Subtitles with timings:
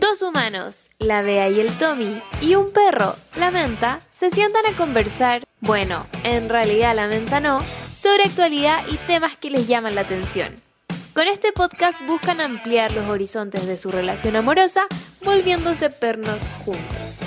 [0.00, 4.74] Dos humanos, la Bea y el Tommy, y un perro, la Menta, se sientan a
[4.74, 7.58] conversar, bueno, en realidad la Menta no,
[7.94, 10.54] sobre actualidad y temas que les llaman la atención.
[11.12, 14.86] Con este podcast buscan ampliar los horizontes de su relación amorosa,
[15.22, 17.20] volviéndose pernos juntos.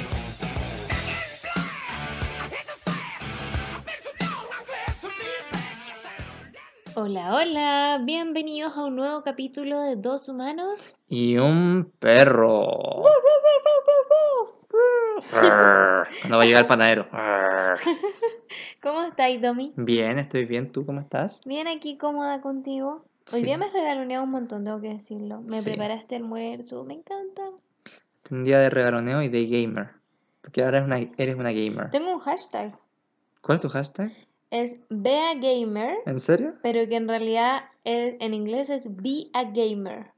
[6.95, 10.99] Hola, hola, bienvenidos a un nuevo capítulo de Dos Humanos.
[11.07, 12.67] Y un perro.
[15.31, 17.07] Cuando va a llegar el panadero.
[18.81, 19.73] ¿Cómo estáis, Domi?
[19.75, 20.71] Bien, estoy bien.
[20.71, 21.43] ¿Tú cómo estás?
[21.45, 23.05] Bien aquí cómoda contigo.
[23.34, 23.45] Hoy Sí.
[23.45, 25.41] día me regaloneado un montón, tengo que decirlo.
[25.41, 25.70] Me Sí.
[25.70, 27.41] preparaste almuerzo, me encanta.
[28.29, 29.91] Un día de regaloneo y de gamer.
[30.41, 31.89] Porque ahora eres una, eres una gamer.
[31.89, 32.77] Tengo un hashtag.
[33.41, 34.12] ¿Cuál es tu hashtag?
[34.53, 36.53] Es Bea Gamer, ¿En serio?
[36.62, 40.12] pero que en realidad es- en inglés es Be a Gamer.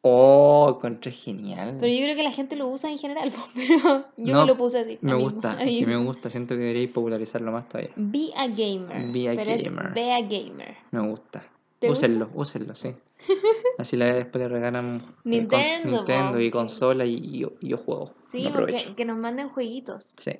[0.00, 1.76] Oh, encontré genial.
[1.80, 4.56] Pero yo creo que la gente lo usa en general, pero yo No, me lo
[4.56, 4.98] puse así.
[5.02, 6.30] Me gusta, es que me gusta.
[6.30, 7.90] Siento que deberíais popularizarlo más todavía.
[7.96, 9.12] Be a Gamer.
[9.12, 9.92] Be a pero gamer.
[9.94, 10.76] Be a Gamer.
[10.92, 11.44] Me gusta.
[11.78, 12.06] ¿Te gusta?
[12.06, 12.94] Úsenlo, úsenlo, sí.
[13.78, 17.68] Así la después le regalan eh, con- Nintendo, Nintendo y consola y, y yo, y
[17.68, 18.14] yo juego.
[18.30, 20.12] Sí, porque que nos manden jueguitos.
[20.16, 20.32] Sí.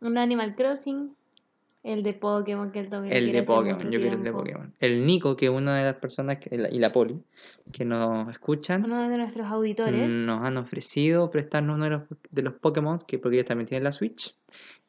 [0.00, 1.16] Un Animal Crossing,
[1.84, 4.32] el de Pokémon que él también El de Pokémon, yo quiero el de.
[4.32, 4.74] Pokémon.
[4.80, 7.22] El Nico, que es una de las personas, que, y la Poli,
[7.72, 10.12] que nos escuchan, Uno de nuestros auditores.
[10.12, 13.84] nos han ofrecido prestarnos uno de los, de los Pokémon, que porque ellos también tienen
[13.84, 14.34] la Switch,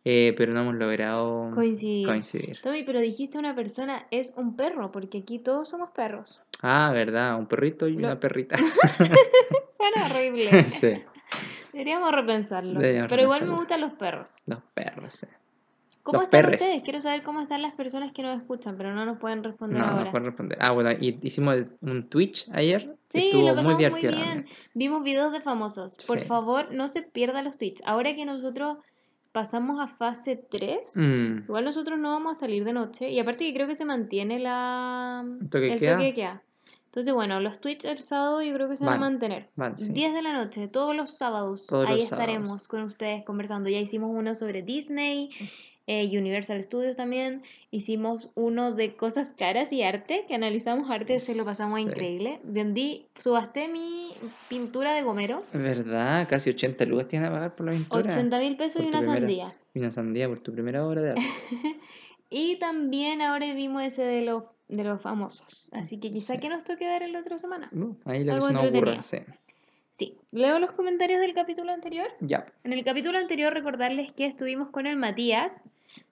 [0.05, 2.07] eh, pero no hemos logrado Coincidir.
[2.07, 2.61] coincidir.
[2.61, 6.41] Tommy, pero dijiste una persona es un perro, porque aquí todos somos perros.
[6.61, 8.55] Ah, verdad, un perrito y Lo- una perrita.
[9.71, 10.63] Suena horrible.
[10.65, 10.93] sí,
[11.73, 12.79] Deberíamos repensarlo.
[12.79, 14.31] Deberíamos pero igual me gustan los perros.
[14.45, 15.27] los perros, sí.
[16.05, 16.61] ¿Cómo Los están perres.
[16.61, 16.83] ustedes?
[16.83, 19.85] Quiero saber cómo están las personas que nos escuchan, pero no nos pueden responder No,
[19.87, 20.03] ahora.
[20.05, 20.57] no puedo responder.
[20.61, 22.95] Ah, bueno, y hicimos un Twitch ayer.
[23.09, 24.23] que Sí, estuvo lo pasamos muy, divertido bien.
[24.23, 24.45] también.
[24.75, 25.97] Vimos videos de famosos.
[26.05, 26.25] Por Sí.
[26.25, 27.81] favor, no se pierdan los tweets.
[27.85, 28.77] Ahora que nosotros
[29.31, 33.09] pasamos a fase 3, Mm, igual nosotros no vamos a salir de noche.
[33.09, 35.25] Y aparte que creo que se mantiene la...
[35.49, 35.93] ¿Toque el queda?
[35.93, 36.43] toque de queda.
[36.85, 39.49] Entonces, bueno, los tweets el sábado yo creo que se van a Van, mantener.
[39.57, 39.91] van, sí.
[39.91, 41.67] 10 de la noche, todos los sábados.
[41.67, 42.67] Todos ahí los estaremos sábados.
[42.69, 43.69] con ustedes conversando.
[43.69, 45.29] Ya hicimos uno sobre Disney,
[45.87, 47.43] eh, Universal Studios también.
[47.71, 51.83] Hicimos uno de cosas caras y arte, que analizamos arte, se lo pasamos Sí.
[51.83, 52.39] increíble.
[52.43, 54.11] Vendí, subasté mi
[54.49, 55.43] pintura de gomero.
[55.53, 56.27] ¿Verdad?
[56.27, 58.09] Casi 80 lucas tienes a pagar por la pintura.
[58.09, 59.19] 80 mil pesos Por y una primera.
[59.19, 59.55] sandía.
[59.73, 61.21] Y una sandía por tu primera obra de arte.
[62.29, 65.69] Y también ahora vimos ese de los, de los famosos.
[65.73, 66.39] Así que quizá Sí.
[66.39, 67.69] que nos toque ver en la otra semana.
[67.71, 69.01] Uh, ahí que Algo entretenido.
[69.03, 69.17] Sí.
[69.97, 72.07] Sí, leo los comentarios del capítulo anterior.
[72.19, 72.45] Ya.
[72.63, 75.63] En el capítulo anterior recordarles que estuvimos con el Matías,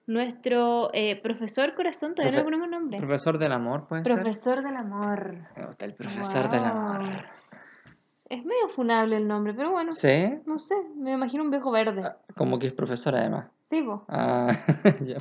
[0.06, 2.98] nuestro eh, profesor corazón, todavía no le Profe- ponemos nombre.
[2.98, 4.14] Profesor del amor, puede ser.
[4.14, 5.34] Profesor del amor.
[5.56, 7.02] Me gusta el profesor del amor.
[8.30, 10.30] Es medio funable el nombre, pero bueno, ¿Sí?
[10.46, 12.02] no sé, me imagino un viejo verde.
[12.06, 13.48] Ah, Como que es profesor además.
[13.70, 14.04] Sí, po.
[14.08, 14.50] Ah,
[15.04, 15.18] ya.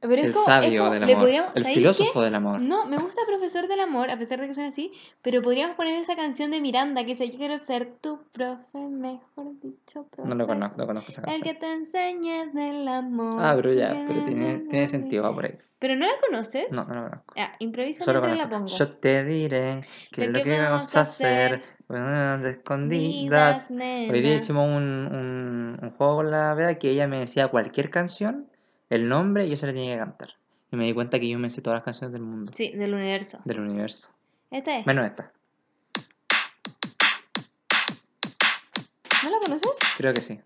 [0.00, 1.18] Pero es el como- es sabio como- del amor.
[1.18, 2.24] podríamos- El ¿sabéis filósofo qué?
[2.26, 2.60] del amor.
[2.60, 4.92] No, me gusta Profesor del Amor, a pesar de que suena así,
[5.22, 9.58] pero podríamos poner esa canción de Miranda que dice, yo quiero ser tu profe, mejor
[9.62, 10.26] dicho, profesor.
[10.26, 11.58] No lo conozco, no conozco esa El que canción.
[11.58, 13.36] te enseñe del amor.
[13.38, 15.54] Ah, pero ya, pero tiene, tiene sentido, va por ahí.
[15.78, 16.72] ¿Pero no la conoces?
[16.72, 17.34] No, no lo conozco.
[17.36, 18.66] Ah, improvisa mientras la pongo.
[18.66, 19.80] Yo te diré
[20.10, 23.70] que Lo que que vamos a hacer, hacer, escondidas.
[23.70, 27.90] Hoy día hicimos un, un, un juego con la Bea que ella me decía cualquier
[27.90, 28.48] canción,
[28.90, 30.34] el nombre y yo se la tenía que cantar.
[30.72, 32.94] Y me di cuenta que yo me sé todas las canciones del mundo, Sí, del
[32.94, 33.38] universo.
[33.44, 34.12] del universo.
[34.50, 34.86] ¿Esta es?
[34.86, 35.32] Menos esta,
[39.22, 39.70] ¿No la conoces?
[39.96, 40.38] creo que sí.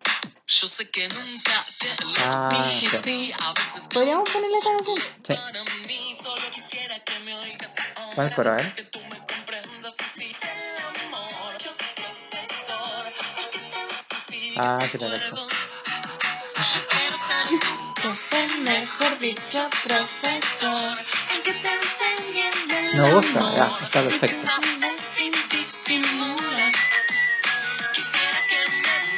[0.47, 3.03] Yo sé que nunca te lo Ah, dije sí.
[3.03, 4.97] sí, a veces ¿Podríamos ponerle esta canción?
[5.23, 5.35] Sí.
[5.35, 8.15] para mí solo quisiera que me oigas ahora.
[8.15, 8.73] ¿Cuál coro, eh?
[8.75, 11.59] Que tú me comprendas así el amor.
[11.59, 15.09] Yo profesor, y que te así Ah, sí la.
[15.09, 20.99] Yo quiero ser Profe, mejor dicho, profesor.
[21.35, 23.55] el que te enseñe del Me gusta, amor.
[23.57, 24.51] ya, está perfecto.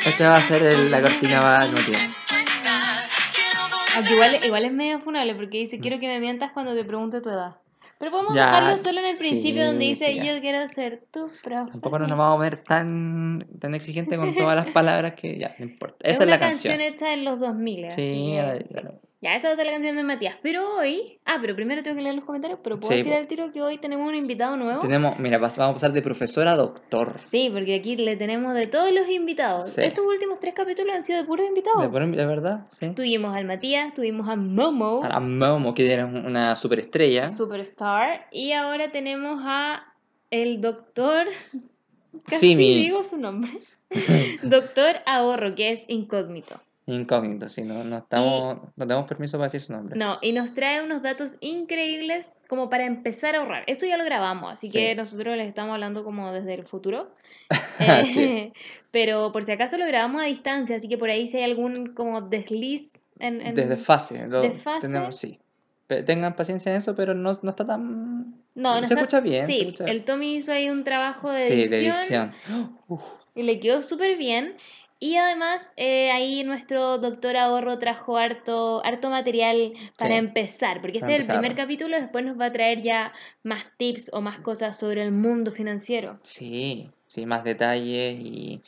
[0.05, 2.17] Este va a ser el- la cortina va al mismo tiempo.
[2.31, 3.09] entiendas.
[3.35, 6.75] Quiero volver Aunque igual, igual es medio funable porque dice quiero que me mientas cuando
[6.75, 7.57] te pregunte tu edad.
[8.03, 8.35] Pero podemos.
[8.35, 10.35] Ya, dejarlo solo en el principio sí, donde dice sí, ya.
[10.35, 11.71] yo quiero ser tu profe.
[11.71, 15.67] Tampoco nos vamos a ver tan, tan exigente con todas las palabras que ya, no
[15.67, 15.99] importa.
[16.01, 16.81] Esa es, una la canción.
[16.81, 17.85] hecha en los 2000.
[17.85, 18.75] así Sí, que, ahí, sí.
[18.75, 19.01] claro.
[19.23, 20.37] Ya, esa va a ser la canción de Matías.
[20.43, 21.21] Pero hoy.
[21.25, 22.59] Ah, pero primero tengo que leer los comentarios.
[22.63, 24.81] Pero puedo Sí, decir al tiro que hoy tenemos un invitado nuevo.
[24.81, 27.21] Tenemos, mira, vamos a pasar de profesor a doctor.
[27.25, 29.69] Sí, porque aquí le tenemos de todos los invitados.
[29.75, 29.81] Sí.
[29.83, 31.81] Estos últimos tres capítulos han sido de puros invitados.
[31.83, 32.67] ¿De, por- de verdad?
[32.71, 32.89] Sí.
[32.97, 37.29] Tuvimos al Matías, tuvimos a Momo, A Momo, que era un- una superestrella.
[37.29, 39.85] Superstar, y ahora tenemos a
[40.31, 41.27] el doctor.
[42.27, 42.75] Casi Simi.
[42.75, 43.53] digo su nombre.
[44.43, 46.61] Doctor Ahorro, que es incógnito.
[46.87, 49.97] Incógnito, sí, no, no estamos, no tenemos permiso para decir su nombre.
[49.97, 53.63] No, y nos trae unos datos increíbles como para empezar a ahorrar.
[53.69, 54.79] Esto ya lo grabamos, así Sí.
[54.79, 57.15] que nosotros les estamos hablando como desde el futuro.
[57.79, 58.37] Así es.
[58.37, 58.53] Eh,
[58.91, 61.95] Pero por si acaso lo grabamos a distancia, así que por ahí si hay algún
[61.95, 63.41] como desliz en...
[63.41, 64.87] en- Desde fase, lo ¿Desfase?
[64.89, 65.39] tenemos, sí.
[65.87, 68.35] Tengan paciencia en eso, pero no, no está tan...
[68.55, 69.47] No, no se está- escucha bien.
[69.47, 72.35] Sí, escucha- el Tommy hizo ahí un trabajo de sí, edición, de edición.
[72.89, 73.03] Uf,
[73.35, 74.57] y le quedó súper bien.
[75.03, 80.99] Y además eh, ahí nuestro doctor ahorro trajo harto, harto material para Sí, empezar, porque
[80.99, 83.13] para este es el primer capítulo, después nos va a traer ya
[83.43, 86.21] más tips o más cosas sobre el mundo financiero.
[86.23, 88.63] sí, sí, más detalles y,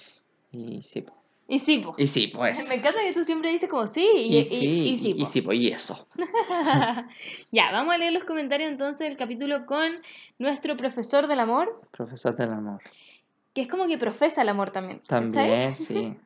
[0.51, 1.05] y sí.
[1.47, 1.95] Y sí, po.
[1.99, 2.69] Y sí, pues.
[2.71, 5.27] Me encanta que tú siempre dices como sí y, Y, y- sí, y sí, y,
[5.27, 6.07] sí, po, y eso.
[7.53, 10.01] ya, vamos a leer los comentarios entonces del capítulo con
[10.39, 12.81] nuestro profesor del amor, Profesor del amor.
[13.55, 15.01] Que es como que profesa el amor también.
[15.07, 16.17] También, sí.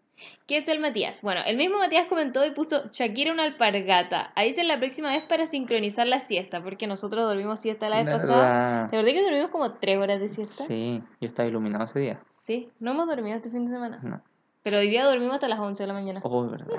[0.49, 1.23] ¿Qué es el Matías?
[1.23, 4.33] Bueno, el mismo Matías comentó y puso Shakira una alpargata.
[4.35, 8.13] Ahí es la próxima vez para sincronizar la siesta, porque nosotros dormimos siesta la vez
[8.13, 8.89] pasada.
[8.89, 10.65] ¿De verdad que dormimos como tres horas de siesta?
[10.65, 12.21] Sí, yo estaba iluminado ese día.
[12.33, 14.01] Sí, no hemos dormido este fin de semana.
[14.03, 14.21] No.
[14.65, 16.21] Pero hoy día dormimos hasta las 11 de la mañana.
[16.25, 16.67] Oh, verdad.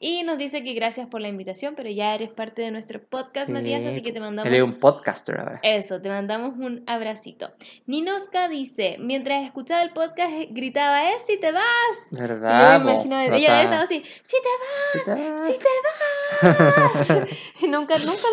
[0.00, 3.46] Y nos dice que gracias por la invitación, pero ya eres parte de nuestro podcast,
[3.46, 4.48] Sí, Matías, así que te mandamos...
[4.48, 5.58] Él es un podcaster ahora.
[5.64, 7.50] Eso, te mandamos un abracito.
[7.86, 11.64] Ninoska dice, mientras escuchaba el podcast gritaba, ¡eh, si te vas!
[12.10, 12.80] Sí, yo ¿Verdad?
[12.80, 15.46] me imagino, No ella está- estaba así, ¡si te Sí te vas.
[15.46, 17.28] ¡Si te vas!
[17.60, 18.26] Y nunca, nunca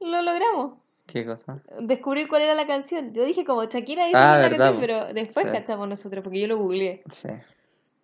[0.00, 0.78] lo, lo logramos.
[1.06, 1.60] ¿Qué cosa?
[1.78, 3.12] Descubrir cuál era la canción.
[3.12, 5.52] Yo dije como Shakira dice Ah, la verdad, canción, pero después Sí.
[5.52, 7.02] cachamos nosotros, porque yo lo googleé.
[7.10, 7.28] Sí.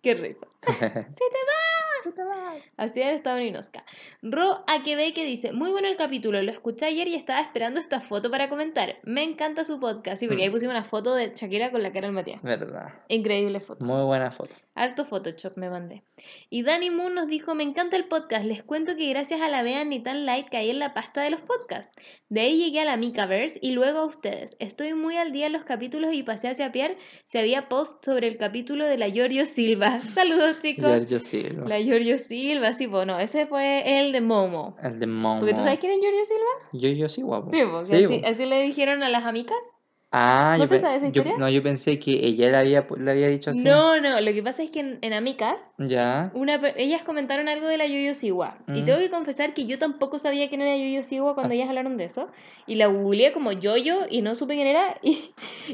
[0.03, 0.45] Qué risa.
[0.61, 1.72] ¡Si te vas!
[2.77, 3.83] Así era estado Ninoska.
[4.21, 8.01] Ro Akebe que dice, muy bueno el capítulo, lo escuché ayer y estaba esperando esta
[8.01, 8.97] foto para comentar.
[9.03, 10.19] Me encanta su podcast.
[10.19, 10.53] Sí, porque ahí Mm.
[10.53, 12.41] pusimos una foto de Shakira con la cara del Matías.
[12.43, 12.93] Verdad.
[13.07, 13.85] Increíble foto.
[13.85, 14.55] Muy buena foto.
[14.75, 16.03] Alto Photoshop me mandé.
[16.49, 19.61] Y Danny Moon nos dijo, me encanta el podcast, les cuento que gracias a la
[19.61, 21.95] Vean ni tan light caí en la pasta de los podcasts.
[22.29, 24.57] De ahí llegué a la Micaverse y luego a ustedes.
[24.59, 28.27] Estoy muy al día en los capítulos y pasé hacia Pierre si había post sobre
[28.27, 29.99] el capítulo de la Giorgio Silva.
[30.01, 30.85] Saludos chicos.
[30.85, 31.67] Giorgio Silva.
[31.67, 34.75] La Giorgio Silva, sí, bueno, ese fue el de Momo.
[34.81, 35.39] El de Momo.
[35.39, 36.69] Porque tú sabes quién es Giorgio Silva?
[36.73, 37.49] Yo, yo sí, guapo.
[37.49, 39.57] Sí, porque así, así le dijeron a las amigas.
[40.15, 41.37] Ah, ¿No yo te sabes esa yo- historia?
[41.39, 43.63] no, yo pensé que ella le había, le había dicho así.
[43.63, 46.29] No, no, lo que pasa es que en, en Amicas Ya.
[46.35, 48.59] Una, ellas comentaron algo de la Yoyo Siwa.
[48.67, 48.85] Y Mm.
[48.85, 51.55] tengo que confesar que yo tampoco sabía quién era Yoyo Siwa cuando Ah.
[51.55, 52.27] ellas hablaron de eso.
[52.67, 54.97] Y la googleé como Yoyo y no supe quién era.
[55.03, 55.31] Y,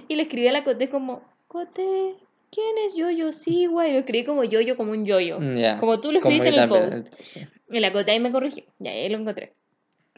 [0.07, 2.15] y le escribí a la Coté como, Coté,
[2.49, 3.87] ¿quién es Yoyo Siwa?
[3.89, 5.39] Y lo escribí como Yoyo, como un Yoyo.
[5.41, 5.79] Mm, Ya.
[5.79, 7.13] Como tú lo escribiste yo en el post.
[7.23, 7.41] sí.
[7.71, 8.63] Y la Coté ahí me corrigió.
[8.79, 9.53] Ya, ahí lo encontré.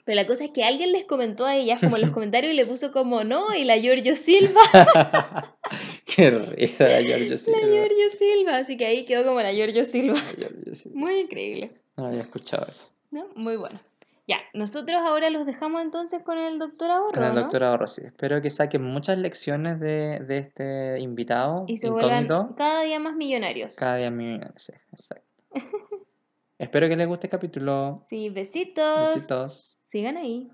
[0.05, 2.55] Pero la cosa es que alguien les comentó a ellas como en los comentarios y
[2.55, 4.61] le puso como, no, y la Giorgio Silva.
[6.05, 7.59] Qué risa la Giorgio Silva.
[7.61, 8.57] La Giorgio Silva.
[8.57, 10.15] Así que ahí quedó como la Giorgio Silva.
[10.15, 10.99] La Giorgio Silva.
[10.99, 11.71] Muy increíble.
[11.97, 12.89] No había escuchado eso.
[13.11, 13.27] ¿No?
[13.35, 13.79] Muy bueno.
[14.27, 17.41] Ya, nosotros ahora los dejamos entonces con el doctor Ahorro, Con el ¿no?
[17.41, 18.03] doctor Ahorro, sí.
[18.05, 23.15] Espero que saquen muchas lecciones de, de este invitado Y se vuelvan cada día más
[23.15, 23.75] millonarios.
[23.75, 24.39] Cada día mi...
[24.55, 25.25] Sí, exacto.
[26.59, 28.01] Espero que les guste el capítulo.
[28.03, 29.15] Sí, besitos.
[29.15, 29.77] Besitos.
[29.91, 30.49] Sigan ahí.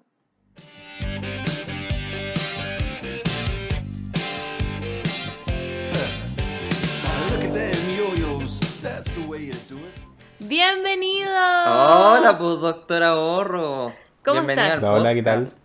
[10.40, 11.30] ¡Bienvenido!
[11.30, 13.94] Hola, pues doctor Ahorro.
[14.26, 14.83] ¿Cómo Bienvenido estás?
[14.83, 15.45] Hola, ¿qué tal?
[15.45, 15.61] sí,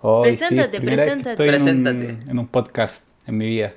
[0.00, 1.30] Preséntate, preséntate.
[1.30, 2.30] estoy en un- Preséntate.
[2.30, 3.74] En, un podcast en mi vida.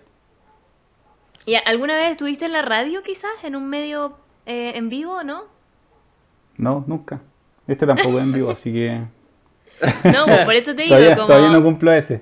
[1.46, 3.44] ¿Y alguna vez estuviste en la radio quizás?
[3.44, 4.18] ¿En un medio
[4.48, 5.44] eh, en vivo o no?
[6.58, 7.22] No, nunca.
[7.68, 9.02] Este tampoco es en vivo, así que
[10.12, 11.28] No, pues por eso te digo todavía, como...
[11.28, 12.22] todavía no cumplo ese.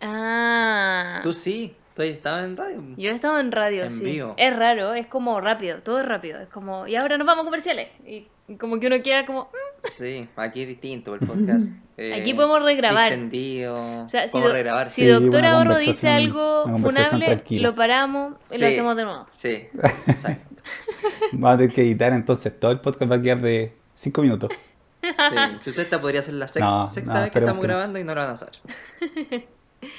[0.00, 1.20] Ah...
[1.22, 2.82] Tú sí, tú estabas en radio.
[2.96, 4.04] Yo he estado en radio, En sí.
[4.04, 4.34] vivo.
[4.36, 6.40] Es raro, es como rápido, todo es rápido.
[6.40, 7.88] Es como, y ahora nos vamos a comerciales.
[8.06, 9.88] Y, y como que uno queda como, "Mm".
[9.90, 11.68] Sí, aquí es distinto el podcast.
[11.96, 13.10] Eh, Aquí podemos regrabar.
[13.10, 14.02] Distendido.
[14.04, 14.88] o sea, si, podemos do- regrabar.
[14.88, 17.68] si Sí, Doctor Ahorro dice algo funable, tranquila.
[17.68, 19.26] lo paramos y lo hacemos de nuevo.
[19.30, 19.64] Sí,
[20.06, 20.62] exacto.
[21.32, 24.50] Vamos a tener que editar, entonces todo el podcast va a quedar de 5 minutos.
[25.30, 27.98] Sí, incluso esta podría ser la sexta, No, sexta no, vez que estamos que grabando
[27.98, 28.50] y no lo van a hacer.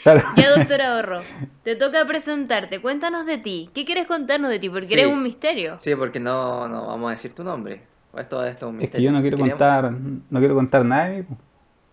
[0.03, 0.21] Claro.
[0.35, 1.21] Ya, Doctor Ahorro,
[1.63, 2.81] te toca presentarte.
[2.81, 3.69] Cuéntanos de ti.
[3.73, 4.69] ¿Qué quieres contarnos de ti?
[4.69, 4.93] Porque Sí.
[4.95, 5.77] eres un misterio.
[5.79, 7.81] Sí, porque no, no vamos a decir tu nombre.
[8.17, 8.99] Esto, esto es un Es misterio.
[8.99, 9.91] que yo no quiero Queríamos- contar,
[10.29, 11.25] no quiero contar nada de mí.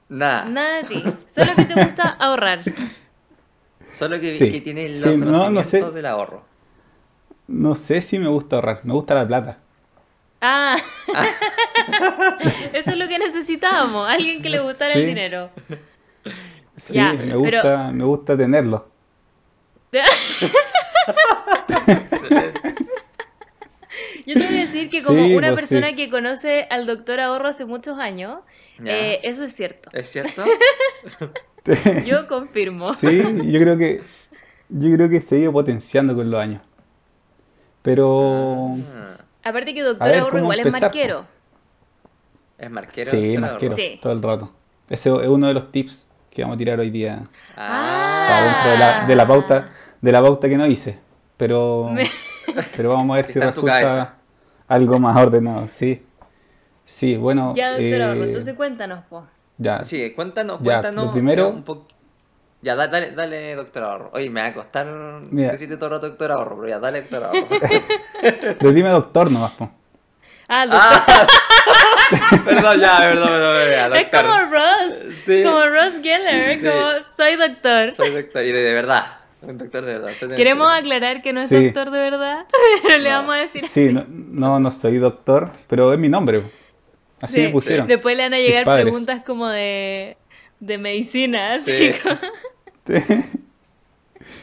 [0.08, 0.44] Nada.
[0.46, 1.04] Nada de ti.
[1.26, 2.62] Solo que te gusta ahorrar.
[3.92, 4.50] Solo que, Sí.
[4.50, 5.96] que tiene los Sí, no, no conocimientos sé.
[5.96, 6.42] del ahorro.
[7.46, 9.58] No sé si me gusta ahorrar, me gusta la plata.
[10.40, 10.74] Ah.
[12.72, 14.08] Eso es lo que necesitábamos.
[14.08, 15.50] Alguien que le gustara el dinero.
[16.76, 18.88] Sí, Ya, me pero- gusta, me gusta tenerlo.
[24.26, 25.94] Yo te voy a decir que como Sí, una pues, persona sí.
[25.96, 28.40] que conoce al doctor Ahorro hace muchos años,
[28.84, 29.88] eh, eso es cierto.
[29.92, 30.44] ¿Es cierto?
[32.04, 32.92] Yo confirmo.
[32.94, 34.02] Sí, yo creo que
[34.68, 36.60] yo creo que se ha ido potenciando con los años.
[37.82, 41.26] Pero Ah, Aparte que doctor ver, Ahorro ¿cómo igual es marquero.
[42.58, 43.10] ¿Es marquero?
[43.10, 44.52] sí, todo el rato.
[44.88, 47.22] Ese es uno de los tips que vamos a tirar hoy día
[47.56, 49.68] Ah, para dentro de la, de la pauta
[50.00, 50.98] de la pauta que no hice.
[51.36, 52.08] Pero Me-
[52.76, 54.14] pero vamos a ver si resulta
[54.68, 56.02] algo más ordenado, sí.
[56.84, 59.26] Sí, bueno, Ya, doctor Ahorro, eh, entonces cuéntanos, po.
[59.58, 59.84] ya.
[59.84, 61.06] Sí, cuéntanos, Ya, cuéntanos.
[61.06, 61.88] lo primero- ya, un poco-
[62.62, 64.10] Ya, da- dale, dale, doctor Ahorro.
[64.14, 64.86] Oye, me va a costar
[65.30, 65.50] Mira.
[65.52, 67.48] decirte todo el rato doctor Ahorro, pero ya, dale, doctor Ahorro.
[68.58, 69.68] Pero dime doctor nomás, po.
[70.48, 70.80] Ah, doctor.
[70.80, 71.26] ah,
[72.44, 75.14] perdón, ya, perdón, perdón, ya, es como Ross.
[75.24, 75.42] Sí.
[75.44, 76.66] Como Ross Geller, Sí.
[76.66, 76.82] como
[77.16, 77.92] soy doctor.
[77.92, 79.04] Soy doctor, y de, de verdad.
[79.42, 80.12] Un doctor de verdad.
[80.14, 81.64] soy de- Queremos aclarar que no es Sí.
[81.66, 82.46] doctor de verdad.
[82.98, 83.16] Le No.
[83.16, 83.66] vamos a decir.
[83.66, 86.42] Sí, no, no, no soy doctor, pero es mi nombre.
[87.20, 87.40] Así Sí.
[87.42, 87.86] me pusieron.
[87.86, 90.16] Después le van a llegar preguntas como de,
[90.60, 91.58] de medicina.
[91.60, 91.90] Sí.
[91.90, 92.18] Así como-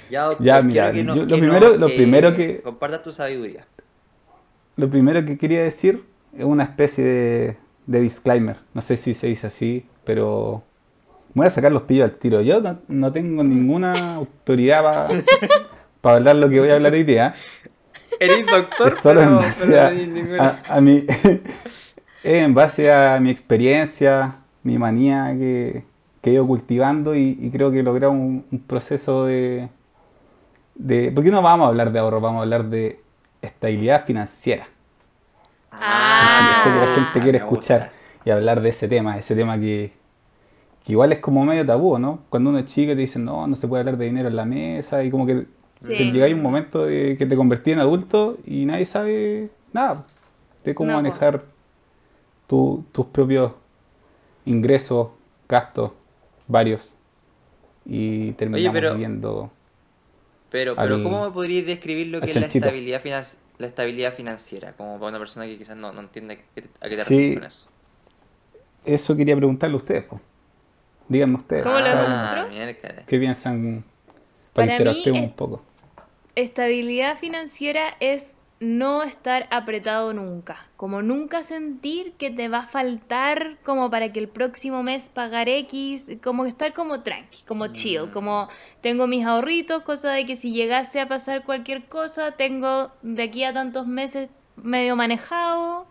[0.09, 2.61] Ya, doctor, Ya, quiero mira, que nos- yo- lo que primero- lo eh, primero que-
[2.61, 3.65] Compartas tu sabiduría.
[4.75, 6.03] Lo primero que quería decir
[6.37, 8.57] es una especie de, de disclaimer.
[8.73, 10.63] No sé si se dice así, pero
[11.33, 12.41] voy a sacar los pillos al tiro.
[12.41, 15.11] Yo no, no tengo ninguna autoridad
[16.01, 17.35] para hablar lo que voy a hablar hoy día.
[18.19, 21.41] Eres doctor, Es solo en pero, base pero a, ninguna- a- a mi, es
[22.23, 25.83] en base a mi experiencia, mi manía que,
[26.21, 29.69] que he ido cultivando y, y creo que he logrado un, un proceso de,
[30.75, 31.11] de...
[31.11, 32.21] ¿Por qué no vamos a hablar de ahorro?
[32.21, 32.99] Vamos a hablar de
[33.41, 34.67] estabilidad financiera.
[35.73, 36.49] Ah.
[36.49, 37.91] Yo sé que la gente quiere escuchar
[38.25, 39.91] y hablar de ese tema, ese tema que,
[40.85, 42.19] que igual es como medio tabú, ¿no?
[42.29, 44.45] Cuando uno es chico te dicen, no, no se puede hablar de dinero en la
[44.45, 45.97] mesa y como que Sí.
[45.97, 50.05] te llega un momento de que te convertí en adulto y nadie sabe nada
[50.63, 51.43] de cómo No, manejar
[52.47, 53.51] tu- tus propios
[54.45, 55.09] ingresos,
[55.49, 55.91] gastos,
[56.47, 56.95] varios
[57.85, 59.51] y terminamos pero- viviendo...
[60.49, 64.13] Pero, pero al- ¿cómo me podrías describir lo que es la estabilidad, finan- la estabilidad
[64.13, 64.73] financiera?
[64.73, 66.95] Como para una persona que quizás no, no entiende a qué te- Sí.
[66.95, 67.67] refieres con eso.
[68.85, 70.21] Eso quería preguntarle a ustedes, pues.
[71.07, 71.63] Díganme ustedes.
[71.63, 73.03] ¿Cómo lo miércoles.
[73.07, 73.83] ¿Qué piensan?
[74.53, 75.63] Para, Para es- un poco.
[76.35, 83.57] Estabilidad financiera es no estar apretado nunca, como nunca sentir que te va a faltar
[83.63, 88.11] como para que el próximo mes pagar X, como estar como tranqui, como chill, Mm.
[88.11, 88.47] como
[88.81, 93.43] tengo mis ahorritos, cosa de que si llegase a pasar cualquier cosa, tengo de aquí
[93.43, 95.87] a tantos meses medio manejado.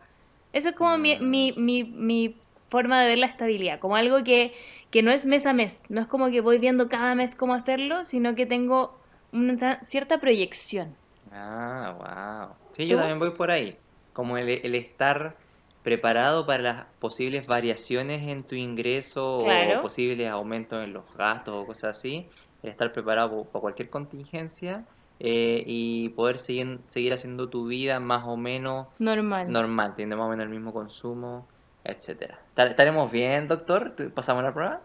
[0.55, 1.31] Eso es como mi, Mm.
[1.31, 2.37] mi, mi, mi
[2.71, 4.55] forma de ver la estabilidad, como algo que,
[4.91, 7.53] que no es mes a mes, no es como que voy viendo cada mes cómo
[7.55, 8.99] hacerlo, sino que tengo
[9.33, 10.97] una cierta proyección.
[11.33, 12.57] Ah, wow.
[12.73, 13.79] Sí, yo también voy por ahí.
[14.13, 15.37] Como el, el estar
[15.83, 19.79] preparado para las posibles variaciones en tu ingreso Claro.
[19.79, 22.31] o posibles aumentos en los gastos o cosas así.
[22.63, 24.87] El estar preparado para cualquier contingencia
[25.19, 29.51] eh, y poder seguir, seguir haciendo tu vida más o menos Normal.
[29.51, 31.49] normal, teniendo más o menos el mismo consumo,
[31.85, 32.45] etcétera.
[32.51, 33.95] ¿Estar- ¿Estaremos bien, doctor?
[33.97, 34.83] ¿Te- ¿Pasamos la prueba?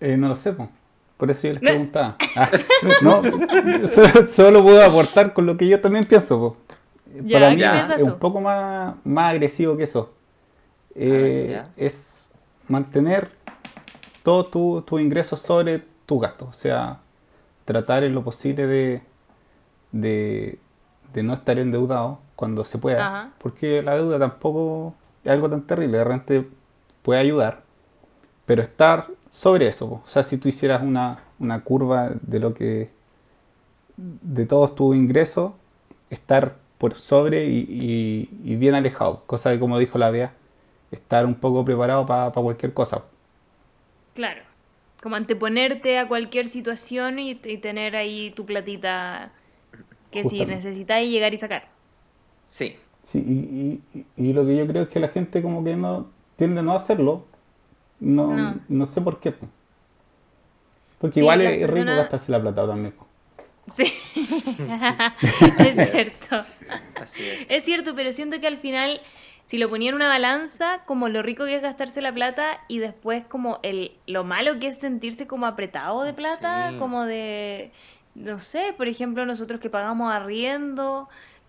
[0.00, 0.54] Eh, no lo sé.
[1.18, 2.16] Por eso yo les preguntaba.
[2.36, 2.48] Ah,
[3.02, 3.22] no,
[3.88, 6.38] solo, solo puedo aportar con lo que yo también pienso.
[6.38, 6.56] po.
[7.24, 7.72] Ya, Para mí ¿qué Ya.
[7.72, 8.12] piensas es tú?
[8.12, 10.12] un poco más, más agresivo que eso.
[10.94, 11.84] Eh, Ah, ya.
[11.84, 12.26] es
[12.68, 13.30] mantener
[14.22, 16.48] todos tus tu ingresos sobre tus gastos.
[16.48, 17.00] O sea,
[17.64, 19.02] tratar en lo posible de,
[19.92, 20.58] de,
[21.12, 23.06] de no estar endeudado cuando se pueda.
[23.06, 23.30] Ajá.
[23.38, 24.94] Porque la deuda tampoco
[25.24, 25.98] es algo tan terrible.
[25.98, 26.48] De repente
[27.02, 27.62] puede ayudar.
[28.46, 29.86] Pero estar sobre eso.
[30.04, 32.90] O sea, si tú hicieras una, una curva de lo que.
[33.96, 35.52] de todos tus ingresos,
[36.10, 39.22] estar por sobre y, y- y bien alejado.
[39.26, 40.32] Cosa que, como dijo la Bea,
[40.92, 43.04] estar un poco preparado para cualquier cosa.
[44.14, 44.42] Claro.
[45.02, 49.32] Como anteponerte a cualquier situación y, y tener ahí tu platita
[50.10, 51.68] que si necesitáis llegar y sacar.
[52.46, 52.76] Sí.
[53.02, 56.10] Sí, y, y- y lo que yo creo es que la gente como que no
[56.36, 57.24] tiende a no hacerlo.
[58.00, 58.60] No, No.
[58.68, 58.86] no.
[58.86, 59.32] sé por qué.
[59.32, 59.46] po.
[60.98, 62.94] Porque Sí, igual es rico gastarse la plata también.
[63.68, 63.84] Sí.
[65.58, 66.44] es cierto.
[67.00, 67.50] Así es.
[67.50, 69.00] Es cierto, pero siento que al final,
[69.46, 72.78] si lo ponía en una balanza, como lo rico que es gastarse la plata y
[72.78, 76.76] después como el lo malo que es sentirse como apretado de plata, Sí.
[76.78, 77.70] como de,
[78.14, 81.08] no sé, por ejemplo, nosotros que pagamos arriendo,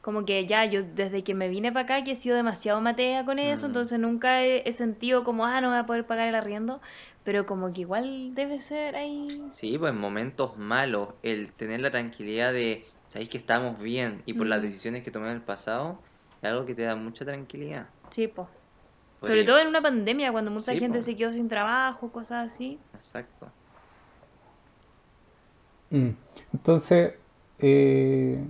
[0.10, 3.26] como que ya yo desde que me vine para acá que he sido demasiado matea
[3.26, 3.70] con eso, Mm.
[3.70, 6.82] entonces nunca he, he sentido como, ah, no voy a poder pagar el arriendo,
[7.24, 9.40] pero como que igual debe ser ahí.
[9.52, 14.34] Sí, pues en momentos malos, el tener la tranquilidad de sabéis que estamos bien y
[14.34, 16.00] por las decisiones que tomé en el pasado,
[16.42, 17.86] es algo que te da mucha tranquilidad.
[18.10, 18.26] Sí.
[18.28, 18.50] Podría-
[19.22, 21.04] Sobre todo en una pandemia, cuando mucha Sí, gente po.
[21.04, 22.80] se quedó sin trabajo, cosas así.
[22.96, 23.52] Exacto.
[25.92, 26.10] Mm.
[26.54, 27.14] Entonces,
[27.60, 28.44] eh,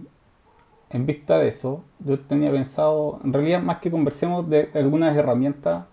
[0.92, 5.86] en vista de eso, yo tenía pensado, en realidad más que conversemos de algunas herramientas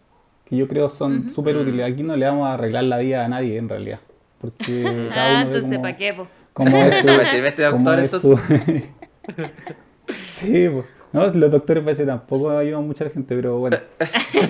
[0.45, 1.31] que yo creo son Ujú.
[1.31, 1.93] súper útiles.
[1.93, 4.01] Aquí no le vamos a arreglar la vida a nadie en realidad.
[4.41, 6.27] Porque cada Ah, uno entonces, ¿para qué, po?
[6.53, 8.21] cómo es su- ¿Me sirve este cómo doctor es entonces?
[8.23, 8.39] su-
[10.25, 10.85] sí, pues.
[11.13, 13.79] No, los doctores parece que tampoco ayudan mucho a la gente, pero bueno.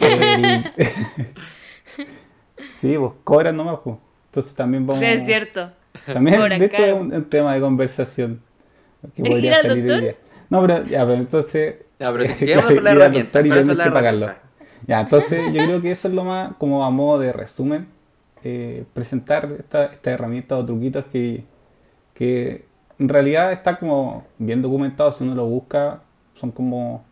[0.00, 0.64] El-
[2.68, 3.96] sí, pues cobran nomás, pues.
[4.26, 5.00] Entonces también vamos...
[5.00, 5.70] Sí, es cierto.
[6.12, 6.86] También, Cobran de hecho, caro.
[6.96, 8.40] es un, un tema de conversación
[9.14, 10.00] que ¿Ir podría al salir doctor?
[10.02, 10.14] día.
[10.50, 11.76] No, pero ya, pero entonces...
[11.98, 14.30] Ya, pero si quedamos con la herramienta, y es la que pagarlo.
[14.86, 17.88] Ya, entonces yo creo que eso es lo más, como a modo de resumen,
[18.44, 21.44] eh, presentar esta- estas herramientas o truquitos que,
[22.14, 22.64] que
[22.98, 26.02] en realidad está como bien documentado, si uno lo busca,
[26.34, 27.04] son como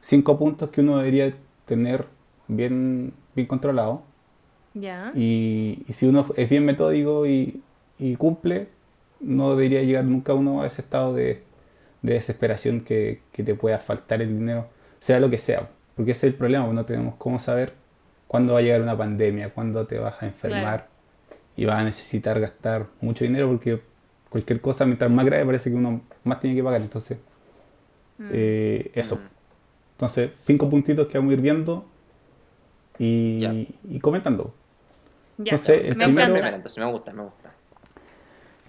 [0.00, 1.34] cinco puntos que uno debería
[1.66, 2.06] tener
[2.48, 4.02] bien, bien controlado.
[4.74, 5.12] Ya.
[5.14, 7.62] Y, y si uno es bien metódico y,
[7.98, 8.68] y cumple,
[9.20, 11.42] no debería llegar nunca uno a ese estado de,
[12.04, 14.68] de desesperación que, que te pueda faltar el dinero,
[15.00, 15.68] sea lo que sea.
[15.96, 17.72] Porque ese es el problema, pues no tenemos cómo saber
[18.28, 20.84] cuándo va a llegar una pandemia, cuándo te vas a enfermar Claro.
[21.56, 23.80] y vas a necesitar gastar mucho dinero porque
[24.28, 26.82] cualquier cosa, mientras más grave, parece que uno más tiene que pagar.
[26.82, 27.16] Entonces,
[28.18, 28.28] Mm.
[28.32, 29.16] eh, eso.
[29.16, 29.20] Mm.
[29.92, 31.86] Entonces, cinco puntitos que vamos a ir viendo
[32.98, 34.52] y, comentando.
[35.38, 35.52] Ya.
[35.52, 36.32] entonces, el Me primero- encanta.
[36.34, 37.50] Primero, entonces me gusta, me gusta.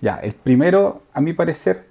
[0.01, 1.86] Ya, el primero, a mi parecer,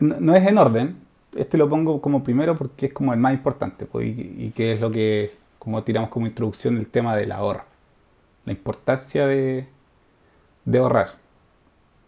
[0.00, 0.96] no, no es en orden.
[1.36, 4.72] Este lo pongo como primero porque es como el más importante, pues, y, y que
[4.72, 7.62] es lo que, como tiramos como introducción, el tema del ahorro.
[8.46, 9.66] La importancia de,
[10.64, 11.08] de ahorrar.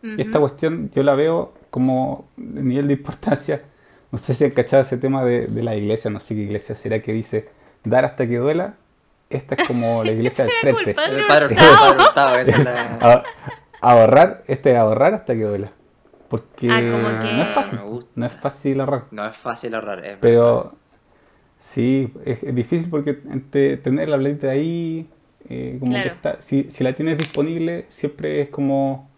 [0.03, 3.63] Y esta cuestión yo la veo como de nivel de importancia.
[4.11, 6.75] No sé si han cachado ese tema de, de la iglesia, no sé qué iglesia
[6.75, 7.49] será que dice
[7.85, 8.75] dar hasta que duela.
[9.31, 10.95] Esta es como la iglesia del frente.
[10.95, 11.71] padre El padre Hurtado.
[11.71, 13.25] Hurtado, el padre Hurtado, esa es la- A-
[13.81, 15.71] ahorrar, este es ahorrar hasta que duela.
[16.33, 17.79] Porque Ah, como que- no es fácil.
[18.15, 19.05] No es fácil ahorrar.
[19.11, 20.19] No es fácil ahorrar, es verdad.
[20.23, 20.75] Pero
[21.61, 25.11] sí, es, es difícil porque entre tener la plata ahí,
[25.51, 26.09] eh, como Claro.
[26.09, 29.11] que está, si, si la tienes disponible, siempre es como,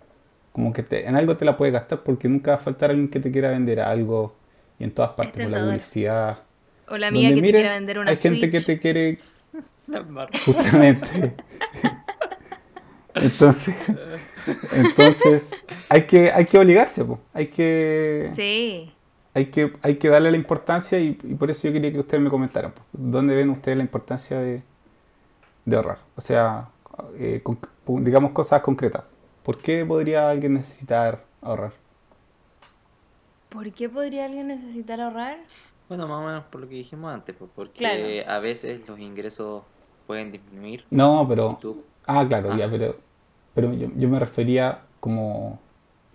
[0.51, 3.09] como que te- en algo te la puedes gastar porque nunca va a faltar alguien
[3.09, 4.35] que te quiera vender algo
[4.81, 5.69] y en todas partes por la tentador.
[5.69, 6.39] publicidad.
[6.89, 9.19] O la amiga Donde que te quiera vender una hay gente que te quiere
[9.87, 10.05] La.
[10.45, 11.35] Justamente.
[13.15, 13.75] Entonces,
[14.73, 15.51] entonces
[15.89, 17.21] hay que, hay que obligarse, po.
[17.33, 18.93] hay que, Sí.
[19.35, 22.23] hay que, hay que darle la importancia y, y por eso yo quería que ustedes
[22.23, 22.83] me comentaran, po.
[22.93, 24.63] ¿dónde ven ustedes la importancia de,
[25.65, 25.99] de ahorrar?
[26.17, 26.69] O sea,
[27.19, 27.59] eh, con-
[28.05, 29.05] digamos cosas concretas.
[29.43, 31.73] ¿Por qué podría alguien necesitar ahorrar?
[33.49, 35.39] ¿Por qué podría alguien necesitar ahorrar?
[35.89, 38.31] Bueno, más o menos por lo que dijimos antes, pues, porque Claro.
[38.31, 39.63] a veces los ingresos
[40.07, 40.85] pueden disminuir.
[40.91, 41.59] No, pero...
[42.07, 42.57] Ah, claro, Ah.
[42.59, 42.97] ya, pero,
[43.55, 45.59] pero yo, yo me refería como,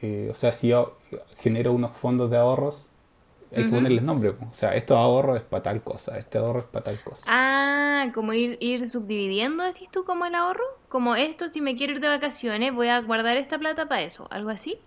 [0.02, 0.97] eh, o sea, si yo
[1.38, 2.88] genero unos fondos de ahorros,
[3.56, 6.65] hay que ponerles nombre, o sea, estos ahorros es para tal cosa, este ahorro es
[6.65, 7.23] para tal cosa.
[7.25, 10.63] Ah, como ir, ir subdividiendo, decís tú, como el ahorro.
[10.88, 14.28] Como esto, si me quiero ir de vacaciones, voy a guardar esta plata para eso.
[14.30, 14.78] ¿Algo así?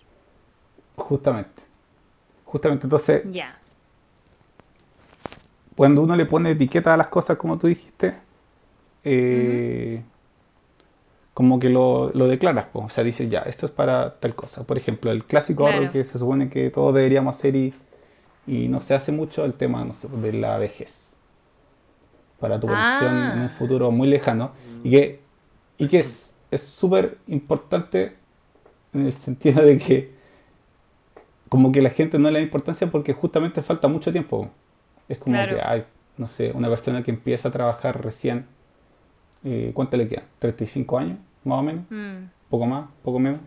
[0.96, 1.62] Justamente,
[2.44, 3.58] justamente, entonces, Ya.
[5.76, 8.14] cuando uno le pone etiqueta a las cosas, como tú dijiste,
[9.04, 10.02] eh,
[11.34, 12.80] como que lo, lo declaras, po.
[12.80, 14.64] o sea, dices, ya, esto es para tal cosa.
[14.64, 17.74] Por ejemplo, el clásico ahorro que se supone que todos deberíamos hacer y,
[18.46, 21.06] y no se hace mucho, el tema no sé, de la vejez.
[22.40, 23.42] Para tu pensión en Ah.
[23.42, 24.52] un futuro muy lejano.
[24.84, 25.20] Y que,
[25.78, 28.12] y que es es súper importante
[28.92, 30.12] en el sentido de que
[31.48, 34.50] como que la gente no le da importancia porque justamente falta mucho tiempo.
[35.08, 35.56] Es como Claro.
[35.56, 35.84] que hay,
[36.18, 38.46] no sé, una persona que empieza a trabajar recién,
[39.44, 40.26] eh, ¿cuánto le quedan?
[40.40, 41.18] ¿35 años?
[41.44, 43.40] Más o menos, Mm, poco más, poco menos.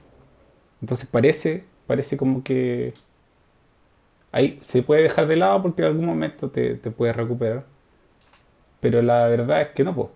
[0.82, 2.94] Entonces parece, parece como que
[4.32, 7.66] ahí se puede dejar de lado porque en algún momento te, te puedes recuperar.
[8.80, 10.10] Pero la verdad es que no, pues.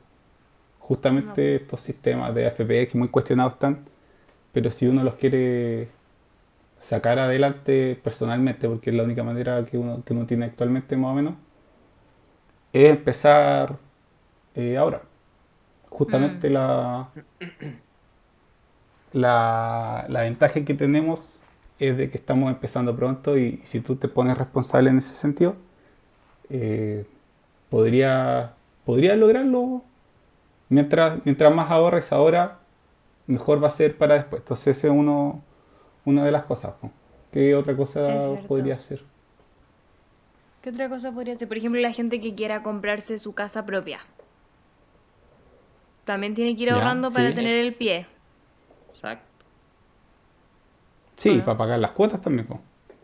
[0.80, 3.86] Justamente estos sistemas de AFP que muy cuestionados están,
[4.54, 5.90] pero si uno los quiere
[6.82, 11.12] sacar adelante personalmente, porque es la única manera que uno, que uno tiene actualmente más
[11.12, 11.36] o menos,
[12.74, 13.78] es empezar
[14.56, 15.04] eh, ahora.
[15.90, 17.10] Justamente la,
[19.12, 21.40] la, la ventaja que tenemos
[21.80, 25.56] es de que estamos empezando pronto y si tú te pones responsable en ese sentido,
[26.50, 27.06] eh,
[27.70, 28.54] podría,
[28.86, 29.84] podría lograrlo.
[30.70, 32.60] Mientras, mientras más ahorres ahora,
[33.28, 34.42] mejor va a ser para después.
[34.42, 35.42] Entonces esa es uno,
[36.06, 36.74] una de las cosas.
[36.84, 36.92] ¿no?
[37.32, 39.02] ¿Qué otra cosa podría ser?
[40.62, 41.48] ¿Qué otra cosa podría ser?
[41.48, 44.00] Por ejemplo, la gente que quiera comprarse su casa propia.
[46.10, 47.36] También tiene que ir Ya, ahorrando para sí.
[47.36, 48.08] tener el pie.
[48.90, 49.46] Exacto.
[51.16, 52.48] Sí, para pagar las cuotas también.
[52.48, 52.56] po.
[52.56, 52.60] O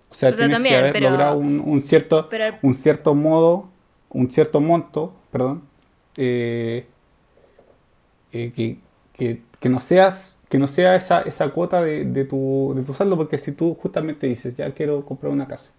[0.09, 3.13] sea, O sea, tienes también, que haber pero- logrado un, un cierto, pero- un cierto
[3.13, 3.69] modo,
[4.09, 5.61] un cierto monto, perdón,
[6.17, 6.87] eh,
[8.31, 8.79] eh, que,
[9.13, 12.95] que- que no seas, que no sea esa, esa cuota de, de tu, de tu
[12.95, 15.71] saldo, porque si tú justamente dices, ya quiero comprar una casa,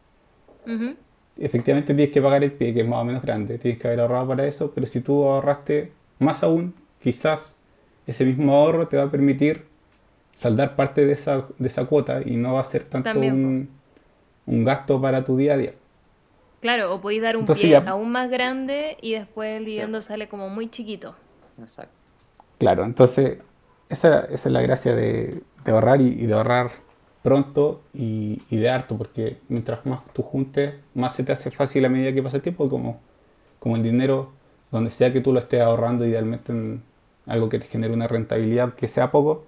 [0.65, 0.95] Ujú.
[1.39, 3.99] efectivamente tienes que pagar el pie, que es más o menos grande, tienes que haber
[3.99, 7.55] ahorrado para eso, pero si tú ahorraste más aún, quizás
[8.07, 9.67] ese mismo ahorro te va a permitir
[10.35, 13.71] saldar parte de esa, de esa cuota y no va a ser tanto También, un,
[14.47, 15.75] un gasto para tu día a día.
[16.65, 19.71] Claro, o podéis dar un Entonces pie ya- aún más grande y después el Sí.
[19.71, 21.15] dividendo sale como muy chiquito.
[21.59, 21.95] Exacto.
[22.59, 23.39] Claro, entonces
[23.89, 26.71] esa, esa es la gracia de, de ahorrar y, y de ahorrar
[27.23, 31.85] pronto y, y de harto, porque mientras más tú juntes, más se te hace fácil
[31.85, 33.01] a medida que pasa el tiempo, como,
[33.59, 34.33] como el dinero,
[34.77, 36.83] donde sea que tú lo estés ahorrando, idealmente en
[37.27, 39.45] algo que te genere una rentabilidad que sea poco,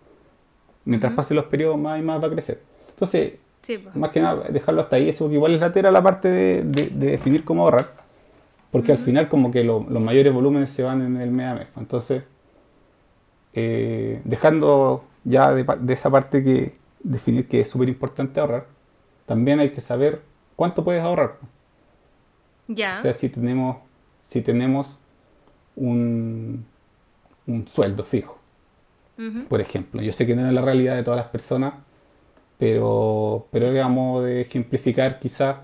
[0.85, 2.61] mientras pasen los periodos más y más va a crecer.
[2.91, 3.95] Entonces, Sí, pues.
[3.95, 6.89] más que nada, dejarlo hasta ahí, eso porque igual es latera la parte de, de-
[6.91, 7.93] de definir cómo ahorrar,
[8.73, 11.55] porque al final como que lo- los mayores volúmenes se van en el mes a
[11.55, 11.67] mes.
[11.75, 11.83] pues.
[11.83, 12.23] Entonces,
[13.55, 18.67] eh, dejando ya de, de esa parte que definir que es súper importante ahorrar,
[19.27, 20.23] también hay que saber
[20.57, 21.37] cuánto puedes ahorrar.
[21.39, 21.51] pues.
[22.79, 22.97] Ya.
[22.99, 23.77] O sea, si tenemos,
[24.23, 24.99] si tenemos
[25.79, 26.65] un,
[27.47, 28.39] un sueldo fijo,
[29.49, 30.01] por ejemplo.
[30.03, 31.75] Yo sé que no es la realidad de todas las personas,
[32.59, 35.57] pero, pero digamos de ejemplificar quizás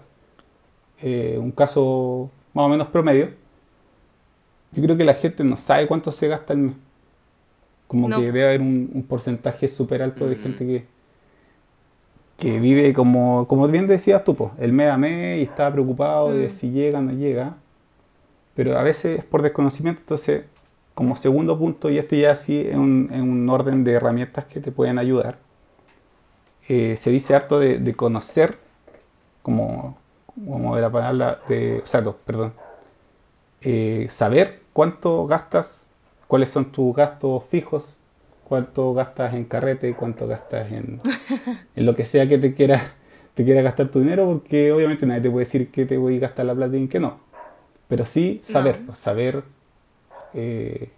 [1.02, 3.30] eh, un caso más o menos promedio.
[4.72, 6.74] Yo creo que la gente no sabe cuánto se gasta al mes.
[7.86, 8.16] Como No.
[8.18, 10.38] que debe haber un, un porcentaje súper alto de Mm.
[10.40, 10.84] gente que,
[12.38, 16.32] que vive como, como bien decías tú, po, el mes a mes y está preocupado
[16.32, 16.50] de Mm.
[16.50, 17.54] si llega o no llega.
[18.54, 20.44] Pero a veces es por desconocimiento, entonces
[20.94, 24.72] como segundo punto, y este ya sí es un, un orden de herramientas que te
[24.72, 25.38] pueden ayudar,
[26.68, 28.58] eh, se dice harto de, de conocer,
[29.42, 29.98] como,
[30.34, 32.54] como de la palabra, de, o sea, no, perdón,
[33.60, 35.86] eh, saber cuánto gastas,
[36.28, 37.94] cuáles son tus gastos fijos,
[38.44, 41.00] cuánto gastas en carrete, cuánto gastas en,
[41.76, 42.94] en lo que sea que te quiera,
[43.34, 46.20] te quiera gastar tu dinero, porque obviamente nadie te puede decir que te voy a
[46.20, 47.18] gastar la plata y en que no.
[47.88, 48.86] Pero sí saber, No.
[48.86, 49.44] pues, saber
[50.34, 50.90] eh,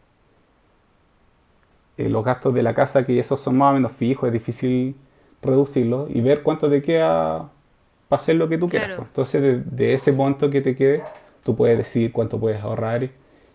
[1.97, 4.97] eh, los gastos de la casa, que esos son más o menos fijos, es difícil
[5.43, 7.51] reducirlos, y ver cuánto te queda
[8.09, 8.91] para hacer lo que tú quieras.
[8.91, 8.97] Claro.
[8.97, 9.09] pues.
[9.09, 11.05] Entonces, de, de ese monto que te quede,
[11.45, 13.11] tú puedes decidir cuánto puedes ahorrar, y,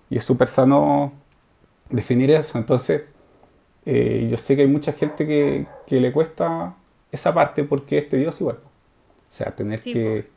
[0.09, 1.13] y es súper sano
[1.89, 2.57] definir eso.
[2.57, 3.03] Entonces,
[3.85, 6.75] eh, yo sé que hay mucha gente que, que le cuesta
[7.11, 8.57] esa parte porque es tedioso igual.
[8.63, 10.27] O sea, tener Sí, que,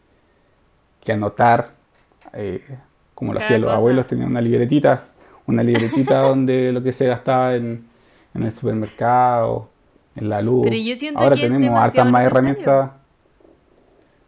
[1.03, 1.75] que anotar,
[2.33, 2.79] eh,
[3.15, 3.77] como lo hacían los cosa.
[3.77, 5.09] abuelos, tenían una libretita,
[5.47, 7.87] una libretita donde lo que se gastaba en,
[8.35, 9.71] en el supermercado,
[10.17, 10.71] en la luz.
[10.71, 12.27] Pero yo siento Ahora que es tenemos hartas más necesario.
[12.27, 12.91] herramientas.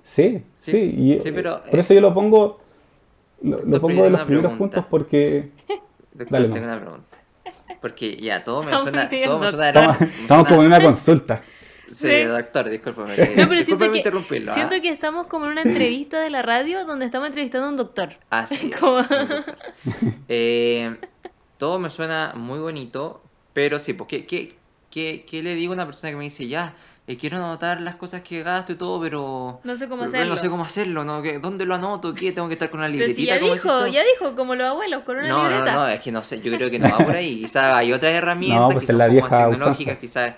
[0.03, 2.61] Sí, sí, Sí, y, sí, eh, pero, por eh, eso yo lo pongo,
[3.43, 4.57] lo, pongo de los primeros pregunta.
[4.57, 5.53] puntos porque
[6.15, 6.67] Doctor, Dale, tengo no.
[6.67, 7.19] una pregunta.
[7.81, 10.69] Porque ya, todo me Estamos suena, todo me suena estamos, raro, me estamos como en
[10.69, 11.43] una consulta.
[11.91, 12.23] Sí, Sí.
[12.25, 13.17] doctor, discúlpame.
[13.37, 14.51] No, pero siento que, interrumpirlo.
[14.51, 14.55] ¿ah?
[14.55, 17.77] siento que estamos como en una entrevista de la radio donde estamos entrevistando a un
[17.77, 18.11] doctor.
[18.31, 19.45] Así es, Como- doctor.
[20.29, 20.97] Eh,
[21.59, 23.23] todo me suena muy bonito,
[23.53, 24.57] pero sí, pues, ¿qué, qué,
[24.91, 26.75] qué, qué le digo a una persona que me dice, ya,
[27.07, 29.61] eh, quiero anotar las cosas que gasto y todo, pero...
[29.63, 30.35] No sé cómo pero hacerlo.
[30.35, 31.23] no sé cómo hacerlo, ¿no?
[31.23, 32.13] ¿Qué- ¿Dónde lo anoto?
[32.13, 32.33] ¿Qué?
[32.33, 33.35] ¿Tengo que estar con una Pero si libretita?
[33.37, 35.73] ya como dijo, ya dijo, como los abuelos, con una No, no, libreta.
[35.75, 37.37] no, es que no sé, yo creo que no va por ahí.
[37.43, 40.35] Quizás hay otras herramientas No, pues que es son la vieja más tecnológicas, quizás.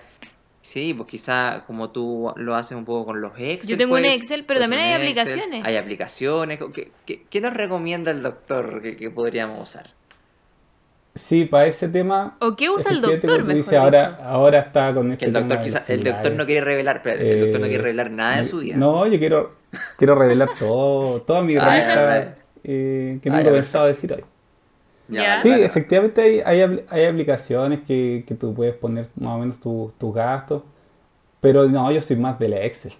[0.60, 3.70] Sí, pues quizás como tú lo haces un poco con los Excel.
[3.70, 5.64] Yo tengo un pues, Excel, pero puede también hay Excel, aplicaciones.
[5.64, 6.58] Hay aplicaciones.
[6.74, 9.90] ¿Qué, qué, qué nos recomienda el doctor que, que podríamos usar?
[11.14, 12.36] Sí, para ese tema.
[12.40, 15.48] ¿O qué usa el doctor, mejor dices, ahora, ahora está con este Que el doctor
[15.48, 18.10] tema quizás, los el doctor no quiere revelar, espérate, el doctor no quiere Eh, revelar
[18.10, 18.76] nada de su vida.
[18.76, 19.56] No, yo quiero,
[19.96, 24.24] quiero revelar todo, toda mi herramienta eh, que tengo ya, pensado decir hoy.
[25.08, 25.40] Ya.
[25.40, 29.58] Sí, efectivamente hay, hay, apl- hay aplicaciones que, que tú puedes poner más o menos
[29.60, 30.62] tu- tus gastos,
[31.40, 32.92] pero no, yo soy más de la Excel.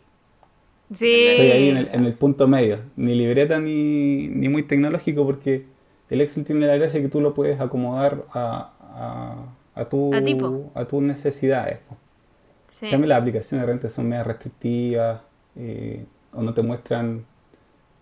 [0.94, 1.27] Sí.
[1.29, 5.66] Estoy ahí en el, en el punto medio, ni libreta ni, ni muy tecnológico, porque
[6.09, 8.73] el Excel tiene la gracia que tú lo puedes acomodar a,
[9.75, 10.71] a, a tu, A tipo.
[10.75, 11.81] a tus necesidades.
[12.68, 12.88] Sí.
[12.90, 15.21] Cambio, las aplicaciones de repente son medio restrictivas
[15.57, 17.25] eh, o no te muestran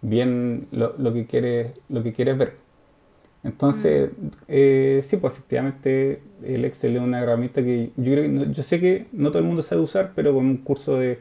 [0.03, 2.55] bien lo, lo que quieres, lo que quieres ver.
[3.47, 4.11] Entonces,
[4.49, 8.63] eh, sí, pues efectivamente el Excel es una herramienta que yo creo que no- yo
[8.65, 11.21] sé que no todo el mundo sabe usar, pero con un curso de,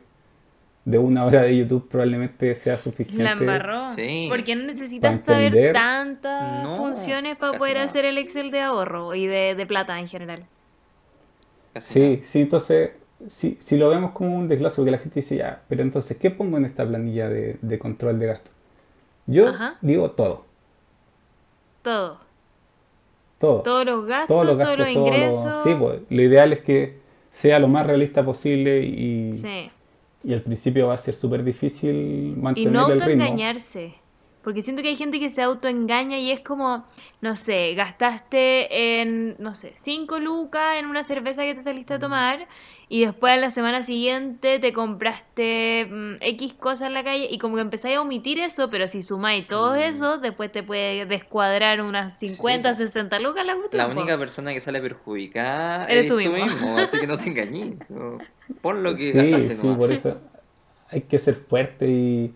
[0.86, 3.24] de una hora de YouTube probablemente sea suficiente.
[3.26, 3.90] La embarró.
[3.92, 4.28] Sí.
[4.30, 7.86] Porque no necesitas saber tantas No, funciones para poder nada.
[7.86, 10.48] hacer el Excel de ahorro y de, de plata en general.
[11.74, 12.92] Casi Sí, sí, entonces,
[13.28, 16.32] si, si lo vemos como un desglose, porque la gente dice, ya, pero entonces, ¿qué
[16.32, 18.52] pongo en esta planilla de, de control de gasto?
[19.28, 19.78] Yo Ajá.
[19.82, 20.46] digo todo,
[21.86, 22.17] Todo.
[23.39, 23.62] todo.
[23.62, 25.63] Todos los gastos, todos los todos gastos, los todos los- ingresos.
[25.63, 26.98] Sí, pues, lo ideal es que
[27.32, 29.69] sea lo más realista posible y, Sí.
[30.24, 33.04] y al principio va a ser súper difícil Y mantener no el ritmo.
[33.24, 33.93] autoengañarse.
[34.41, 36.86] Porque siento que hay gente que se autoengaña y es como,
[37.19, 42.00] no sé, gastaste en, no sé, 5 lucas en una cerveza que te saliste a
[42.00, 42.48] tomar
[42.89, 47.38] y después a la semana siguiente te compraste mm, X cosas en la calle y
[47.39, 49.80] como que empezáis a omitir eso, pero si sumáis todo Mm.
[49.80, 52.76] eso, después te puede descuadrar unas 50, po.
[52.76, 56.45] 60 lucas la cuestión, La única persona que sale perjudicada Eres eres, tú tú mismo.
[56.45, 56.78] mismo.
[56.78, 57.78] así que no te engañes.
[58.62, 59.78] Pon lo que Sí, sí, nomás.
[59.78, 60.17] por eso
[60.89, 62.34] hay que ser fuerte y,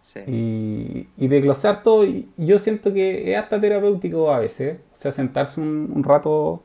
[0.00, 0.20] Sí.
[0.26, 2.04] y, y desglosar todo.
[2.04, 4.76] Y yo siento que es hasta terapéutico a veces.
[4.76, 4.80] ¿eh?
[4.92, 6.62] O sea, sentarse un, un rato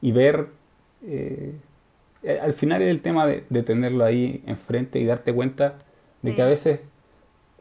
[0.00, 0.48] y ver.
[1.02, 1.54] eh,
[2.42, 5.78] al final es el tema de, de tenerlo ahí enfrente y darte cuenta
[6.22, 6.36] de Sí.
[6.36, 6.80] que a veces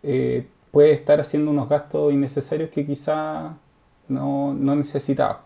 [0.03, 3.57] eh, puedes estar haciendo unos gastos innecesarios que quizá
[4.07, 5.37] no, no necesitabas.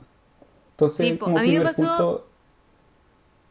[0.72, 2.28] Entonces, Sí, como A mí me pasó- punto.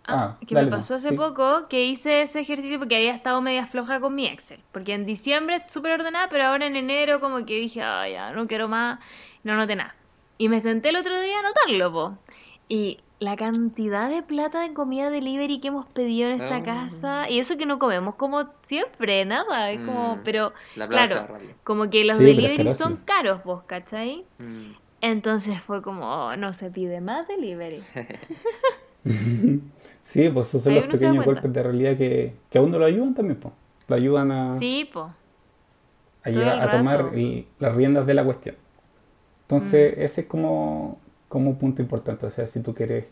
[0.07, 1.15] Ah, Ah, que dale me pasó hace sí.
[1.17, 4.61] poco que hice ese ejercicio porque había estado media floja con mi Excel.
[4.71, 8.47] Porque en diciembre súper ordenada, pero ahora en enero como que dije, ah, ya, no
[8.47, 9.01] quiero más,
[9.45, 9.95] no anoté nada.
[10.37, 12.19] Y me senté el otro día a anotarlo, po.
[12.69, 16.63] Y la cantidad de plata de comida delivery que hemos pedido en esta Ah.
[16.63, 20.21] casa, y eso que no comemos como siempre, nada, es como, Mm.
[20.25, 21.27] pero La claro,
[21.63, 24.25] como que los Sí, delivery son caros, vos, ¿cachai?
[24.39, 24.73] Mm.
[25.01, 27.81] Entonces fue como, oh, no se pide más delivery.
[30.03, 32.85] Sí, pues esos son Ahí los pequeños golpes de realidad que, que a uno lo
[32.85, 33.55] ayudan también, pues.
[33.89, 35.11] Lo ayudan a, Sí, po.
[36.23, 38.57] a, llevar- a tomar el- las riendas de la cuestión.
[39.43, 40.01] Entonces, Mm.
[40.03, 40.99] ese es como,
[41.35, 42.27] como un punto importante.
[42.27, 43.07] O sea, si tú quieres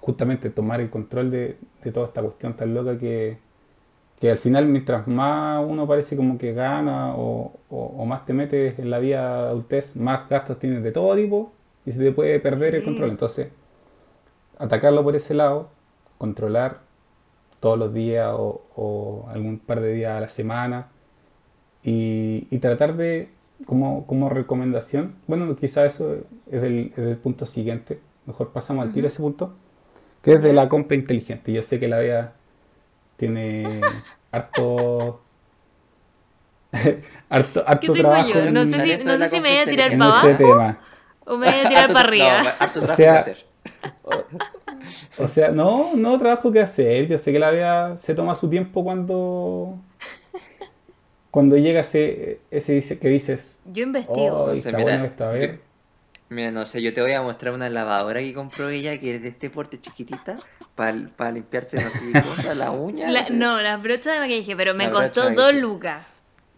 [0.00, 3.38] justamente tomar el control de, de toda esta cuestión tan loca que,
[4.20, 8.32] que al final, mientras más uno parece como que gana o, o- o más te
[8.34, 11.52] metes en la vida adultez, más gastos tienes de todo tipo
[11.86, 13.10] y se te puede perder el control.
[13.10, 13.48] Entonces,
[14.58, 15.68] atacarlo por ese lado,
[16.18, 16.80] controlar
[17.60, 20.88] todos los días o, o algún par de días a la semana
[21.84, 23.30] y, y tratar de,
[23.66, 26.16] como, como recomendación, bueno, quizá eso
[26.50, 29.54] es del, es del punto siguiente, mejor pasamos al tiro a ese punto,
[30.22, 31.52] que es de la compra inteligente.
[31.52, 32.32] Yo sé que la Bea
[33.16, 33.80] tiene
[34.32, 35.20] harto,
[37.30, 38.50] harto, ¿Qué harto tengo trabajo yo?
[38.50, 40.78] No en, sé si, no sé me voy a tirar para abajo tema.
[41.26, 42.42] o me voy a tirar Harto- para arriba.
[42.42, 43.46] No, harto O trabajo sea, que hacer.
[45.18, 47.06] O sea, no, no trabajo que hacer.
[47.06, 49.78] Yo sé que la Bea se toma su tiempo cuando
[51.34, 54.36] cuando llega ese, ese dice, que dices, Yo investigo.
[54.36, 55.60] oh, No está mira, bueno esto, a ver.
[56.28, 59.22] Mira, no sé, yo te voy a mostrar una lavadora que compró ella que es
[59.22, 60.42] de este porte chiquitita
[60.74, 63.10] para limpiarse, no sé qué cosa, la uña.
[63.10, 63.34] La- sé.
[63.34, 66.06] no, las brochas de maquillaje, pero me La costó dos lucas.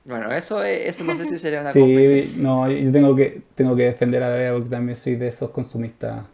[0.05, 3.43] Bueno, eso, es, eso no sé si sería una compra Sí, no, yo tengo que,
[3.55, 6.25] tengo que defender a la Bea porque también soy de esos consumistas.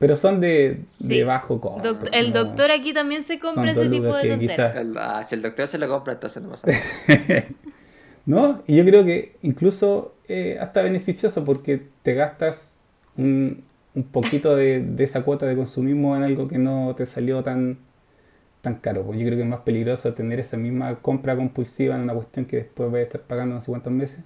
[0.00, 1.06] Pero son de, Sí.
[1.18, 1.94] de bajo costo.
[2.00, 4.38] Doct- el no- doctor aquí también se compra ese tipo de tonteras.
[4.40, 6.80] quizás- El- ah, si el doctor se lo compra, entonces no pasa nada.
[8.26, 8.62] ¿No?
[8.66, 12.76] Y yo creo que incluso eh, hasta beneficioso porque te gastas
[13.16, 13.62] un,
[13.94, 17.78] un poquito de, de esa cuota de consumismo en algo que no te salió tan,
[18.62, 19.02] tan caro.
[19.02, 22.46] Pues yo creo que es más peligroso tener esa misma compra compulsiva en una cuestión
[22.46, 24.20] que después vas a estar pagando no sé cuántos meses.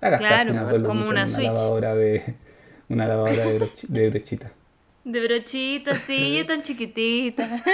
[0.00, 1.46] Claro, como una Switch.
[1.46, 2.22] lavadora de
[2.88, 4.52] una lavadora de, broch- de brochita.
[5.08, 7.44] De brochita, sí, tan chiquitita.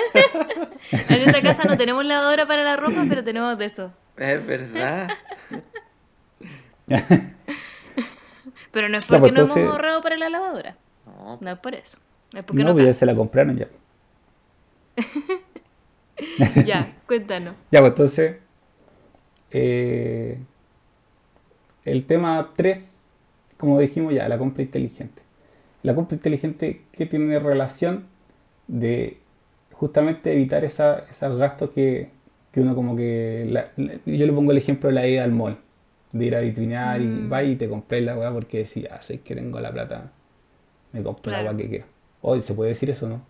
[0.92, 3.92] en esta casa no tenemos lavadora para la ropa, pero tenemos de eso.
[4.16, 5.08] Es verdad.
[8.70, 10.76] Pero no es porque pues, no hemos ahorrado para la lavadora.
[11.06, 11.98] No, No es por eso.
[12.32, 13.68] Es porque No, no, pues ya se la compraron ya.
[16.64, 17.54] Ya, cuéntanos.
[17.70, 18.36] Ya, pues entonces,
[19.50, 20.38] eh,
[21.84, 23.02] el tema 3,
[23.56, 25.23] como dijimos ya, la compra inteligente.
[25.84, 28.06] La compra inteligente, ¿qué tiene relación
[28.66, 29.18] de
[29.72, 32.08] justamente evitar esa- esos gastos que,
[32.50, 33.46] que uno como que...
[33.50, 35.58] la- la- yo le pongo el ejemplo de la ida al mall,
[36.12, 37.32] de ir a vitrinear y Mm.
[37.32, 40.10] va y te compré la weá porque decía, ah, sé que tengo la plata,
[40.92, 41.56] me compro la Claro.
[41.56, 41.84] weá que quiero.
[42.22, 43.20] Hoy se puede decir eso, ¿no?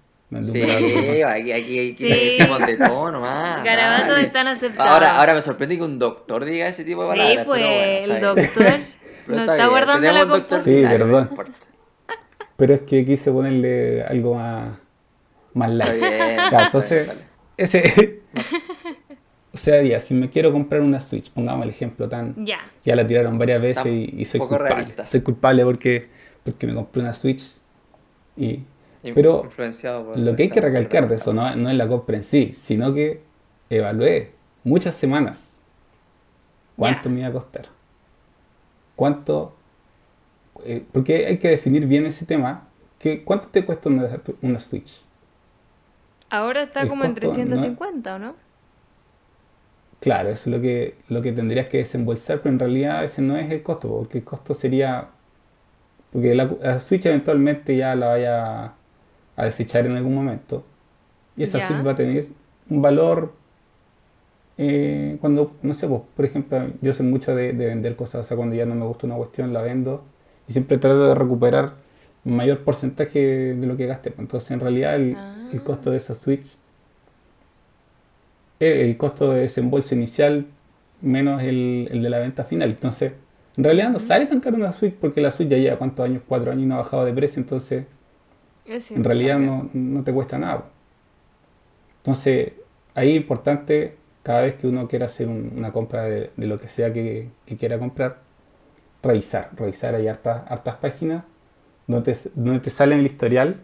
[0.43, 2.09] Sí, aquí, aquí, aquí Sí.
[2.09, 3.63] decimos de todo nomás.
[3.65, 4.23] Garabatos dale.
[4.23, 4.91] están aceptados.
[4.93, 7.47] Ahora, ahora me sorprende que un doctor diga ese tipo de Sí, palabras.
[7.47, 8.65] pues pero bueno, el doctor
[9.41, 10.59] está guardando la.
[10.61, 11.29] Sí, no perdón.
[11.31, 11.53] importa.
[12.57, 14.77] Pero es que quise ponerle algo más,
[15.55, 16.01] más light.
[16.01, 16.37] bien.
[16.51, 17.11] Ya, entonces,
[17.57, 18.23] ese,
[19.55, 22.35] O sea, ya, si me quiero comprar una Switch, pongamos el ejemplo tan...
[22.45, 22.59] Ya.
[22.85, 24.69] Ya la tiraron varias veces y, y soy culpable.
[24.69, 25.05] realista.
[25.05, 26.09] Soy culpable porque,
[26.43, 27.55] porque me compré una Switch.
[28.37, 28.65] Y,
[29.15, 32.17] pero influenciado por lo que hay que recalcar de eso no, no es la compra
[32.17, 33.21] en sí, sino que
[33.71, 34.33] evalué
[34.65, 35.61] muchas semanas
[36.77, 37.67] cuánto me iba a costar.
[38.97, 39.55] Cuánto...
[40.65, 42.69] eh, porque hay que definir bien ese tema.
[42.99, 45.03] Que, ¿Cuánto te cuesta una, una Switch?
[46.29, 48.37] Ahora está El como en costo no es- 350, ¿o no?
[50.01, 53.37] Claro, eso es lo que, lo que tendrías que desembolsar, pero en realidad ese no
[53.37, 55.09] es el costo, porque el costo sería...
[56.13, 58.65] Porque la, la Switch eventualmente ya la vaya
[59.37, 60.65] a desechar en algún momento.
[61.37, 61.61] Y esa.
[61.61, 62.27] Switch va a tener
[62.71, 63.33] un valor
[64.57, 68.29] eh, cuando, no sé, pues, por ejemplo, yo sé mucho de, de vender cosas, o
[68.29, 70.05] sea, cuando ya no me gusta una cuestión la vendo
[70.49, 71.75] y siempre trato de recuperar
[72.25, 73.19] mayor porcentaje
[73.55, 74.11] de lo que gasté.
[74.11, 74.21] pues.
[74.21, 75.19] Entonces, en realidad, el,
[75.53, 76.57] el costo de esa Switch
[78.61, 80.47] el, el costo de desembolso inicial
[81.01, 82.71] menos el, el de la venta final.
[82.71, 83.13] Entonces,
[83.57, 86.23] en realidad no sale tan caro una Switch porque la Switch ya lleva cuántos años,
[86.27, 87.85] cuatro años y no ha bajado de precio, entonces
[88.67, 90.65] Es en realidad no, no te cuesta nada.
[91.99, 92.53] Entonces,
[92.95, 96.59] ahí es importante cada vez que uno quiera hacer un- una compra de, de lo
[96.59, 98.19] que sea que, que quiera comprar,
[99.05, 101.25] revisar, revisar, hay hartas, hartas páginas
[101.89, 103.61] donde te, donde te sale el historial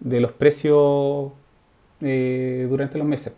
[0.00, 1.32] de los precios
[2.02, 3.34] eh, durante los meses.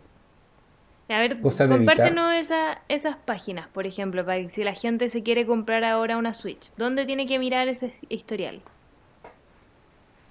[1.11, 5.45] A ver, compártenos esa- esas páginas, por ejemplo, para que si la gente se quiere
[5.45, 8.63] comprar ahora una Switch, ¿dónde tiene que mirar ese historial?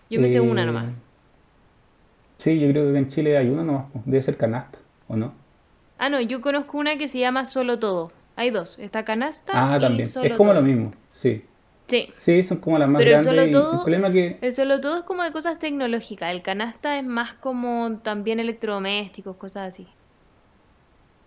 [0.09, 0.87] Yo me sé una Eh, nomás.
[2.39, 5.33] Sí, yo creo que en Chile hay una nomás, debe ser canasta, ¿o no?
[5.99, 8.11] Ah, no, yo conozco una que se llama Solo Todo.
[8.39, 10.07] Hay dos, está Canasta Ah, y también.
[10.09, 10.61] Solo Es como Todo.
[10.61, 11.43] lo mismo, sí.
[11.87, 13.45] Sí, Sí, son como las más Pero el grandes.
[13.45, 16.97] Solo Todo- el problema que el Solo Todo es como de cosas tecnológicas, el Canasta
[16.97, 19.87] es más como también electrodomésticos, cosas así.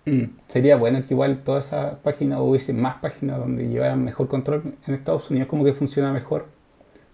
[0.04, 4.74] mm, sería bueno que igual todas esas páginas hubiese más páginas donde llevaran mejor control.
[4.86, 6.46] En Estados Unidos como que funciona mejor.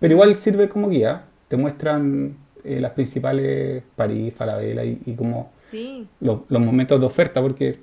[0.01, 1.25] Pero igual sirve como guía.
[1.49, 7.07] Te muestran eh, las principales París, Falabella y, y como Sí, lo- los momentos de
[7.07, 7.79] oferta, porque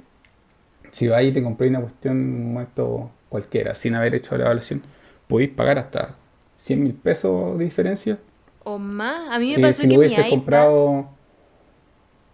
[0.95, 4.45] si vas y te compré una cuestión en un momento cualquiera, sin haber hecho la
[4.45, 4.84] evaluación,
[5.27, 6.15] podéis pagar hasta
[6.58, 8.19] 100 mil pesos de diferencia.
[8.63, 9.29] o más.
[9.34, 11.10] A mí me Que pasó si que mi iPad, comprado,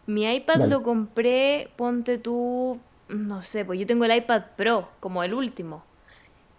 [0.05, 0.67] mi iPad Dale.
[0.67, 5.83] lo compré, ponte tú, no sé, pues yo tengo el iPad Pro, como el último.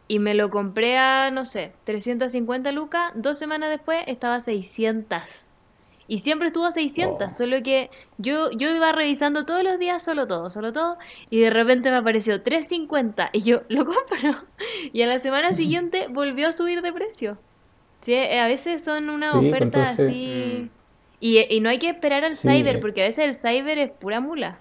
[0.09, 5.52] Y me lo compré a, no sé, 350 lucas, dos semanas después estaba a 600.
[6.13, 7.35] Y siempre estuvo a 600, Oh.
[7.35, 10.99] solo que yo, yo iba revisando todos los días solo todo, solo todo,
[11.31, 14.35] y de repente me apareció 350 y yo lo compro.
[14.93, 17.39] Y a la semana siguiente volvió a subir de precio.
[18.03, 20.71] Sí, eh, a veces son unas Sí, pues ofertas entonces- así.
[21.21, 23.91] Y, y no hay que esperar al Sí, cyber, porque a veces el cyber es
[23.93, 24.59] pura mula.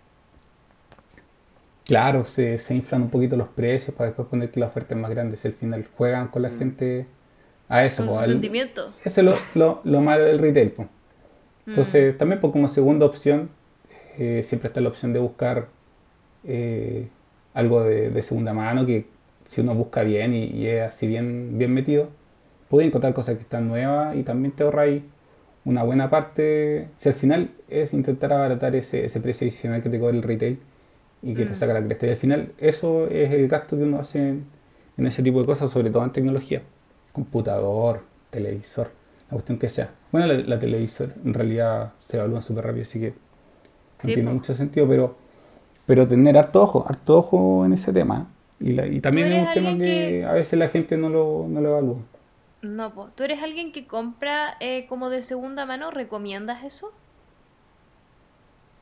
[1.86, 5.02] claro, se, se inflan un poquito los precios para después poner que la oferta es
[5.02, 5.36] más grande.
[5.36, 7.08] Si al final juegan con la gente
[7.68, 8.06] a eso.
[8.06, 8.94] Con pues, al-.
[9.04, 10.74] Ese es lo, lo, lo malo del retail.
[11.66, 11.68] Pues.
[11.68, 11.70] Mm.
[11.72, 13.50] Entonces, también pues, como segunda opción,
[14.18, 15.68] eh, siempre está la opción de buscar
[16.44, 17.08] eh,
[17.54, 19.06] algo de, de segunda mano, que
[19.46, 22.10] si uno busca bien y, y es así bien, bien metido,
[22.70, 25.04] puede encontrar cosas que están nuevas y también te ahorra ahí
[25.66, 26.88] una buena parte.
[26.98, 30.60] Si al final es intentar abaratar ese, ese precio adicional que te cobra el retail
[31.22, 31.56] y que te Mm.
[31.56, 32.08] saca la cresta.
[32.08, 34.46] Y al final eso es el gasto que uno hace en,
[34.98, 36.62] en ese tipo de cosas, sobre todo en tecnología.
[37.12, 38.90] Computador, televisor,
[39.32, 39.92] la cuestión que sea.
[40.14, 43.16] Bueno, la, la televisor en realidad se evalúa súper rápido, así que
[44.04, 44.32] no Sí, tiene po.
[44.32, 45.16] mucho sentido, pero,
[45.88, 48.28] pero tener harto ojo, harto ojo en ese tema.
[48.60, 51.10] Y, la- y también ¿Tú es un tema que, que- a veces la gente no
[51.10, 51.98] lo, no lo evalúa.
[52.64, 55.92] No, pues, ¿tú eres alguien que compra eh, como de segunda mano?
[55.92, 56.92] ¿Recomiendas eso?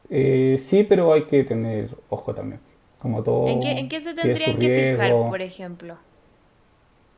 [0.10, 2.62] Eh, sí, pero hay que tener ojo también.
[3.00, 3.40] Como todo.
[3.44, 6.00] ¿En qué, en qué se tendrían que fijar, por ejemplo?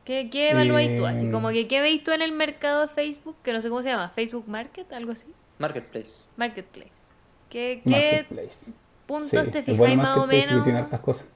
[0.04, 1.06] ¿Qué, qué evaluáis tú?
[1.06, 3.36] Así Eh, como que, ¿qué veis tú en el mercado de Facebook?
[3.42, 5.26] Que no sé cómo se llama, Facebook Market, algo así.
[5.58, 6.24] Marketplace.
[6.36, 7.14] Marketplace.
[7.48, 8.72] ¿Qué, qué Marketplace.
[9.06, 10.64] puntos Sí, te fijáis bueno más o menos?
[10.64, 11.28] tiene hartas cosas.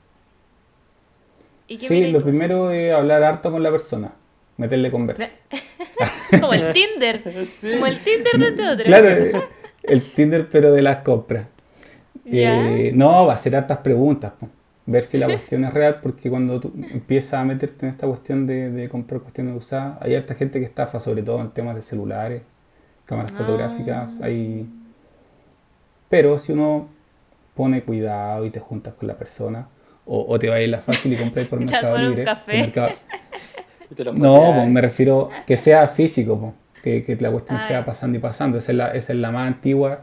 [1.68, 2.24] ¿Y qué Sí, lo tú?
[2.24, 4.12] primero es hablar harto con la persona,
[4.56, 5.28] meterle conversa.
[6.40, 7.22] Como el Tinder.
[7.72, 8.84] Como el Tinder de otro.
[8.84, 9.32] Claro, eh,
[9.82, 11.46] el Tinder pero de las compras.
[12.28, 14.48] Eh, no, va a ser hartas preguntas, po.
[14.86, 18.46] Ver si la cuestión es real, porque cuando tú empiezas a meterte en esta cuestión
[18.46, 21.82] de, de comprar cuestiones usadas, hay harta gente que estafa, sobre todo en temas de
[21.82, 22.42] celulares,
[23.04, 23.38] cámaras Ah.
[23.38, 24.66] fotográficas, hay...
[26.08, 26.88] Pero si uno
[27.54, 29.66] pone cuidado y te juntas con la persona,
[30.04, 32.92] o, o te vas a ir la fácil y compras por Mercado Libre, Mercado-
[34.14, 38.18] no, pues, me refiero que sea físico, pues, que, que la cuestión Ah, sea pasando
[38.18, 38.58] y pasando.
[38.58, 40.02] Esa es la, esa es la más antigua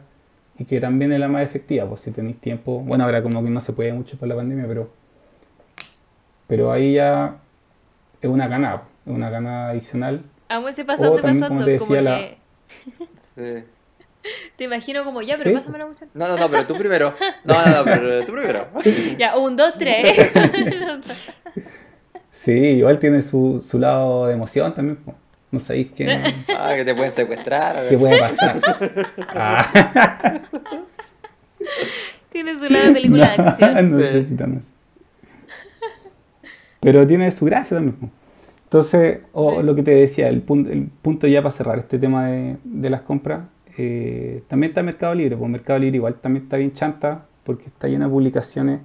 [0.59, 3.49] y que también es la más efectiva, pues si tenéis tiempo, bueno, ahora como que
[3.49, 4.89] no se puede mucho por la pandemia, pero,
[6.47, 7.37] pero ahí ya
[8.21, 10.23] es una gana, es una gana adicional.
[10.49, 12.37] Aún ese pasando, O también, pasando, como te como decía, la- que
[13.15, 13.63] Sí.
[14.57, 16.09] te imagino como, ya, pero Sí, pásame la cuestión.
[16.13, 17.13] No, no, no, pero tú primero.
[17.43, 18.67] No, no, no, pero tú primero.
[19.17, 20.31] Ya, un, dos, tres.
[22.31, 25.15] Sí, igual tiene su, su lado de emoción también, pues.
[25.53, 26.05] No sabéis qué,
[26.57, 27.87] Ah, que te pueden secuestrar.
[27.87, 28.59] qué puede pasar.
[29.29, 30.41] Ah,
[32.31, 33.73] Tiene su lado de película de acción.
[33.91, 34.03] no Sí.
[34.03, 34.71] necesitan eso.
[36.79, 38.11] Pero tiene su gracia también.
[38.65, 39.63] Entonces, o Sí.
[39.65, 42.89] lo que te decía, el punto, el punto ya para cerrar este tema de, de
[42.89, 43.41] las compras,
[43.77, 45.37] eh, también está Mercado Libre.
[45.37, 48.79] Pues Mercado Libre igual también está bien chanta porque está lleno de publicaciones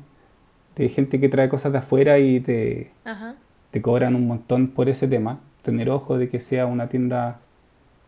[0.76, 3.34] de gente que trae cosas de afuera y te, Ajá.
[3.70, 5.40] te cobran un montón por ese tema.
[5.68, 7.40] Tener ojo de que sea una tienda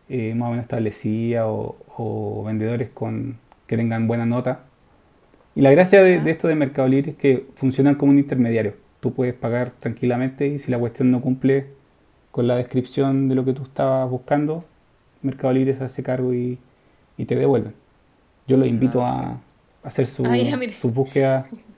[0.09, 3.37] eh, más o menos establecida o, o vendedores con,
[3.67, 4.61] que tengan buena nota.
[5.55, 8.73] Y la gracia de, esto de Mercado Libre es que funcionan como un intermediario.
[8.99, 11.67] Tú puedes pagar tranquilamente y si la cuestión no cumple
[12.31, 14.65] con la descripción de lo que tú estabas buscando,
[15.21, 16.57] Mercado Libre se hace cargo y,
[17.17, 17.73] y te devuelven.
[18.47, 19.37] Yo los invito Ah,
[19.83, 20.35] a hacer su, Ah,
[20.75, 21.45] sus búsquedas.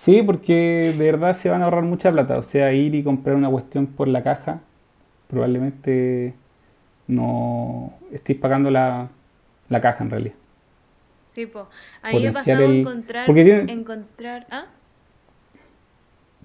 [0.00, 2.38] Sí, porque de verdad se van a ahorrar mucha plata.
[2.38, 4.60] O sea, ir y comprar una cuestión por la caja,
[5.28, 6.32] probablemente
[7.06, 9.08] no estéis pagando la,
[9.68, 10.34] la caja en realidad.
[11.30, 11.68] Sí, po.
[12.02, 14.64] A mí me Potenciar pasaba el- encontrar, porque tiene- encontrar, ¿ah?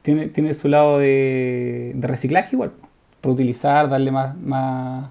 [0.01, 2.72] Tiene, tiene su lado de, de reciclaje igual.
[2.72, 2.89] po.
[3.24, 5.10] Reutilizar, darle más, más,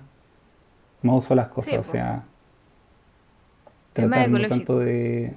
[1.03, 1.71] más uso a las cosas.
[1.71, 2.25] Sí, o sea,
[3.95, 5.35] tratar no tanto de...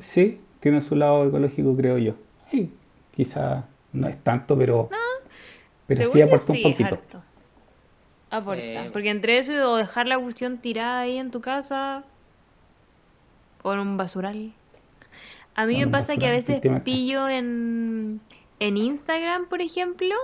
[0.00, 2.14] Sí, tiene su lado ecológico, creo yo.
[2.50, 2.72] Sí,
[3.14, 4.88] quizá no es tanto, pero,
[5.88, 6.94] pero Según sí aporta un sí, poquito.
[6.94, 7.22] harto.
[8.30, 8.84] Aporta.
[8.84, 8.90] Sí.
[8.92, 12.04] Porque entre eso o dejar la cuestión tirada ahí en tu casa
[13.62, 14.52] o en un basural.
[15.56, 18.20] A mí me pasa que a veces pillo en,
[18.60, 20.14] en Instagram, por ejemplo,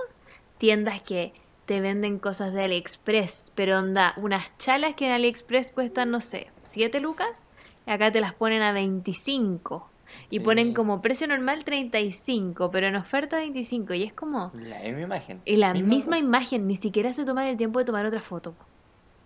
[0.57, 1.33] tiendas que
[1.65, 6.47] te venden cosas de AliExpress, pero onda, unas chalas que en AliExpress cuestan, no sé,
[6.61, 7.49] 7 lucas,
[7.85, 9.88] y acá te las ponen a 25.
[10.31, 10.39] Y Sí.
[10.41, 13.93] ponen como precio normal 35, pero en oferta 25.
[13.95, 14.51] Y es como...
[14.53, 15.41] La misma imagen.
[15.45, 18.53] Y la Misma imagen, ni siquiera se toman el tiempo de tomar otra foto.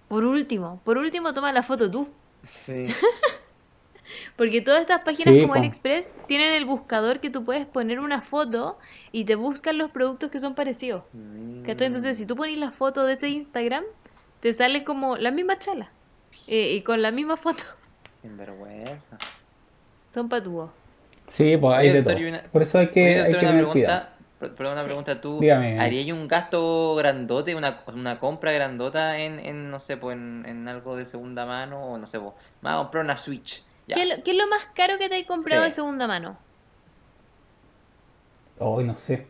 [0.07, 2.07] Por último, por último toma la foto tú.
[2.43, 2.87] Sí.
[4.35, 5.55] Porque todas estas páginas Sí, como.
[5.55, 8.77] AliExpress tienen el buscador que tú puedes poner una foto
[9.11, 11.03] y te buscan los productos que son parecidos.
[11.65, 11.87] ¿Cachai?
[11.87, 13.83] Entonces, si tú pones la foto de ese Instagram,
[14.39, 15.91] te sale como la misma chala.
[16.47, 17.63] Eh, y con la misma foto.
[18.21, 19.17] Sin vergüenza.
[20.13, 20.69] Son patúos.
[21.27, 22.29] Sí, pues hay Oye, de doctor, todo.
[22.29, 23.73] una- Por eso hay que, Oye, hay doctor, que una tener pregunta.
[23.73, 24.13] cuidado.
[24.73, 24.85] una Sí.
[24.87, 25.21] pregunta.
[25.21, 25.79] ¿Tú Dígame.
[25.79, 30.67] harías un gasto grandote, una, una compra grandota en, en no sé, pues en, en
[30.67, 31.81] algo de segunda mano?
[31.93, 33.63] O no sé, pues, me voy a comprar una Switch.
[33.87, 33.95] Ya.
[33.95, 35.69] ¿Qué, es lo- qué es lo más caro que te hay comprado Sí.
[35.69, 36.35] de segunda mano?
[38.59, 39.25] Hoy no sé.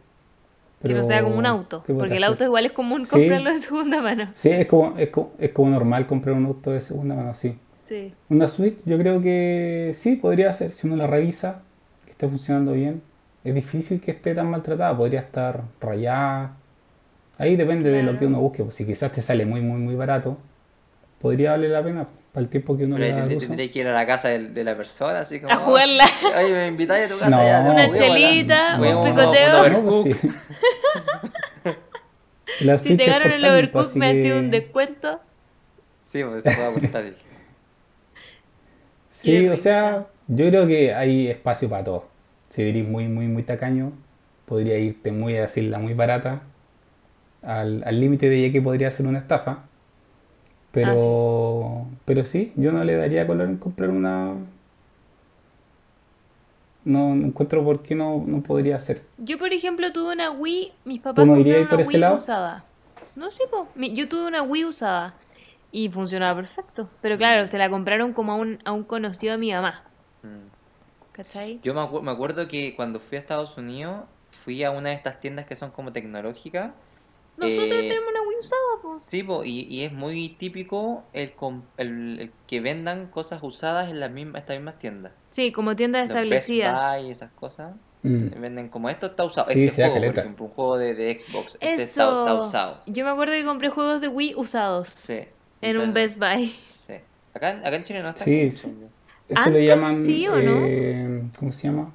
[0.81, 1.81] Que no sea como un auto.
[1.85, 3.11] sí, porque el auto igual es común Sí.
[3.11, 4.31] comprarlo de segunda mano.
[4.33, 7.57] Sí, es como, es, como, es como normal comprar un auto de segunda mano, sí.
[7.87, 8.13] Sí.
[8.29, 11.61] Una Switch, yo creo que sí, podría ser, si uno la revisa,
[12.17, 13.01] que esté funcionando bien.
[13.43, 16.55] Es difícil que esté tan maltratada, podría estar rayada.
[17.37, 18.19] Ahí depende de lo Claro.
[18.19, 18.63] que uno busque.
[18.63, 20.37] Pues si quizás te sale muy, muy, muy barato,
[21.19, 23.93] podría valer la pena para el tiempo que uno Pero le da que ir a
[23.93, 25.51] la casa de, de la persona, así como.
[25.53, 26.05] A jugarla.
[26.37, 27.43] Oye, me invitáis a tu casa No.
[27.43, 27.61] ya.
[27.61, 27.93] Una volar.
[27.93, 29.65] chelita, a un picoteo.
[29.65, 30.03] un No, overcook.
[30.03, 30.29] pues sí.
[32.65, 35.19] La Si te ganan el overcook pues, así me hacía que- un descuento.
[36.11, 37.03] Sí, pues se puede aportar.
[39.09, 42.05] Sí, o sea, yo creo que hay espacio para todo.
[42.49, 43.91] Si eres muy, muy, muy tacaño,
[44.45, 46.43] podría irte muy a decirla muy barata,
[47.41, 49.63] al al límite de ya que podría ser una estafa.
[50.71, 54.33] Pero, pero sí, yo no le daría color en comprar una.
[56.83, 59.03] No, no encuentro por qué no, no podría ser.
[59.19, 60.73] Yo, por ejemplo, tuve una Wii.
[60.85, 62.15] Mis papás no compraron una ese Wii lado?
[62.15, 62.65] usada.
[63.15, 63.67] No sé, po.
[63.75, 65.13] Yo tuve una Wii usada.
[65.71, 66.89] Y funcionaba perfecto.
[67.01, 69.83] Pero claro, se la compraron como a un, a un conocido de mi mamá.
[71.11, 71.59] ¿Cachai?
[71.61, 74.05] Yo me, acu- me acuerdo que cuando fui a Estados Unidos,
[74.43, 76.71] fui a una de estas tiendas que son como tecnológicas.
[77.37, 78.93] Nosotros eh, tenemos una Wii usada, po.
[78.93, 83.89] Sí, po, y, y es muy típico el, com- el, el que vendan cosas usadas
[83.89, 85.13] en las mismas, estas mismas tiendas.
[85.31, 86.95] Sí, como tienda Los Best establecida.
[86.97, 87.73] Buy y esas cosas.
[88.03, 88.39] Mm.
[88.41, 89.49] Venden como esto está usado.
[89.49, 91.53] Sí, este juego, por ejemplo, un juego de, de Xbox.
[91.55, 92.03] Este está, está
[92.33, 92.39] Eso.
[92.39, 92.81] usado.
[92.85, 94.89] Yo me acuerdo que compré juegos de Wii usados.
[94.89, 95.13] Sí.
[95.61, 96.55] En Eso un es- Best Buy.
[96.69, 96.93] Sí.
[97.33, 98.75] Acá, acá en Chile no está Sí, sí.
[99.33, 100.03] Eso Antes le llaman.
[100.05, 100.65] sí, ¿o no?
[100.65, 101.91] eh, ¿Cómo se llama?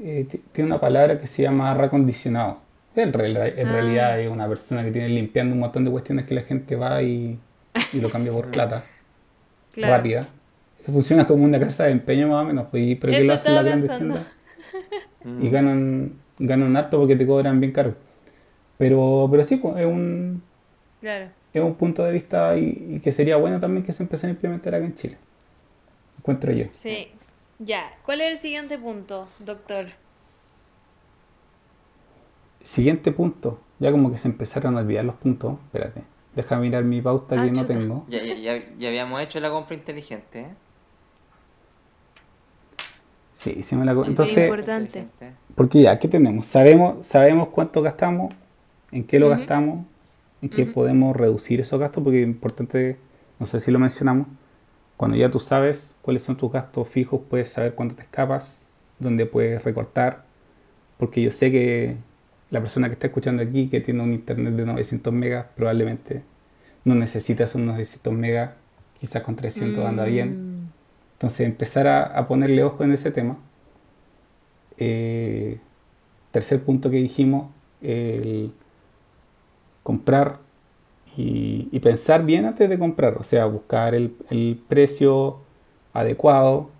[0.00, 2.58] Eh, ti- tiene una palabra que se llama reacondicionado.
[2.94, 3.72] En, real- en Ah.
[3.72, 7.02] realidad es una persona que tiene limpiando un montón de cuestiones que la gente va
[7.02, 7.38] y,
[7.92, 8.84] y lo cambia por plata.
[9.72, 9.94] Claro.
[9.96, 10.26] rápida.
[10.84, 13.34] Que funciona como una casa de empeño más o menos, pues, y- pero que lo
[13.34, 14.14] hacen las estaba grandes pensando.
[15.22, 17.94] tiendas y ganan, ganan harto porque te cobran bien caro.
[18.78, 20.42] Pero, pero sí, pues, es un,
[21.00, 21.26] Claro.
[21.52, 24.34] es un punto de vista y, y que sería bueno también que se empezara a
[24.34, 25.16] implementar acá en Chile.
[26.28, 26.66] Encuentro yo.
[26.70, 27.08] Sí.
[27.58, 27.90] Ya.
[28.04, 29.86] ¿Cuál es el siguiente punto, doctor?
[32.62, 33.58] Siguiente punto.
[33.78, 35.54] Ya como que se empezaron a olvidar los puntos.
[35.64, 36.02] Espérate.
[36.36, 38.04] Deja mirar mi pauta Ah, que no tengo.
[38.10, 40.48] Ya, ya, ya, habíamos hecho la compra inteligente, ¿eh?
[43.34, 45.06] Sí, hicimos la co- Súper Entonces, importante.
[45.54, 46.46] Porque ya, ¿qué tenemos?
[46.46, 48.34] Sabemos, sabemos cuánto gastamos,
[48.92, 49.86] en qué lo gastamos,
[50.42, 52.98] en qué podemos reducir esos gastos, porque es importante,
[53.38, 54.26] no sé si lo mencionamos,
[54.98, 58.66] cuando ya tú sabes cuáles son tus gastos fijos, puedes saber cuánto te escapas,
[59.00, 60.24] dónde puedes recortar,
[60.98, 61.96] porque yo sé que
[62.50, 66.24] la persona que está escuchando aquí, que tiene un internet de 900 megas, probablemente
[66.84, 68.52] no necesita esos 900 megas,
[69.00, 70.64] quizás con 300 anda bien.
[70.66, 70.72] Mm,
[71.14, 73.38] Entonces empezar a, a ponerle ojo en ese tema.
[74.78, 75.58] Eh,
[76.30, 77.50] tercer punto que dijimos,
[77.82, 78.52] el
[79.82, 80.38] comprar
[81.18, 85.40] y, y pensar bien antes de comprar, o sea, buscar el, el precio
[85.94, 86.70] adecuado,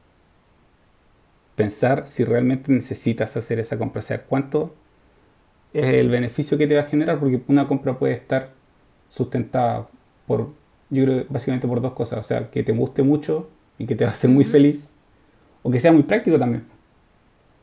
[1.57, 4.75] pensar si realmente necesitas hacer esa compra, o sea, cuánto
[5.73, 8.51] es el beneficio que te va a generar, porque una compra puede estar
[9.11, 9.89] sustentada
[10.27, 10.51] por,
[10.91, 14.05] yo creo, básicamente por dos cosas, o sea, que te guste mucho y que te
[14.05, 14.93] va a hacer muy feliz,
[15.63, 16.67] o que sea muy práctico también,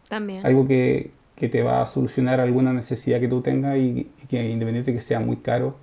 [0.07, 0.43] También.
[0.43, 4.43] algo que, que te va a solucionar alguna necesidad que tú tengas y, y que
[4.49, 5.77] independiente que sea muy caro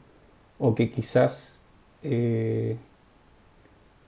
[0.65, 1.61] o que quizás
[2.05, 2.77] eh,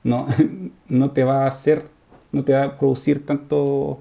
[0.05, 0.28] no,
[0.88, 1.88] no te va a hacer,
[2.32, 4.00] no te va a producir tanto,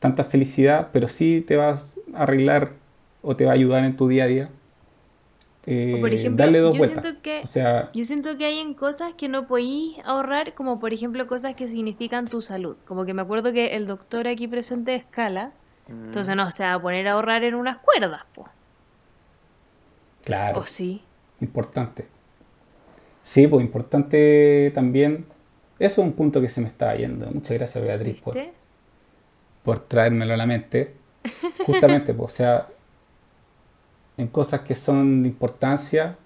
[0.00, 1.70] tanta felicidad, pero sí te va
[2.14, 2.72] a arreglar
[3.22, 4.50] o te va a ayudar en tu día a día.
[5.90, 7.04] O por eh, ejemplo, darle dos yo vueltas.
[7.04, 10.78] siento que O sea, Yo siento que hay en cosas que no podéis ahorrar, como
[10.78, 12.76] por ejemplo cosas que significan tu salud.
[12.84, 15.52] Como que me acuerdo que el doctor aquí presente escala,
[15.88, 18.48] entonces no se va a poner a ahorrar en unas cuerdas, po.
[20.24, 20.60] claro.
[20.60, 21.05] ¿O sí?
[21.40, 22.06] Importante.
[23.22, 25.26] Sí, pues importante también.
[25.78, 27.30] Eso es un punto que se me estaba yendo.
[27.30, 28.36] Muchas gracias, Beatriz, por,
[29.62, 30.94] por traérmelo a la mente.
[31.66, 32.68] Justamente, pues, o sea,
[34.16, 36.16] en cosas que son de importancia,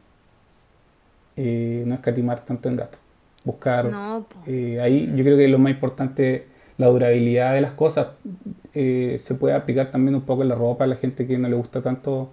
[1.36, 2.98] eh, no escatimar tanto en gasto.
[3.44, 4.36] Buscar No, po.
[4.46, 6.46] eh, ahí, yo creo que lo más importante,
[6.76, 8.08] la durabilidad de las cosas,
[8.74, 11.48] eh, se puede aplicar también un poco en la ropa a la gente que no
[11.48, 12.30] le gusta tanto,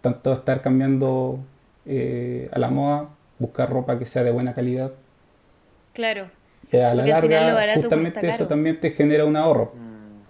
[0.00, 1.38] tanto estar cambiando
[1.86, 3.08] eh, a la moda,
[3.38, 4.92] buscar ropa que sea de buena calidad.
[5.92, 6.30] Claro.
[6.72, 9.72] Y a la Porque al final lo larga, justamente eso también te genera un ahorro.
[9.74, 10.22] Mm.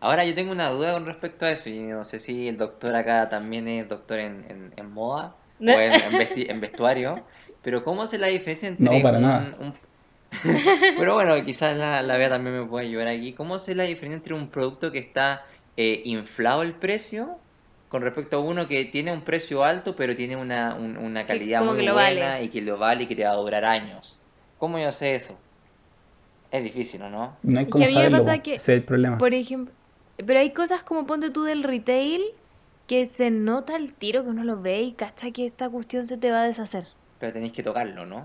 [0.00, 2.94] Ahora yo tengo una duda con respecto a eso y no sé si el doctor
[2.94, 7.24] acá también es doctor en, en, en moda o en, en vesti- en vestuario,
[7.62, 9.56] pero ¿cómo se la diferencia entre No, para un- nada.
[9.60, 9.74] un-
[10.98, 13.32] pero bueno, quizás la, la Bea también me puede ayudar aquí.
[13.34, 15.44] ¿Cómo se la diferencia entre un producto que está
[15.76, 17.38] eh, inflado el precio
[17.92, 21.62] con respecto a uno que tiene un precio alto pero tiene una, un- una calidad
[21.64, 22.42] muy buena vale.
[22.42, 24.20] y que lo vale y que te va a durar años?
[24.58, 25.38] ¿Cómo yo sé eso?
[26.52, 27.38] Es difícil, ¿o ¿no?
[27.42, 29.18] No hay Es que saberlo, ese es el problema.
[29.18, 29.74] Por ejemplo,
[30.16, 32.22] pero hay cosas como ponte tú del retail
[32.86, 36.18] que se nota el tiro que uno lo ve y cacha que esta cuestión se
[36.18, 36.88] te va a deshacer.
[37.18, 38.20] Pero tenéis que tocarlo, ¿no?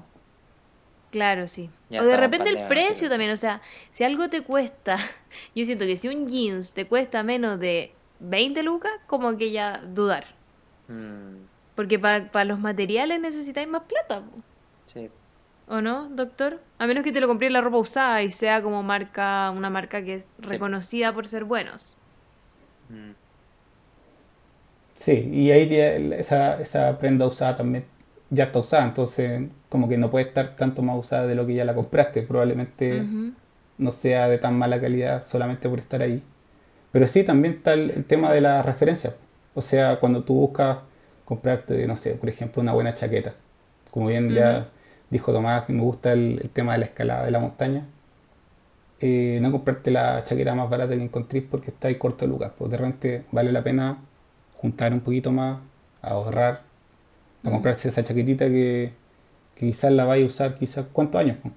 [1.09, 1.71] Claro, sí.
[1.89, 3.61] Ya o de repente el precio también, o sea,
[3.91, 4.97] si algo te cuesta,
[5.55, 9.81] yo siento que si un jeans te cuesta menos de 20 lucas, como que ya
[9.85, 10.25] dudar.
[10.87, 14.43] Mm, Porque para los materiales necesitáis más plata, po.
[14.85, 15.09] sí.
[15.67, 16.61] ¿o no, doctor?
[16.79, 19.69] A menos que te lo compré en la ropa usada y sea como marca, una
[19.69, 21.97] marca que es reconocida por ser buenos.
[22.89, 23.13] Mm.
[24.95, 25.67] Sí, y ahí
[26.19, 27.85] esa, esa prenda usada también
[28.29, 31.53] ya está usada, entonces como que no puede estar tanto más usada de lo que
[31.55, 32.23] ya la compraste.
[32.23, 33.11] Probablemente
[33.77, 36.23] no sea de tan mala calidad solamente por estar ahí.
[36.97, 39.19] Pero sí, también está el, el tema de la referencia.
[39.53, 40.79] O sea, cuando tú buscas
[41.25, 43.35] comprarte, no sé, por ejemplo, una buena chaqueta.
[43.91, 44.71] Como bien ya
[45.09, 47.87] dijo Tomás, me gusta el, el tema de la escalada de la montaña.
[48.99, 52.51] eh, no comprarte la chaqueta más barata que encontrís porque está ahí corto de lucas.
[52.57, 54.05] Pues de repente vale la pena
[54.53, 55.61] juntar un poquito más,
[56.01, 56.71] ahorrar,
[57.43, 58.97] para comprarse esa chaquetita que,
[59.55, 61.39] que quizás la vaya a usar quizás cuántos años.
[61.43, 61.53] pues?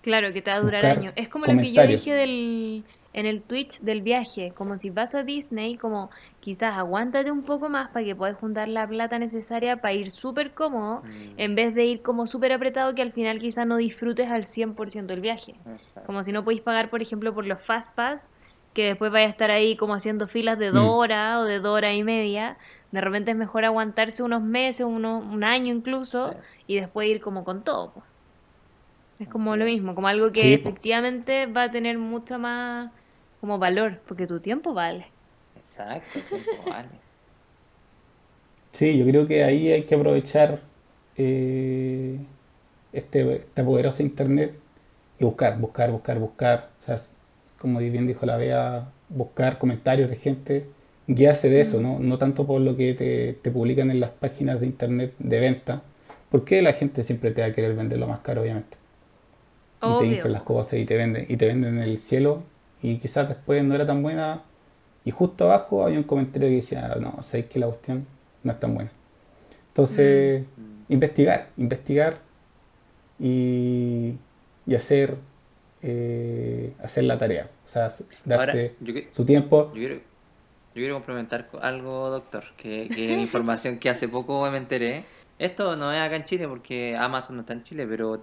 [0.00, 1.12] Claro, que te va a durar años.
[1.16, 5.14] Es como lo que yo dije del, en el Twitch del viaje, como si vas
[5.14, 6.10] a Disney, como
[6.40, 10.54] quizás aguántate un poco más para que puedas juntar la plata necesaria para ir súper
[10.54, 11.34] cómodo, Mm.
[11.36, 15.12] en vez de ir como súper apretado que al final quizás no disfrutes al 100%
[15.12, 15.60] el viaje.
[15.66, 16.06] Exacto.
[16.06, 18.32] Como si no podéis pagar, por ejemplo, por los Fast Pass,
[18.72, 20.88] que después vaya a estar ahí como haciendo filas de dos Mm.
[20.88, 22.56] horas o de dos horas y media.
[22.90, 26.36] De repente es mejor aguantarse unos meses, uno, un año incluso, Sí.
[26.68, 28.04] y después ir como con todo.
[29.18, 32.90] Es como lo mismo, como algo que Sí, efectivamente va a tener mucho más
[33.42, 35.06] como valor, porque tu tiempo vale.
[35.54, 37.02] Exacto, el tiempo vale.
[38.72, 40.60] Sí, yo creo que ahí hay que aprovechar
[41.16, 42.18] eh,
[42.92, 44.54] este, esta poderosa internet
[45.18, 46.70] y buscar, buscar, buscar, buscar.
[46.82, 46.98] O sea,
[47.58, 50.74] como bien dijo la Bea, buscar comentarios de gente,
[51.06, 51.98] guiarse de eso, ¿no?
[52.00, 55.82] No tanto por lo que te, te publican en las páginas de internet de venta,
[56.30, 58.78] porque la gente siempre te va a querer vender lo más caro, obviamente.
[59.84, 60.06] Y te Obvio.
[60.06, 62.44] inflan las cosas y te venden, y te venden el cielo,
[62.82, 64.42] y quizás después no era tan buena.
[65.04, 68.06] Y justo abajo había un comentario que decía, no, sabéis que la cuestión
[68.44, 68.90] no es tan buena.
[69.68, 70.92] Entonces, Mm.
[70.92, 72.18] investigar, investigar
[73.18, 74.14] y,
[74.66, 75.16] y hacer,
[75.82, 77.50] eh, hacer la tarea.
[77.66, 77.92] O sea,
[78.24, 79.68] darse Ahora, yo, que- su tiempo.
[79.68, 80.00] yo quiero, yo
[80.74, 85.04] quiero complementar co- algo, doctor, que, que es información que hace poco me enteré.
[85.38, 88.22] Esto no es acá en Chile porque Amazon no está en Chile, pero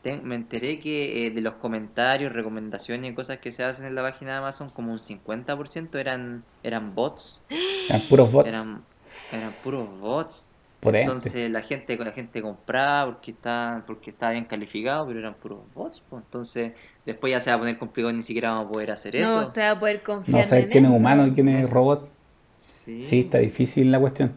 [0.00, 3.94] te- me enteré que eh, de los comentarios, recomendaciones y cosas que se hacen en
[3.94, 7.46] la página de Amazon, como un 50% eran, eran bots,
[7.88, 8.86] Eran puros bots eran,
[9.30, 10.54] eran puros bots.
[10.98, 15.72] Entonces la gente, la gente compraba porque está, porque estaba bien calificado, pero eran puros
[15.72, 16.22] bots, pues.
[16.24, 16.74] Entonces
[17.04, 19.40] después ya se va a poner complicado y ni siquiera vamos a poder hacer eso.
[19.40, 22.08] No se va a poder confiar no saber quién es humano y quién es robot.
[22.58, 23.00] Sí.
[23.00, 24.32] Sí, está difícil la cuestión.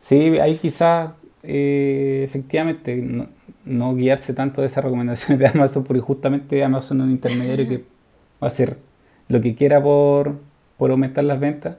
[0.00, 3.28] Sí, hay quizás, eh, efectivamente, no,
[3.64, 7.78] no guiarse tanto de esas recomendaciones de Amazon, porque justamente Amazon es un intermediario que
[7.78, 7.84] va
[8.42, 8.78] a hacer
[9.28, 10.36] lo que quiera por,
[10.76, 11.76] por aumentar las ventas.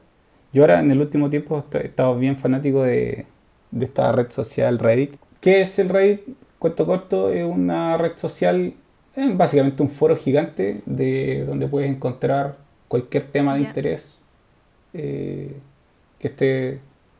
[0.54, 3.26] Yo ahora en el último tiempo he estado bien fanático de,
[3.72, 5.16] de esta red social Reddit.
[5.42, 6.22] ¿Qué es el Reddit?
[6.60, 8.74] Cuento corto, es una red social,
[9.16, 12.58] es básicamente un foro gigante de donde puedes encontrar
[12.88, 13.68] cualquier tema de Ya.
[13.68, 14.18] interés
[14.94, 15.56] eh,
[16.20, 16.80] que esté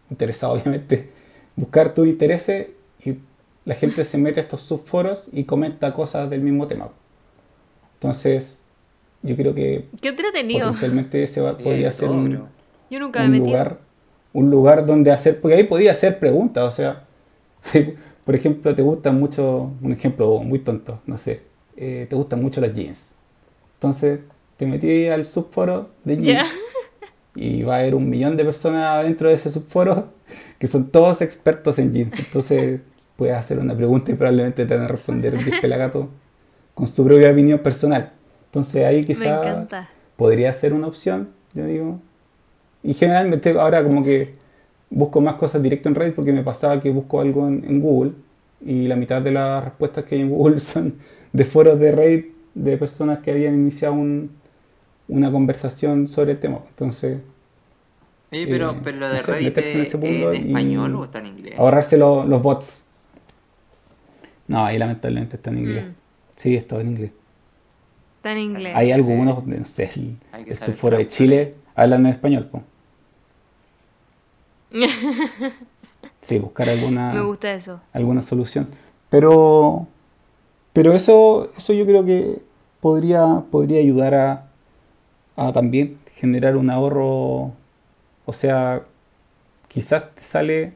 [0.10, 1.10] interesado, obviamente,
[1.56, 2.68] buscar tus intereses
[3.66, 6.90] la gente se mete a estos subforos y comenta cosas del mismo tema.
[7.96, 8.62] Entonces,
[9.24, 10.60] yo creo que Qué entretenido.
[10.68, 12.48] potencialmente ese va- Sí, podría ser un.
[12.90, 13.80] Yo nunca un lugar,
[14.34, 17.06] un lugar donde hacer, porque ahí podía hacer preguntas, o sea,
[18.26, 21.42] por ejemplo, te gustan mucho, un ejemplo muy tonto, no sé,
[21.78, 23.16] eh, te gustan mucho las jeans.
[23.76, 24.20] Entonces,
[24.58, 26.48] te metí al subforo de jeans
[27.36, 30.10] y va a haber un millón de personas dentro de ese subforo
[30.60, 32.14] que son todos expertos en jeans.
[32.20, 32.82] Entonces,
[33.18, 36.10] puedes hacer una pregunta y probablemente te van a responder el pelagato
[36.74, 38.12] con su propia opinión personal.
[38.48, 39.68] Entonces, ahí quizá
[40.18, 42.00] podría ser una opción, yo digo.
[42.84, 44.34] Y generalmente ahora como que
[44.90, 48.14] busco más cosas directo en Reddit porque me pasaba que busco algo en, en Google
[48.66, 50.96] y la mitad de las respuestas que hay en Google son
[51.34, 54.32] de foros de Reddit de personas que habían iniciado un-
[55.08, 56.60] una conversación sobre el tema.
[56.70, 57.20] Entonces,
[58.32, 60.48] Oye, pero, eh, pero lo no de sé, Reddit meterse en es, ese ¿es en
[60.48, 61.56] y- español o está en inglés?
[61.58, 62.85] ahorrarse lo- los bots.
[64.48, 65.86] No, ahí lamentablemente está en inglés.
[65.86, 65.94] Mm.
[66.36, 67.12] Sí, es todo en inglés.
[68.18, 68.74] Está en inglés.
[68.76, 70.46] Hay algunos, no sé, el, el
[70.98, 71.08] de.
[71.08, 72.46] Chile hablan en español.
[72.52, 72.64] po.
[76.22, 77.82] Sí, buscar alguna, Me gusta eso.
[77.94, 78.68] alguna solución.
[79.12, 79.88] Pero,
[80.74, 82.42] pero eso, eso yo creo que
[82.82, 84.48] podría, podría ayudar a,
[85.36, 87.54] a también generar un ahorro.
[88.26, 88.84] O sea,
[89.68, 90.74] quizás te sale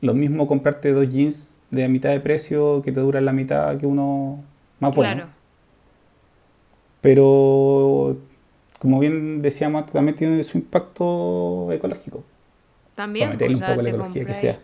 [0.00, 3.76] lo mismo comprarte dos jeans de a mitad de precio que te duran la mitad
[3.78, 4.42] que uno
[4.80, 5.14] más bueno.
[5.14, 5.30] Claro.
[7.00, 8.16] Pero,
[8.80, 12.24] como bien decíamos también tiene su impacto ecológico.
[12.94, 14.58] También, meterle un poco la que compráis- sea.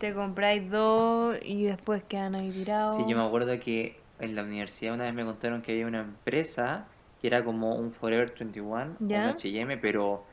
[0.00, 2.96] Te compráis dos y después quedan ahí tirados.
[2.96, 6.00] Sí, yo me acuerdo que en la universidad una vez me contaron que había una
[6.00, 6.86] empresa
[7.20, 9.30] que era como un Forever 21 o un ¿Ya?
[9.30, 10.24] H&M, pero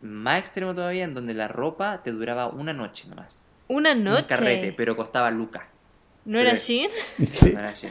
[0.00, 3.46] más extremo todavía, en donde la ropa te duraba una noche nomás.
[3.74, 4.26] Una Un noche.
[4.26, 5.62] carrete, pero costaba lucas.
[6.24, 6.50] ¿No era?
[6.54, 6.88] No Shein,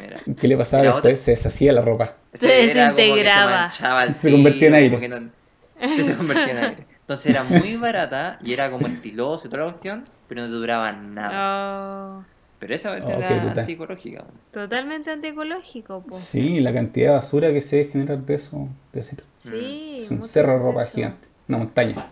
[0.01, 0.21] era.
[0.39, 1.13] ¿Qué le pasaba Era después?
[1.13, 2.15] otra- Se deshacía la ropa.
[2.33, 3.65] Se desintegraba.
[3.79, 5.07] al Se convertía en aire.
[5.09, 5.29] no-
[5.89, 6.85] sí, se convertía en aire.
[7.01, 10.53] Entonces era muy barata y era como estiloso y toda la cuestión, pero no te
[10.53, 12.19] duraba nada.
[12.19, 12.23] Oh,
[12.59, 14.23] Pero esa vez Oh, era antiecológica.
[14.51, 16.17] totalmente antiecológico, po.
[16.17, 18.67] Sí, la cantidad de basura que se debe generar de eso.
[18.93, 21.27] De ese- Sí, es un cerro de ropa gigante.
[21.49, 22.07] Una montaña.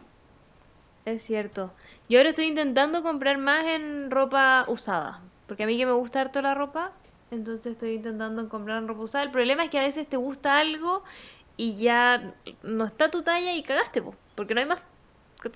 [1.05, 1.71] Es cierto.
[2.11, 5.21] Yo ahora estoy intentando comprar más en ropa usada.
[5.47, 6.91] Porque a mí que me gusta harto la ropa,
[7.31, 9.23] entonces estoy intentando comprar en ropa usada.
[9.23, 11.03] El problema es que a veces te gusta algo
[11.55, 12.33] y ya
[12.63, 14.81] no está tu talla y cagaste, po, porque no hay más.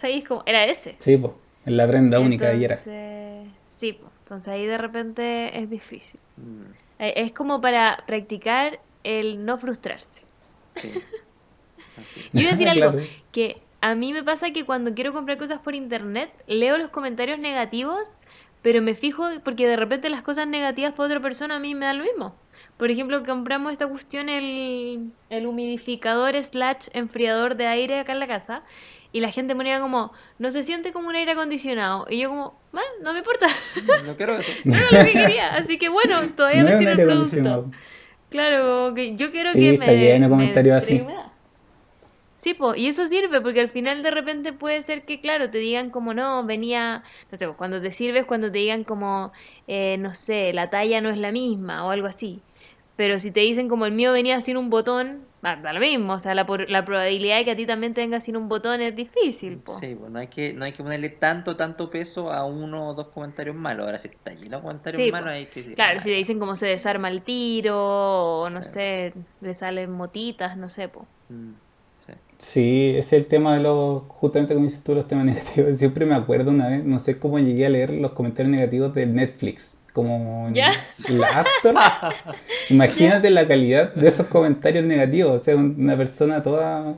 [0.01, 0.95] Es como, era ese.
[0.99, 1.33] Sí, pues.
[1.65, 2.75] En la prenda única y era.
[2.75, 4.07] Entonces, sí, po.
[4.19, 6.21] entonces ahí de repente es difícil.
[6.37, 10.21] Mm, Eh, Es como para practicar el no frustrarse.
[10.71, 10.87] Sí.
[11.97, 12.21] Así.
[12.31, 13.07] Yo iba a decir algo, Claro.
[13.33, 17.39] que a mí me pasa que cuando quiero comprar cosas por internet, leo los comentarios
[17.39, 18.19] negativos,
[18.61, 21.85] pero me fijo porque de repente las cosas negativas para otra persona a mí me
[21.85, 22.35] dan lo mismo.
[22.77, 28.27] por ejemplo, compramos esta cuestión, el, el humidificador slash enfriador de aire acá en la
[28.27, 28.63] casa.
[29.11, 32.05] Y la gente ponía como, no se siente como un aire acondicionado.
[32.09, 33.47] Y yo como, bueno, no me importa.
[34.05, 34.51] No quiero eso.
[34.65, 35.55] No era lo que quería.
[35.55, 37.71] Así que bueno, todavía No me sirve el producto.
[38.29, 41.01] Claro, que yo quiero Sí, que está me, lleno de me comentarios así.
[41.01, 41.24] humedad.
[42.45, 45.57] Sí, po, y eso sirve porque al final de repente puede ser que, claro, te
[45.57, 49.31] digan como no, venía, no sé, pues, cuando te sirves, cuando te digan como,
[49.67, 52.45] eh, no sé, la talla no es la misma o algo así.
[52.95, 56.13] Pero si te dicen como el mío venía sin un botón, ah, da lo mismo,
[56.13, 58.47] o sea, la, por- la probabilidad de que a ti también te venga sin un
[58.47, 59.81] botón es difícil, po.
[59.81, 62.93] Sí, pues no hay que, no hay que ponerle tanto, tanto peso a uno o
[62.93, 63.85] dos comentarios malos.
[63.85, 65.33] Ahora, si está lleno de comentarios Sí, malos, po.
[65.33, 67.75] hay que decir, Claro, "Ah, si te dicen cómo se desarma el tiro,
[68.41, 68.63] o no Sí.
[68.63, 70.87] sé, le salen motitas, no sé,
[71.29, 71.64] mm,
[72.51, 72.89] sí.
[72.97, 75.77] Ese es el tema de los, justamente como dices tú, los temas negativos.
[75.77, 79.13] Siempre me acuerdo una vez, no sé cómo llegué a leer los comentarios negativos del
[79.15, 80.71] Netflix, como en ¿Ya?
[81.09, 81.77] la App Store.
[82.69, 86.95] Imagínate la calidad de esos comentarios negativos, o sea, un- una persona toda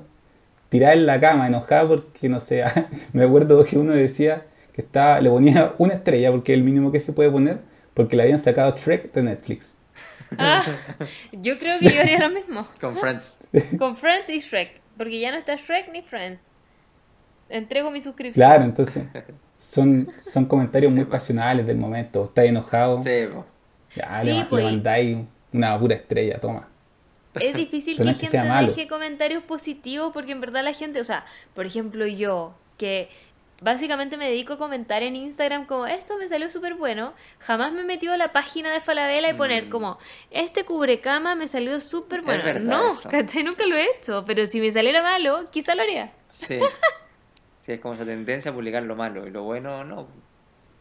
[0.70, 2.64] tirada en la cama, enojada porque, no sé,
[3.14, 6.92] me acuerdo que uno decía que estaba, le ponía una estrella, porque es el mínimo
[6.92, 7.60] que se puede poner,
[7.94, 9.76] porque le habían sacado Shrek de Netflix.
[10.38, 10.64] Ah,
[11.32, 12.68] yo creo que yo haría lo mismo.
[12.82, 13.44] Con Friends.
[13.80, 14.82] Con Friends y Shrek.
[14.98, 16.54] Porque ya no está Shrek ni Friends.
[17.50, 18.34] Entrego mi suscripción.
[18.34, 19.06] Claro, entonces
[19.58, 22.26] son, son comentarios muy Sí, pasionales del momento.
[22.26, 23.28] Estás enojado, Sí,
[23.96, 25.18] ya Sí, le, pues, le mandáis
[25.54, 26.70] una pura estrella, toma.
[27.38, 28.74] Es difícil que no es que sea gente malo.
[28.74, 33.10] deje comentarios positivos porque en verdad la gente, o sea, por ejemplo yo, que
[33.62, 37.82] básicamente me dedico a comentar en Instagram como esto me salió súper bueno, jamás me
[37.82, 39.70] he metido a la página de Falabella y poner Mm.
[39.70, 39.98] como
[40.32, 42.44] este cubrecama me salió súper bueno.
[42.60, 42.94] No.
[43.10, 43.44] ¿cachai?
[43.44, 46.12] Nunca lo he hecho, pero si me saliera malo, quizá lo haría.
[46.28, 46.60] Sí.
[47.60, 50.02] Sí, es como esa tendencia a publicar lo malo y lo bueno no.
[50.04, 50.08] O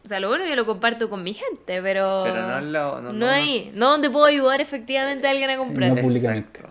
[0.07, 3.01] sea, lo bueno yo lo comparto con mi gente, pero, Pero no lo.
[3.01, 5.89] No, no, no- ahí, no donde puedo ayudar efectivamente a alguien a comprar.
[5.91, 6.61] No públicamente.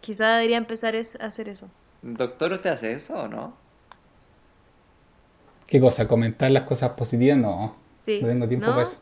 [0.00, 1.68] Quizá debería empezar es- a hacer eso.
[2.02, 3.56] Doctor, ¿usted hace eso o no?
[5.70, 6.06] ¿Qué cosa?
[6.06, 7.38] ¿Comentar las cosas positivas?
[7.38, 8.18] No, Sí.
[8.20, 8.72] no tengo tiempo ¿No?
[8.72, 8.98] para eso.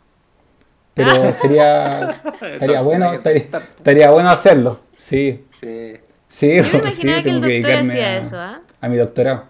[0.95, 4.81] Pero sería, estaría No, bueno, que estaría, estar- estaría bueno hacerlo.
[4.97, 5.95] Sí, Sí.
[6.29, 8.61] sí, Yo me sí, imaginaba que el tengo que doctor dedicarme hacía a, eso, ¿ah?
[8.81, 9.45] a mi doctorado.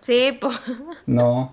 [0.00, 0.48] Sí, po.
[1.06, 1.52] No,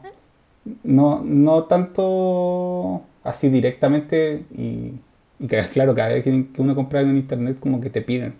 [0.83, 4.93] no, no tanto así directamente y,
[5.39, 8.01] y que, claro, cada vez que, que uno compra algo en internet como que te
[8.01, 8.35] piden.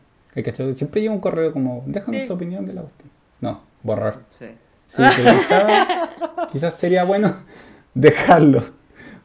[0.75, 2.27] Siempre llega un correo como, déjanos Sí.
[2.27, 3.09] tu opinión de la cuestión.
[3.39, 4.19] No, borrar.
[4.27, 4.47] Sí.
[4.95, 6.09] Sí, pero quizás,
[6.51, 7.35] quizás sería bueno
[7.93, 8.63] dejarlo.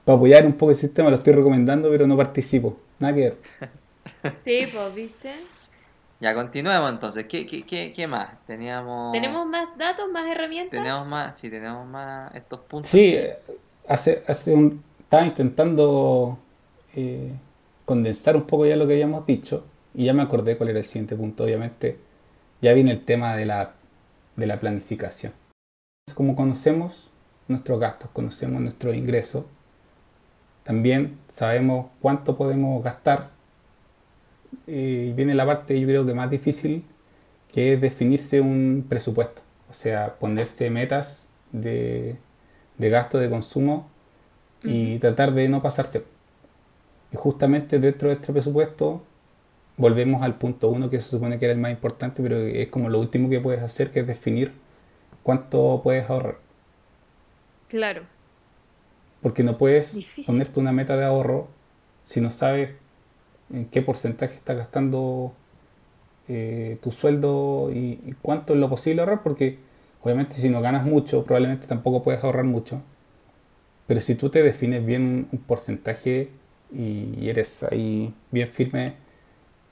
[0.05, 2.77] Para apoyar un poco el sistema lo estoy recomendando, pero no participo.
[2.99, 3.37] Nada que ver.
[4.43, 5.33] Sí, pues, ¿viste?
[6.21, 7.25] Ya, continuemos entonces.
[7.27, 8.35] ¿Qué, qué, qué, qué más?
[8.47, 9.13] Teníamos.
[9.13, 10.79] ¿Tenemos más datos, más herramientas?
[10.79, 12.91] Tenemos más, sí, tenemos más estos puntos.
[12.91, 13.17] Sí,
[13.89, 16.39] hace, hace un, estaba intentando
[16.95, 17.33] eh,
[17.87, 19.65] condensar un poco ya lo que habíamos dicho
[19.95, 21.45] y ya me acordé cuál era el siguiente punto.
[21.45, 21.99] Obviamente,
[22.61, 23.73] ya viene el tema de la,
[24.37, 25.33] de la planificación.
[26.15, 27.11] Como conocemos
[27.49, 29.45] nuestros gastos, conocemos nuestros ingresos,
[30.65, 33.31] también sabemos cuánto podemos gastar.
[34.67, 36.85] eh, Y viene la parte, yo creo que más difícil,
[37.53, 39.43] que es definirse un presupuesto.
[39.71, 42.17] O sea, ponerse metas de,
[42.79, 43.89] de gasto de consumo
[44.65, 46.05] y tratar de no pasarse.
[47.13, 49.03] Y justamente dentro de este presupuesto
[49.77, 52.89] volvemos al punto uno que se supone que era el más importante, pero es como
[52.91, 54.53] lo último que puedes hacer, que es definir
[55.23, 56.39] cuánto puedes ahorrar.
[57.69, 58.07] Claro.
[59.23, 60.25] Porque no puedes Difícil.
[60.25, 61.49] ponerte una meta de ahorro
[62.05, 62.71] si no sabes
[63.53, 65.35] en qué porcentaje estás gastando
[66.29, 69.59] eh, tu sueldo y, y cuánto es lo posible ahorrar, porque
[70.03, 72.83] obviamente si no ganas mucho, probablemente tampoco puedes ahorrar mucho.
[73.87, 76.31] Pero si tú te defines bien un, porcentaje
[76.73, 78.95] y, y eres ahí bien firme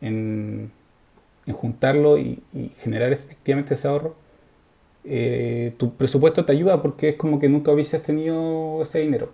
[0.01, 0.73] en,
[1.47, 4.17] en juntarlo y, y generar efectivamente ese ahorro,
[5.05, 9.31] eh, tu presupuesto te ayuda porque es como que nunca hubieses tenido ese dinero.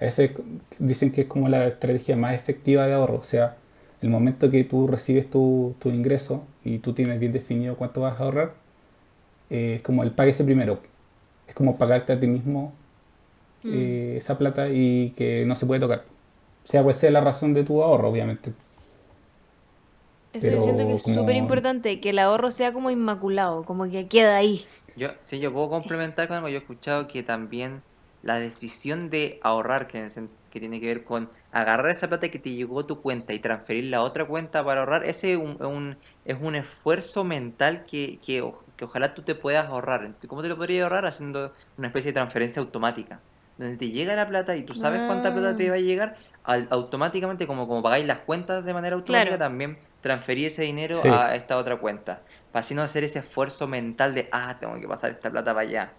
[0.00, 0.32] A veces
[0.78, 3.16] dicen que es como la estrategia más efectiva de ahorro.
[3.18, 3.56] O sea,
[4.02, 8.18] el momento que tú recibes tu, tu ingreso y tú tienes bien definido cuánto vas
[8.20, 8.54] a ahorrar,
[9.50, 10.80] eh, es como el páguese primero.
[11.48, 12.72] Es como pagarte a ti mismo
[13.62, 13.70] Mm.
[13.74, 16.04] eh, esa plata y que no se puede tocar.
[16.64, 18.52] Sea cual sea la razón de tu ahorro, obviamente.
[20.32, 23.64] Eso Pero yo siento que es como- súper importante, que el ahorro sea como inmaculado,
[23.64, 24.64] como que queda ahí.
[24.96, 26.48] Yo, sí, yo puedo complementar con algo.
[26.48, 27.82] Yo he escuchado que también
[28.22, 30.06] la decisión de ahorrar, que,
[30.50, 33.38] que tiene que ver con agarrar esa plata que te llegó a tu cuenta y
[33.40, 38.20] transferirla a otra cuenta para ahorrar, ese es un, un- es un esfuerzo mental que,
[38.24, 40.16] que, o- que ojalá tú te puedas ahorrar.
[40.28, 41.06] ¿Cómo te lo podrías ahorrar?
[41.06, 43.20] Haciendo una especie de transferencia automática.
[43.58, 45.70] Entonces te llega la plata y tú sabes cuánta plata te Ah.
[45.70, 49.44] va a llegar, al- automáticamente, como, como pagáis las cuentas de manera automática, Claro.
[49.50, 51.08] también transferí ese dinero Sí.
[51.08, 52.20] a esta otra cuenta.
[52.52, 55.66] Para así no hacer ese esfuerzo mental de, ah, tengo que pasar esta plata para
[55.68, 55.92] allá.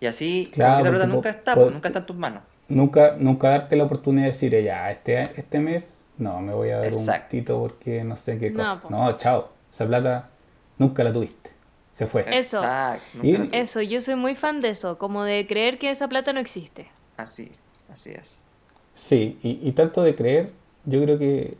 [0.00, 2.42] Y así, Claro, esa plata nunca está, pues, nunca está en tus manos.
[2.68, 6.78] Nunca, nunca darte la oportunidad de decir, ya, este, este mes, no, me voy a
[6.78, 8.80] dar un gustito porque no sé qué cosa.
[8.90, 9.50] No, chao.
[9.72, 10.28] Esa plata
[10.76, 11.50] nunca la tuviste.
[11.94, 12.24] Se fue.
[12.28, 12.58] Eso.
[12.58, 13.48] Exacto, Y-.
[13.52, 16.88] Eso, yo soy muy fan de eso, como de creer que esa plata no existe.
[17.16, 17.50] Así,
[17.92, 18.46] así es.
[18.94, 20.52] Sí, y, y tanto de creer,
[20.84, 21.56] yo creo que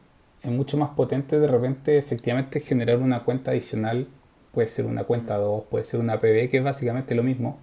[0.49, 4.09] es mucho más potente de repente efectivamente generar una cuenta adicional,
[4.53, 7.59] puede ser una cuenta 2, puede ser una PB, que es básicamente lo mismo,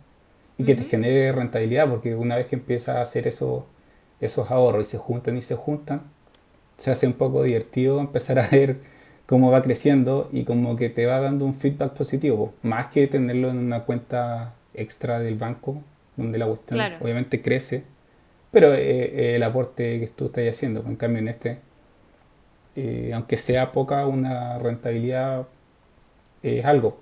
[0.57, 0.89] y que te Ujú.
[0.89, 3.67] genere rentabilidad, porque una vez que empiezas a hacer eso,
[4.21, 6.03] esos ahorros y se juntan y se juntan,
[6.77, 8.77] se hace un poco divertido empezar a ver
[9.25, 12.53] cómo va creciendo y como que te va dando un feedback positivo, po.
[12.67, 15.81] más que tenerlo en una cuenta extra del banco,
[16.17, 16.97] donde la cuestión Claro.
[16.99, 17.83] obviamente crece,
[18.51, 18.79] pero eh,
[19.33, 21.59] eh, el aporte que tú estás haciendo, en cambio en este,
[22.75, 25.47] eh, aunque sea poca, una rentabilidad
[26.43, 26.99] es algo.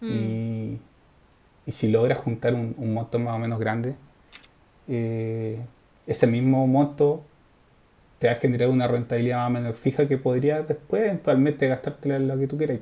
[0.00, 0.08] Mm.
[0.10, 0.80] Y,
[1.66, 3.94] y si logras juntar un, un monto más o menos grande,
[4.88, 5.60] eh,
[6.06, 7.22] ese mismo monto
[8.18, 12.16] te va a generar una rentabilidad más o menos fija que podrías después eventualmente gastártela
[12.16, 12.78] en lo que tú quieras.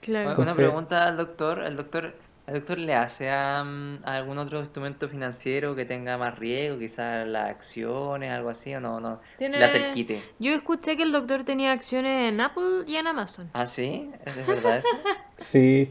[0.00, 0.24] Claro.
[0.26, 2.14] Una Entonces- pregunta al doctor, ¿el doctor,
[2.50, 7.26] el doctor le hace a, a algún otro instrumento financiero que tenga más riesgo, quizás
[7.26, 10.22] las acciones, algo así, o no, no, Tiene- le hace el quite?
[10.38, 13.48] Yo escuché que el doctor tenía acciones en Apple y en Amazon.
[13.52, 14.10] ¿Ah, sí?
[14.26, 14.88] ¿Es verdad eso?
[15.36, 15.90] Sí,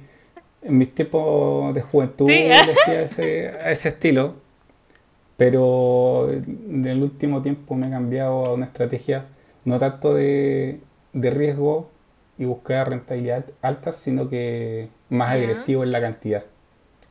[0.62, 2.43] en mis tiempos de juventud Sí.
[2.47, 4.36] lo hacía ese, a ese estilo,
[5.38, 9.26] pero en el último tiempo me he cambiado a una estrategia
[9.66, 10.80] no tanto de,
[11.14, 11.89] de riesgo
[12.38, 16.43] y buscar rentabilidad alta, sino que más agresivo en la cantidad.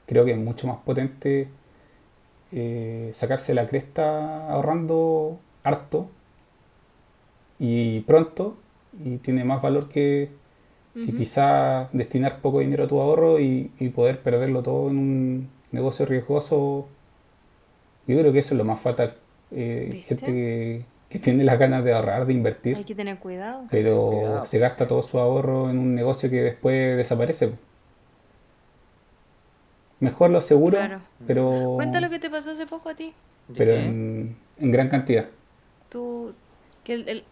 [0.06, 1.48] Creo que es mucho más potente
[2.52, 6.08] eh, sacarse la cresta ahorrando harto
[7.58, 8.56] y pronto
[9.04, 10.30] y tiene más valor que,
[10.94, 11.16] que Ujú.
[11.16, 16.06] quizá destinar poco dinero a tu ahorro y, y poder perderlo todo en un negocio
[16.06, 16.86] riesgoso.
[18.06, 19.14] Yo creo que eso es lo más fatal.
[19.50, 23.64] Eh, gente que, que tiene las ganas de ahorrar, de invertir, Hay que tener cuidado.
[23.70, 27.52] pero Cuidado, se gasta todo su ahorro en un negocio que después desaparece.
[30.00, 31.00] Mejor lo seguro, Claro.
[31.26, 33.12] pero, Cuenta lo que te pasó hace poco a ti.
[33.48, 35.28] ¿De pero en, en gran cantidad.
[35.90, 36.32] Tú,
[36.84, 37.24] que el, el.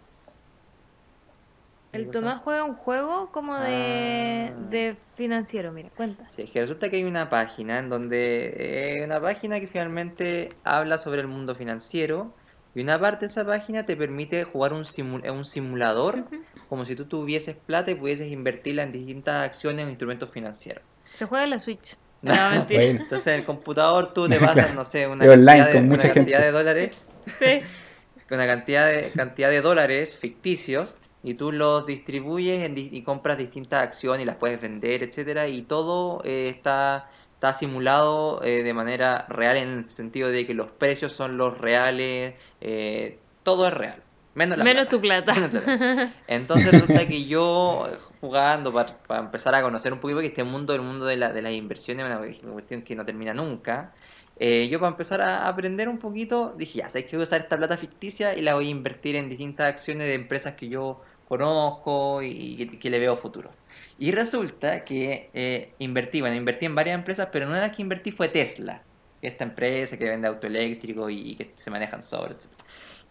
[2.11, 4.67] Tomás juega un juego como de, Ah.
[4.71, 6.29] de financiero, mira, cuenta.
[6.29, 10.51] Sí, es que resulta que hay una página en donde, eh, una página que finalmente
[10.63, 12.35] habla sobre el mundo financiero
[12.75, 16.29] y una parte de esa página te permite jugar un, simu- eh, un simulador
[16.69, 20.85] como si tú tuvieses plata y pudieses invertirla en distintas acciones o instrumentos financieros.
[21.15, 21.97] Se juega en la Switch.
[22.27, 22.85] No, mentira.
[22.85, 25.87] Bueno, Entonces en el computador tú te pasas, no sé, una online cantidad de, con
[25.89, 26.97] mucha una cantidad de dólares,
[27.39, 27.71] Sí.
[28.31, 33.39] una cantidad de, cantidad de dólares ficticios y tú los distribuyes en di- y compras
[33.39, 38.75] distintas acciones y las puedes vender, etcétera, y todo eh, está, está simulado eh, de
[38.75, 43.75] manera real en el sentido de que los precios son los reales, eh, todo es
[43.75, 44.03] real,
[44.35, 44.91] menos la Menos plata.
[44.91, 45.35] tu plata.
[45.35, 45.79] Menos la plata.
[46.27, 47.89] Entonces resulta que yo
[48.21, 51.33] jugando para, para empezar a conocer un poquito que este mundo, el mundo de, la,
[51.33, 53.93] de las inversiones, es una cuestión que no termina nunca.
[54.39, 57.41] eh, yo para empezar a aprender un poquito, dije, ya sabes que voy a usar
[57.43, 61.01] esta plata ficticia y la voy a invertir en distintas acciones de empresas que yo
[61.29, 63.51] conozco y, que, le veo futuro.
[63.99, 67.83] Y resulta que eh, invertí, bueno, invertí en varias empresas, pero una de las que
[67.83, 68.83] invertí fue Tesla,
[69.23, 72.51] esta empresa que vende auto eléctrico y, que se manejan sobre, etc.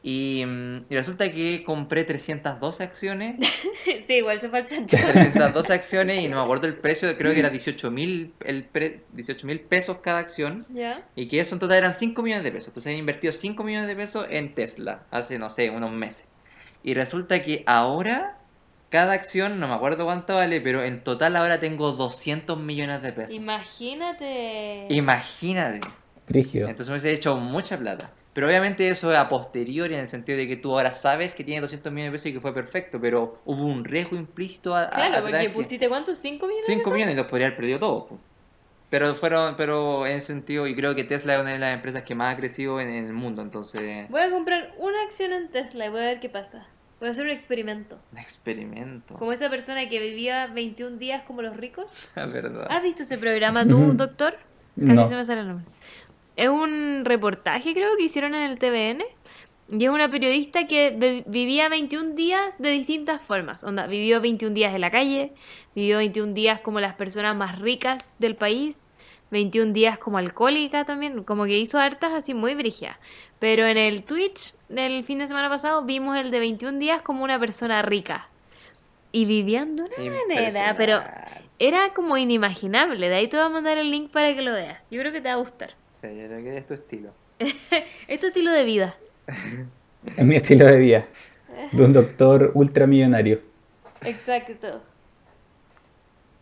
[0.07, 3.37] Y, mm, y resulta que compré 312 acciones
[4.05, 4.97] Sí, igual se fue al chancho.
[4.97, 9.01] 312 acciones y no me acuerdo el precio, creo que era 18 mil el pre-
[9.13, 11.03] 18 mil pesos cada acción ¿Ya?
[11.15, 12.67] y que eso en total eran 5 millones de pesos.
[12.67, 16.27] Entonces he invertido 5 millones de pesos en Tesla hace, no sé, unos meses.
[16.83, 18.37] Y resulta que ahora
[18.91, 23.11] cada acción, no me acuerdo cuánto vale, pero en total ahora tengo 200 millones de
[23.11, 23.35] pesos.
[23.35, 24.85] Imagínate.
[24.89, 25.81] Imagínate.
[26.27, 26.67] Brígido.
[26.69, 28.11] Entonces me hubiese hecho mucha plata.
[28.35, 31.43] Pero obviamente eso es a posteriori en el sentido de que tú ahora sabes que
[31.43, 34.83] tiene 200 millones de pesos y que fue perfecto, pero hubo un riesgo implícito a,
[34.83, 36.21] a- Claro, porque que- pusiste ¿cuántos?
[36.23, 36.67] ¿5 millones?
[36.67, 36.93] de 5 pesos?
[36.93, 38.19] millones y los podría haber perdido todos.
[38.89, 42.03] Pero fueron, pero en ese sentido, y creo que Tesla es una de las empresas
[42.03, 45.49] que más ha crecido en, en el mundo, entonces, Voy a comprar una acción en
[45.49, 46.67] Tesla y voy a ver qué pasa.
[46.99, 47.97] Voy a hacer un experimento.
[48.11, 49.15] un experimento.
[49.15, 52.11] Como esa persona que vivía 21 días como los ricos.
[52.15, 52.67] La verdad.
[52.69, 54.35] ¿Has visto ese programa tú, doctor?
[54.77, 55.07] Casi No.
[55.07, 55.65] se me sale el nombre.
[56.35, 59.03] Es un reportaje, creo, que hicieron en el TVN.
[59.71, 63.63] Y es una periodista que vi- vivía 21 días de distintas formas.
[63.63, 65.31] Onda, vivió 21 días en la calle,
[65.73, 68.91] vivió 21 días como las personas más ricas del país,
[69.31, 72.95] 21 días como alcohólica también, como que hizo hartas así muy brigias.
[73.39, 77.23] Pero en el Twitch del fin de semana pasado vimos el de 21 días como
[77.23, 78.29] una persona rica.
[79.11, 79.95] Y vivían de una
[80.27, 80.97] manera, pero
[81.57, 83.09] era como inimaginable.
[83.09, 84.85] De ahí te voy a mandar el link para que lo veas.
[84.91, 85.73] Yo creo que te va a gustar.
[86.05, 87.09] Sí, yo creo que es tu estilo.
[88.07, 88.95] Es tu estilo de vida.
[90.17, 91.07] Es mi estilo de vida.
[91.71, 93.41] De un doctor ultramillonario.
[94.03, 94.81] Exacto.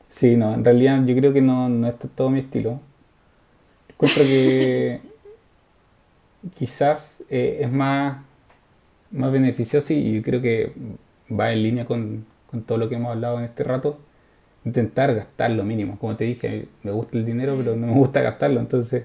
[0.09, 2.81] Sí, no, en realidad yo creo que no, no es todo mi estilo.
[3.87, 5.01] Encuentro que
[6.57, 8.17] quizás eh, es más,
[9.11, 10.73] más beneficioso y yo creo que
[11.31, 13.97] va en línea con, con todo lo que hemos hablado en este rato.
[14.65, 15.97] Intentar gastar lo mínimo.
[15.99, 18.59] Como te dije, me gusta el dinero, pero no me gusta gastarlo.
[18.59, 19.03] Entonces,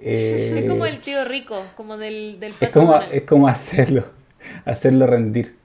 [0.00, 4.04] eh, es como el tío rico, como del, del es como, es como hacerlo,
[4.64, 5.56] hacerlo rendir.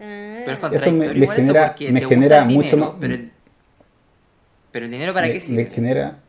[0.00, 0.42] Ah.
[0.44, 2.78] Pero es Eso me- contradictorio eso genera- porque me te gusta genera el mucho dinero,
[2.92, 3.32] más- Pero el,
[4.70, 5.66] pero el dinero para qué sirve?
[5.66, 6.20] genera,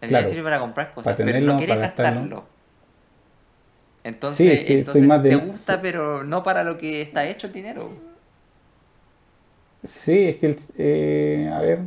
[0.00, 2.20] El claro, dinero sirve para comprar cosas, para pero no quieres gastarlo.
[2.20, 2.48] gastarlo.
[4.04, 5.80] Entonces, es que soy entonces más de- te gusta, sí.
[5.82, 7.90] pero no para lo que está hecho el dinero.
[9.84, 11.80] Sí, es que, el- eh, a ver,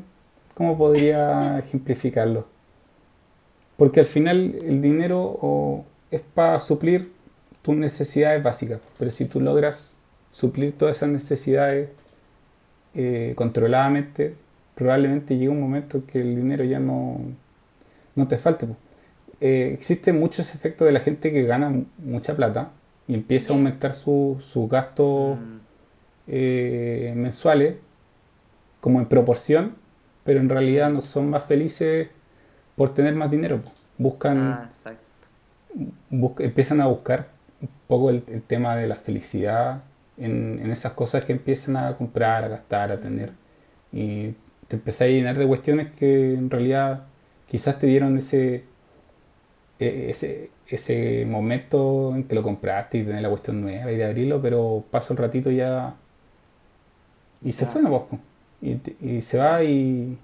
[0.54, 2.48] ¿cómo podría ejemplificarlo?
[3.78, 7.12] Porque al final el dinero es para suplir
[7.62, 9.96] tus necesidades básicas, pero si tú logras
[10.32, 11.90] suplir todas esas necesidades
[12.96, 14.36] eh, controladamente,
[14.76, 17.20] probablemente llegue un momento que el dinero ya no,
[18.16, 18.68] no te falte.
[19.42, 22.72] Eh, existe mucho ese efecto de la gente que gana mu- mucha plata
[23.08, 25.58] y empieza a aumentar su- sus gastos Mm,
[26.28, 27.76] eh, mensuales
[28.82, 29.76] como en proporción,
[30.24, 32.10] pero en realidad no son más felices
[32.78, 33.62] por tener más dinero.
[34.00, 35.28] Buscan, ah, exacto.
[36.40, 37.28] empiezan a buscar
[37.62, 39.84] un poco el, el tema de la felicidad
[40.18, 43.32] en, en esas cosas que empiezan a comprar, a gastar, a tener.
[43.92, 44.32] Y
[44.68, 47.04] te empezás a llenar de cuestiones que en realidad
[47.48, 48.66] quizás te dieron ese,
[49.80, 54.06] e- ese, ese momento en que lo compraste y tener la cuestión nueva y de
[54.06, 55.96] abrirlo, pero pasa un ratito ya
[57.44, 58.08] y se fue, ¿no?
[58.62, 60.18] Y, y se va y.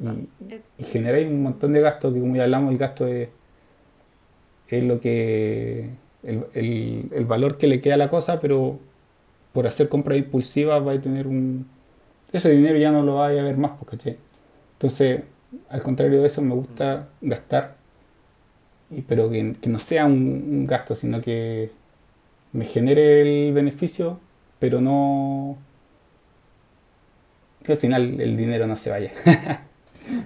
[0.00, 0.28] y,
[0.78, 3.28] y genera ahí un montón de gastos que como ya hablamos, el gasto es,
[4.68, 5.90] es lo que
[6.22, 8.78] el, el- el valor que le queda a la cosa, pero
[9.54, 11.68] por hacer compras impulsivas va a tener un
[12.32, 14.18] ese dinero ya no lo va a ver más, pues, ¿cachai?
[14.74, 15.22] Entonces,
[15.70, 17.76] al contrario de eso, me gusta gastar,
[18.90, 21.70] y, pero que, que no sea un, un gasto, sino que
[22.52, 24.20] me genere el beneficio,
[24.60, 25.58] pero no
[27.64, 29.12] que al final el dinero no se vaya.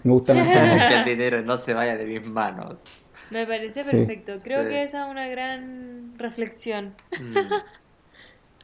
[0.03, 0.89] me gusta mantener.
[0.89, 2.85] que el dinero no se vaya de mis manos.
[3.31, 3.91] Me parece Sí.
[3.91, 4.35] perfecto.
[4.45, 4.69] Creo Sí.
[4.69, 6.95] que esa es una gran reflexión.
[7.21, 7.53] Mm,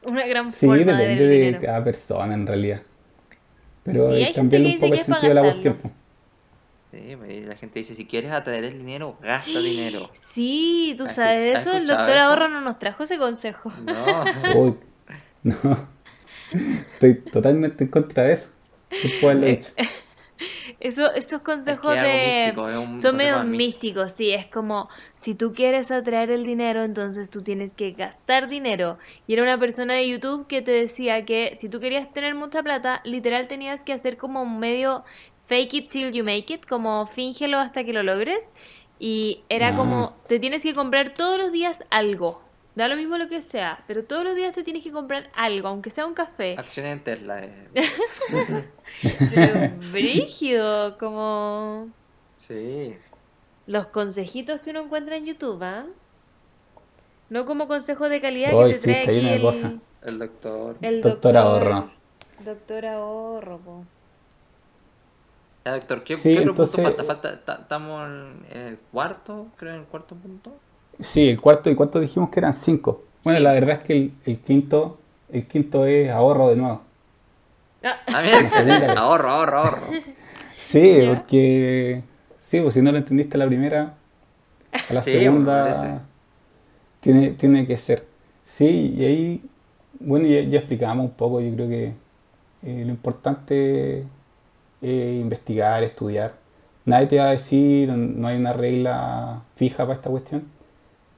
[0.03, 1.59] Una gran Sí, forma de ver depende de dinero.
[1.61, 2.81] cada persona en realidad.
[3.83, 5.77] Pero Sí, cambiarle que un dice poco que el sentido de la cuestión.
[6.91, 7.15] Sí,
[7.45, 10.09] la gente dice, si quieres atraer el dinero, gasta dinero.
[10.13, 11.71] Sí, tú ¿Has sabes de eso.
[11.77, 12.25] El doctor eso?
[12.27, 13.71] Ahorro no nos trajo ese consejo.
[13.85, 14.23] No.
[14.59, 14.75] Uy,
[15.43, 15.55] no.
[16.93, 18.49] Estoy totalmente en contra de eso.
[18.89, 19.71] ¿Qué puedo haberlo Eh, dicho?
[20.81, 22.43] Eso, esos Es consejos es de...
[22.45, 26.81] místico, es un Son medio místicos, sí, es como si tú quieres atraer el dinero,
[26.83, 28.97] entonces tú tienes que gastar dinero.
[29.27, 32.63] Y era una persona de YouTube que te decía que si tú querías tener mucha
[32.63, 35.03] plata, literal tenías que hacer como un medio
[35.45, 38.53] fake it till you make it, como fíngelo hasta que lo logres.
[38.97, 42.41] Y era como, te tienes que comprar todos los días algo.
[42.73, 45.67] Da lo mismo lo que sea, pero todos los días te tienes que comprar algo,
[45.67, 46.55] aunque sea un café.
[46.57, 47.43] Acciones en Tesla.
[47.43, 47.67] eh.
[49.35, 51.89] Pero brígido, como
[52.37, 52.95] Sí.
[53.67, 55.85] los consejitos que uno encuentra en YouTube, ¿ah?
[57.29, 59.73] No como consejos de calidad que te sí, trae aquí el, cosas.
[60.03, 60.77] El doctor.
[60.81, 61.91] el Doctor Ahorro.
[62.43, 63.85] Doctor Ahorro, po.
[65.65, 67.03] Ya, doctor, ¿qué, Sí, qué otro punto entonces- falta?
[67.03, 70.51] falta ta- Estamos en el cuarto, creo, en el cuarto punto.
[70.99, 73.03] Sí, el cuarto y cuarto dijimos que eran cinco.
[73.23, 76.81] Bueno, la verdad es que el, el quinto, el quinto es ahorro de nuevo.
[78.11, 78.97] Ah, segunda vez.
[78.97, 79.87] ahorro, ahorro, ahorro.
[80.55, 81.07] Sí, Ya.
[81.07, 82.03] porque
[82.39, 83.97] sí, pues si no lo entendiste la primera,
[84.87, 85.99] a la Sí, pues, segunda parece.
[86.99, 88.05] tiene, tiene que ser.
[88.45, 89.43] Sí, y ahí,
[89.99, 91.85] bueno, ya, ya explicábamos un poco, yo creo que
[92.63, 94.01] eh, lo importante
[94.81, 96.35] es investigar, estudiar.
[96.85, 100.45] Nadie te va a decir, no hay una regla fija para esta cuestión,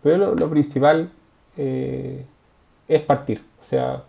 [0.03, 1.09] pero lo, lo principal
[1.57, 2.25] eh,
[2.87, 3.43] es partir.
[3.61, 4.03] O sea,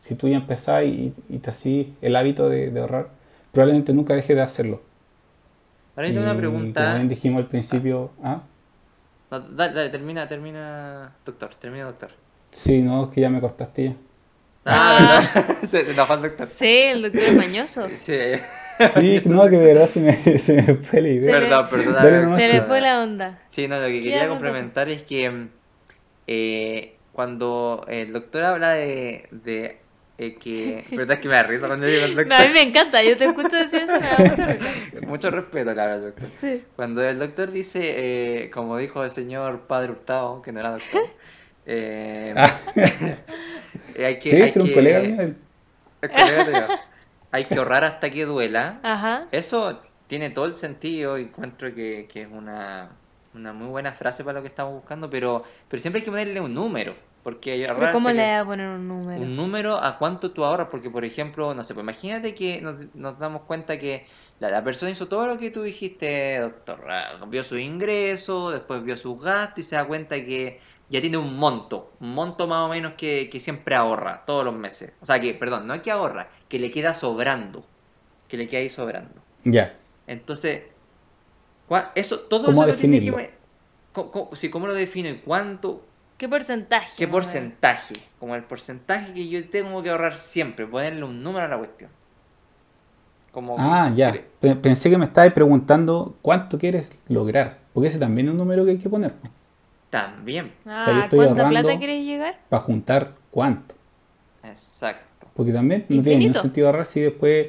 [0.00, 3.08] si tú ya empezás y, y te hacís el hábito de, de ahorrar,
[3.52, 4.82] probablemente nunca dejes de hacerlo.
[5.96, 6.84] Ahora yo tengo una pregunta.
[6.84, 8.42] Como bien dijimos al principio, ¿ah?
[9.30, 12.10] No, dale, dale, termina, termina, doctor, termina, doctor.
[12.50, 13.96] Sí, no, es que ya me cortaste ya.
[14.66, 15.22] Ah,
[15.60, 16.48] se se enojó el doctor.
[16.48, 17.88] sí, el doctor es mañoso.
[17.94, 18.12] Sí,
[18.94, 21.40] Sí, no, que de verdad se me, se me fue la idea.
[21.40, 21.94] Perdón, perdón.
[21.94, 22.34] Dale.
[22.36, 23.38] Se le fue la onda.
[23.50, 25.48] Sí, no, lo que ¿Qué quería complementar es que mm,
[26.26, 29.78] eh, cuando el doctor habla de, de
[30.18, 30.84] eh, que...
[30.96, 32.52] ¿Verdad que me da risa cuando digo el No, a mí doctor?
[32.54, 35.06] me encanta, yo te escucho decir eso, me da mucha risa.
[35.06, 36.28] Mucho respeto, la verdad, doctor.
[36.36, 36.62] Sí.
[36.76, 37.80] Cuando el doctor dice,
[38.44, 41.02] eh, como dijo el señor Padre Hurtado, que no era doctor,
[41.66, 42.58] eh, Ah,
[43.98, 45.34] hay que, sí, hay ser un que- colega mío.
[46.02, 46.68] el colega
[47.34, 48.78] hay que ahorrar hasta que duela.
[48.84, 49.26] Ajá.
[49.32, 52.90] Eso tiene todo el sentido y encuentro que, que es una,
[53.34, 56.40] una muy buena frase para lo que estamos buscando, pero, pero siempre hay que ponerle
[56.40, 59.20] un número, porque Pero ¿cómo le voy a poner un número?
[59.20, 62.76] un número a cuánto tú ahorras, porque por ejemplo, no sé, pues imagínate que nos,
[62.94, 64.06] nos damos cuenta que
[64.38, 66.86] la, la persona hizo todo lo que tú dijiste, doctor,
[67.26, 71.36] vio su ingreso, después vio sus gastos y se da cuenta que ya tiene un
[71.36, 74.92] monto, un monto más o menos que, que siempre ahorra todos los meses.
[75.00, 77.64] O sea que, perdón, no es que ahorra, que le queda sobrando,
[78.28, 79.20] que le queda ahí sobrando.
[79.42, 79.74] Ya.
[80.06, 80.62] Entonces,
[81.66, 83.30] ¿cuá- eso, todo ¿Cómo eso lo tiene que me-
[84.34, 85.84] sí, ¿cómo lo defino y cuánto,
[86.16, 86.92] ¿Qué porcentaje?
[86.96, 87.94] ¿Qué porcentaje?
[88.20, 91.90] Como el porcentaje que yo tengo que ahorrar siempre, ponerle un número a la cuestión.
[93.32, 94.12] Como Ah, que- ya.
[94.12, 97.58] que- Pensé que me estabas preguntando cuánto quieres lograr.
[97.72, 99.12] Porque ese también es un número que hay que poner.
[99.90, 102.38] También, Ah, sea, yo estoy ¿cuánta plata quieres llegar?
[102.48, 103.74] Para juntar cuánto.
[104.44, 105.13] exacto.
[105.34, 107.48] Porque también no tiene ningún sentido ahorrar si después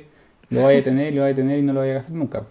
[0.49, 2.43] lo vaya a tener, lo vaya a tener y no lo vaya a gastar nunca.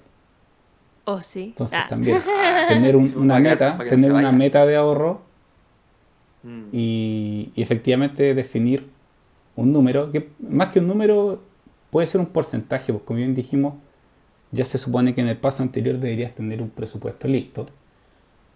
[1.06, 1.46] Oh, sí.
[1.48, 1.86] Entonces Ah.
[1.88, 2.18] también
[2.68, 5.22] tener un- una meta, tener una meta de ahorro
[6.42, 6.64] Mm.
[6.72, 8.86] y, y efectivamente definir
[9.56, 11.40] un número, que más que un número
[11.90, 13.74] puede ser un porcentaje, porque como bien dijimos,
[14.52, 17.66] ya se supone que en el paso anterior deberías tener un presupuesto listo,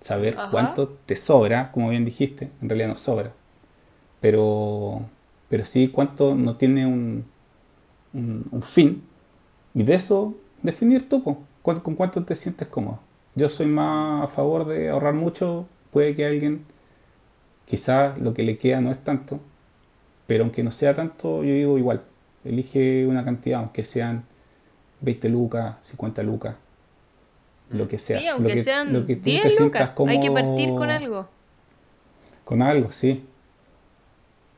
[0.02, 0.50] saber Ajá.
[0.50, 3.32] cuánto te sobra, como bien dijiste, en realidad no sobra,
[4.20, 5.02] pero,
[5.48, 7.24] pero sí cuánto no tiene un,
[8.12, 9.02] un, un fin,
[9.74, 11.22] y de eso definir tú,
[11.62, 13.00] con cuánto te sientes cómodo.
[13.34, 16.64] Yo soy más a favor de ahorrar mucho, puede que alguien
[17.66, 19.40] quizás lo que le queda no es tanto,
[20.26, 22.02] pero aunque no sea tanto, yo digo igual,
[22.44, 24.24] elige una cantidad, aunque sean
[25.00, 26.56] 20 lucas, 50 lucas,
[27.70, 28.18] lo que sea.
[28.18, 29.92] Sí, lo aunque que, sean lo que tú te 10 sientas lucas.
[30.08, 31.28] Hay que partir con algo.
[32.44, 33.24] Con algo, sí.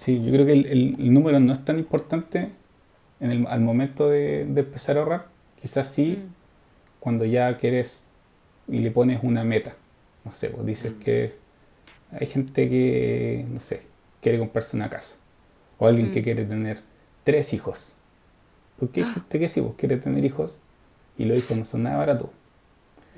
[0.01, 2.49] Sí, yo creo que el, el- el número no es tan importante
[3.21, 5.27] en el, al momento de, de empezar a ahorrar.
[5.61, 6.33] Quizás sí, Mm.
[7.01, 8.05] cuando ya quieres
[8.67, 9.75] y le pones una meta.
[10.25, 10.99] No sé, pues dices Mm.
[11.01, 11.35] que
[12.19, 13.83] hay gente que, no sé,
[14.23, 15.15] quiere comprarse una casa.
[15.79, 16.25] O alguien que Mm.
[16.25, 16.81] quiere tener
[17.25, 17.93] tres hijos.
[18.79, 20.57] Porque hay gente que sí, pues quiere tener hijos
[21.19, 22.31] y los hijos no son nada baratos.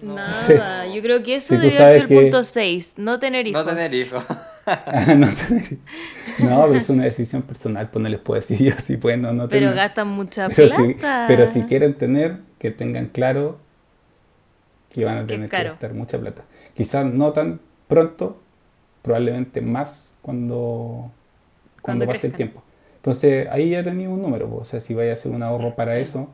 [0.03, 3.65] Nada, yo creo que eso Si debería ser el que- punto 6, no tener hijos.
[3.65, 4.25] No tener hijos.
[6.39, 9.33] no, pero es una decisión personal, pues no les puedo decir yo si pueden o
[9.33, 9.75] no Pero tener.
[9.75, 11.25] gastan mucha Pero si, plata.
[11.27, 13.59] pero si quieren tener, que tengan claro
[14.91, 16.45] que van a tener que gastar mucha plata.
[16.75, 18.41] Quizás no tan pronto,
[19.03, 21.11] probablemente más cuando,
[21.83, 22.63] cuando, Cuando pase el tiempo.
[22.97, 25.75] Entonces ahí ya tenía un número, pues, o sea, si vaya a hacer un ahorro
[25.75, 26.31] para eso,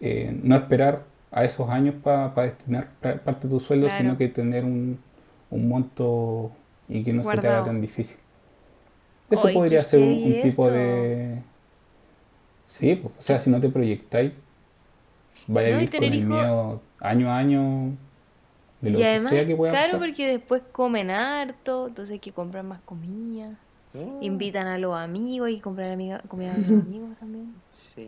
[0.00, 4.02] eh, no esperar a esos años para destinar parte de tu sueldo, Claro.
[4.02, 4.98] sino que tener un,
[5.50, 6.52] un monto
[6.88, 8.16] y que no se te haga tan difícil.
[9.30, 11.38] Eso podría ser un, tipo de...
[12.66, 14.32] Sí, pues, o sea, si no te proyectáis,
[15.46, 17.96] vaya a No, vivir con tener el miedo año a año
[18.80, 20.00] de lo Y que además sea que pueda claro pasar.
[20.00, 23.50] porque después comen harto, entonces hay que comprar más comida.
[23.92, 24.22] Mm.
[24.22, 27.54] Invitan a los amigos y comprar amiga- comida a los amigos también.
[27.70, 28.06] Sí.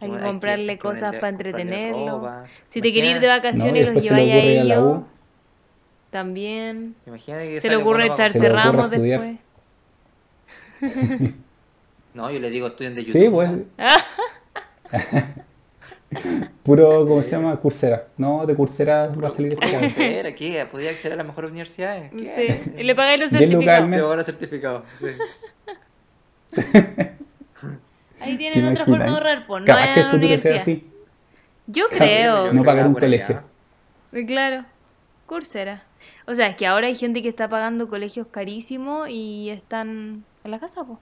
[0.00, 2.18] Hay que Bueno, comprarle hay que cosas para comprarle entretenerlo.
[2.18, 2.44] ropa.
[2.66, 5.02] Si te quieres ir de No, vacaciones los lleváis a ellos.
[6.12, 6.94] También.
[7.04, 9.38] Que Se le ocurre bueno echarse ramos después.
[12.14, 13.22] No, yo le digo estudien de YouTube.
[13.22, 13.50] Sí, pues.
[16.62, 17.56] Puro, ¿cómo se llama?
[17.56, 18.08] Cursera.
[18.18, 20.34] No, de Cursera va a salir este.
[20.34, 20.68] ¿Qué?
[20.70, 22.12] ¿Podría acceder a las mejores universidades?
[22.12, 22.24] ¿Qué?
[22.26, 22.72] Sí.
[22.76, 23.88] Y le pagáis los 10 lucas al
[24.26, 24.82] certificados.
[25.00, 25.16] Te.
[26.54, 26.60] Sí.
[28.20, 30.20] Ahí ¿Te tienen otra forma de ahorrar, pues no Capaz que en el la futuro
[30.20, 30.56] sea universidad.
[30.56, 30.90] así.
[31.66, 32.52] Yo creo.
[32.52, 33.42] No pagar un colegio.
[34.12, 34.66] Eh, Claro,
[35.24, 35.84] Coursera.
[36.26, 40.50] O sea, es que ahora hay gente que está pagando colegios carísimos y están en
[40.50, 40.98] la casa, pues.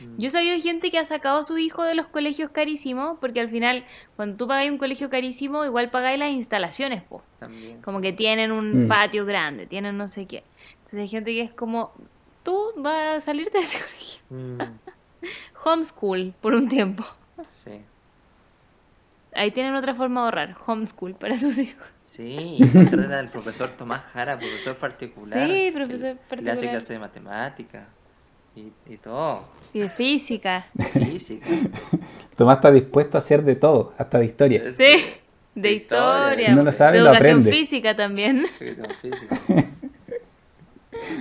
[0.00, 0.16] Mm.
[0.18, 3.18] Yo he sabido de gente que ha sacado a su hijo de los colegios carísimos,
[3.20, 3.84] porque al final,
[4.16, 7.22] cuando tú pagáis un colegio carísimo, igual pagáis las instalaciones, pues.
[7.38, 7.82] También.
[7.82, 8.88] Como que tienen un Mm.
[8.88, 10.42] patio grande, tienen no sé qué.
[10.78, 11.92] Entonces hay gente que es como,
[12.42, 14.22] tú vas a salirte de ese colegio.
[14.30, 14.58] Mm,
[15.64, 17.04] Homeschool por un tiempo.
[17.50, 17.80] Sí.
[19.34, 21.86] Ahí tienen otra forma de ahorrar, homeschool para sus hijos.
[22.04, 25.48] Sí, y contratan al profesor Tomás Jara, profesor particular.
[25.48, 26.58] Sí, profesor Le hace particular.
[26.70, 27.86] clase de matemática.
[28.54, 29.44] y, y todo.
[29.72, 30.66] Y de física.
[30.92, 31.46] Física.
[32.36, 34.70] Tomás está dispuesto a hacer de todo, hasta de historia.
[34.72, 34.84] Sí.
[35.54, 36.24] De De historia.
[36.32, 36.46] historia.
[36.48, 37.50] Si no lo sabe, de lo educación aprende.
[37.52, 38.44] física también.
[38.60, 39.38] Educación física.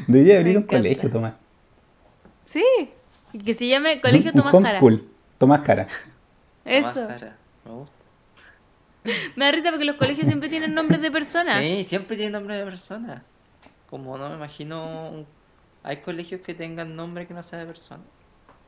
[0.08, 1.34] Debería abrir un colegio, Tomás.
[2.44, 2.64] Sí.
[3.34, 4.80] Y que se llame Colegio un, un Tomás Jara.
[4.80, 5.08] homeschool.
[5.38, 5.88] Tomás Jara.
[6.64, 7.08] Tomás Eso.
[7.08, 7.36] Jara,
[7.66, 7.96] Me gusta.
[9.36, 11.58] Me da risa porque los colegios siempre tienen nombres de personas.
[11.60, 13.24] Sí, siempre tiene nombre de persona.
[13.90, 15.26] Como no me imagino.
[15.84, 18.04] Hay colegios que tengan nombre que no sea de persona.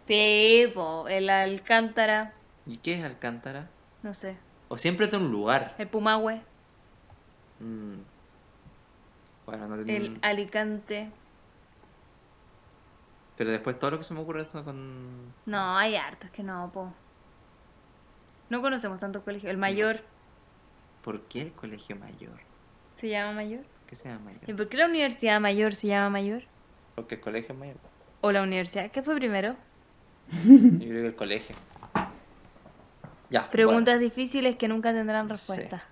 [0.07, 2.34] Sí, po, el Alcántara,
[2.65, 3.69] ¿Y qué es Alcántara?
[4.01, 4.35] no sé,
[4.68, 5.76] O siempre es de un lugar.
[5.77, 6.41] el Pumahue,
[7.60, 7.99] Mm.
[9.45, 11.10] Bueno, no el mm, Alicante.
[13.38, 15.34] Pero después todo lo que se me ocurre eso con.
[15.45, 16.91] No, hay hartos que no, po.
[18.49, 19.49] No conocemos tantos colegios.
[19.51, 20.01] El Mayor
[21.03, 22.39] ¿Por qué el colegio mayor?
[22.95, 23.65] se llama Mayor.
[23.88, 24.55] ¿Qué se llama ¿Y mayor?
[24.57, 26.43] por qué la Universidad Mayor se llama Mayor?
[26.95, 27.75] Porque el colegio mayor.
[28.21, 28.89] ¿O la universidad?
[28.91, 29.55] ¿Qué fue primero?
[30.43, 31.55] Yo creo que el colegio.
[33.30, 33.49] Ya.
[33.49, 35.31] Preguntas difíciles que nunca tendrán Sí.
[35.34, 35.84] respuesta.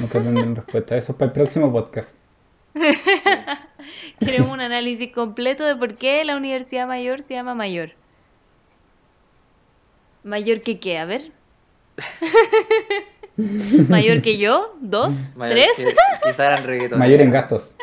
[0.00, 0.96] Nunca tendrán respuesta.
[0.96, 2.16] Eso es para el próximo podcast.
[4.20, 7.92] Queremos un análisis completo de por qué la Universidad Mayor se llama Mayor.
[10.24, 10.98] ¿Mayor que qué?
[10.98, 11.32] A ver.
[13.88, 14.74] ¿Mayor que yo?
[14.80, 15.34] ¿Dos?
[15.36, 15.76] Mayor ¿Tres?
[15.76, 16.98] que- Quizá eran reggaetoneros.
[16.98, 17.76] Mayor en gastos.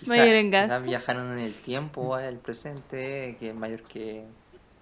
[0.00, 0.84] Quizá- Mayor en quizá gasto.
[0.88, 4.24] viajaron en el tiempo o al presente, que es mayor que.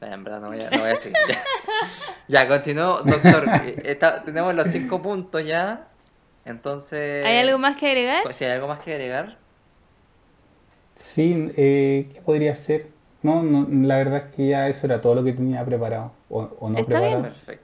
[0.01, 1.17] En verdad no voy a, no voy a seguir.
[1.29, 1.43] Ya,
[2.29, 3.45] ya continuó, doctor.
[3.65, 5.89] eh, está- tenemos los cinco puntos ya.
[6.45, 7.25] Entonces.
[7.25, 8.23] ¿Hay algo más que agregar?
[8.23, 9.39] pues, Si hay algo más que agregar.
[10.95, 12.89] Sí, eh, ¿qué podría ser?
[13.23, 16.13] No, no, la verdad es que ya eso era todo lo que tenía preparado.
[16.29, 17.13] O, o no Está bien.
[17.23, 17.35] preparado.
[17.35, 17.64] Perfecto.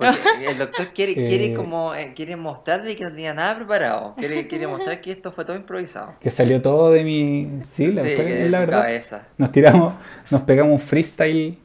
[0.00, 1.54] Porque el doctor quiere, quiere Eh.
[1.54, 4.14] como eh, quiere mostrar de que no tenía nada preparado.
[4.16, 6.14] Quiere, quiere mostrar que esto fue todo improvisado.
[6.20, 7.60] Que salió todo de mi...
[7.62, 8.80] Sí, la, Sí, fue- que de la tu verdad.
[8.82, 9.28] cabeza.
[9.38, 9.94] Nos tiramos,
[10.30, 11.58] nos pegamos un freestyle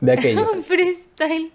[0.00, 0.50] de aquellos.
[0.54, 1.50] Un freestyle.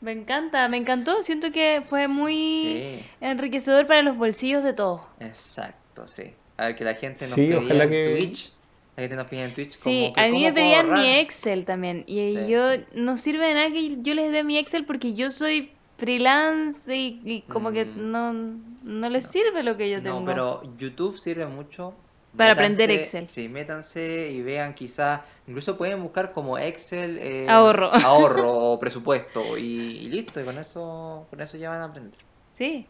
[0.00, 1.22] Me encanta, me encantó.
[1.22, 5.00] Siento que fue muy Sí, enriquecedor para los bolsillos de todos.
[5.20, 6.32] exacto, sí.
[6.58, 8.52] A ver, que la gente nos Sí, pedía ojalá en que- Twitch.
[8.96, 11.06] La gente nos pedía en Twitch Sí, como que a mí me pedían mi.
[11.18, 12.04] Excel también.
[12.06, 12.84] Y Sí, yo sí.
[12.94, 17.20] no sirve de nada que yo les dé mi Excel porque yo soy freelance y,
[17.24, 18.10] y como que Mm.
[18.10, 20.20] no, no les sirve lo que yo tengo.
[20.20, 21.94] No, pero YouTube sirve mucho.
[22.36, 23.30] Para aprender Excel.
[23.30, 27.90] Sí, métanse y vean quizá, incluso pueden buscar como Excel eh, Ahorro.
[27.94, 32.18] ahorro o presupuesto y, y listo, y con eso, con eso ya van a aprender.
[32.52, 32.86] Sí,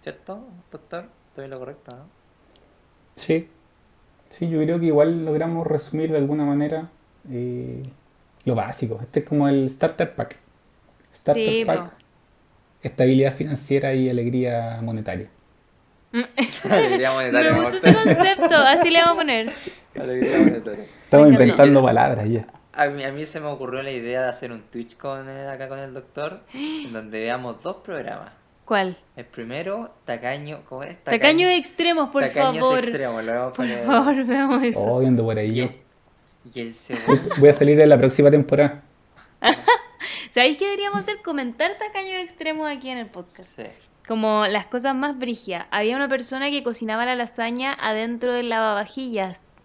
[0.00, 0.40] ¿Cierto,
[0.70, 1.08] doctor?
[1.28, 2.04] Estoy en lo correcto, ¿no?
[3.16, 3.48] Sí.
[4.36, 6.90] Sí, yo creo que igual logramos resumir de alguna manera
[7.32, 7.82] eh,
[8.44, 8.98] lo básico.
[9.02, 10.36] Este es como el Starter Pack.
[11.14, 11.90] Starter Sí, Pack.
[12.82, 15.28] Estabilidad financiera y alegría monetaria.
[16.70, 19.52] Alegría me monetaria, me gusta ese concepto, así le vamos a poner.
[19.98, 20.84] Alegría monetaria.
[21.04, 22.46] Estamos inventando palabras ya.
[22.74, 25.48] A mí, a mí se me ocurrió la idea de hacer un Twitch con él,
[25.48, 28.32] acá con el doctor, en donde veamos dos programas.
[28.66, 28.98] ¿Cuál?
[29.16, 31.02] El primero, Tacaño, ¿cómo es?
[31.02, 32.78] Tacaños extremos, por Tacaños favor.
[32.80, 34.80] extremos, lo vemos Por con el- favor, veamos eso.
[34.82, 35.70] Oh, viendo por ahí Y el,
[36.52, 38.82] y el segundo, Voy a salir en la próxima temporada.
[40.30, 41.22] ¿Sabéis qué deberíamos hacer?
[41.22, 43.56] Comentar tacaños extremos aquí en el podcast.
[43.56, 43.62] sí.
[44.06, 45.66] Como las cosas más brígidas.
[45.72, 49.55] Había una persona que cocinaba la lasaña adentro del lavavajillas.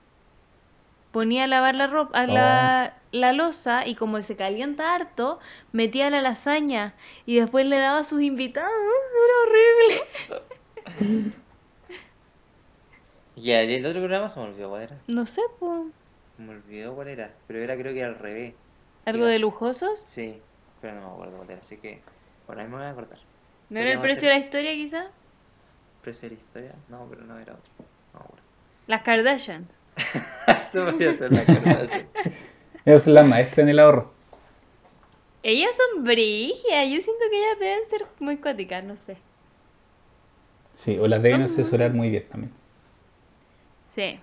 [1.12, 5.40] Ponía a lavar la ropa, a la, la losa y como se calienta harto,
[5.72, 8.72] metía la lasaña y después le daba a sus invitados.
[9.26, 10.02] Era horrible.
[13.36, 15.02] Y el, el otro programa se me olvidó cuál era.
[15.08, 15.42] No sé.
[16.36, 18.56] Se me olvidó cuál era, pero era creo que era al revés.
[19.06, 20.00] ¿Algo de lujosos?
[20.00, 20.44] Sí,
[20.80, 22.04] pero no me acuerdo cuál era, así que
[22.46, 23.20] por ahí me voy a acordar.
[23.70, 25.04] ¿No era el precio de la historia quizá?
[26.02, 26.76] ¿Precio de la historia?
[26.90, 27.72] No, pero no era otro.
[28.92, 29.88] Las Kardashians.
[30.66, 32.08] Eso podría ser la Kardashian.
[32.84, 34.12] Es la maestra en el ahorro.
[35.44, 36.90] Ellas son brígidas.
[36.90, 39.16] Yo siento que ellas deben ser muy cuáticas, no sé.
[40.76, 42.52] Sí, o las deben Son asesorar muy bien también.
[43.96, 44.20] Sí.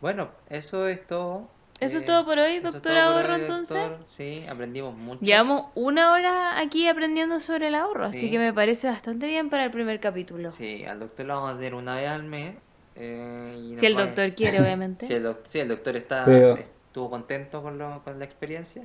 [0.00, 1.48] Bueno, eso es todo.
[1.80, 3.76] Eso Eh, es todo por hoy, doctor Ahorro, hoy, entonces.
[3.76, 3.98] doctor.
[4.04, 5.20] Sí, aprendimos mucho.
[5.20, 8.30] Llevamos una hora aquí aprendiendo sobre el ahorro, así Sí.
[8.30, 10.48] que me parece bastante bien para el primer capítulo.
[10.52, 12.54] Sí, al doctor lo vamos a tener una vez al mes.
[12.96, 15.06] Eh, Si el doctor quiere, obviamente.
[15.06, 18.84] Si el, doc- sí, el doctor está, Pero- estuvo contento con, lo, con la experiencia.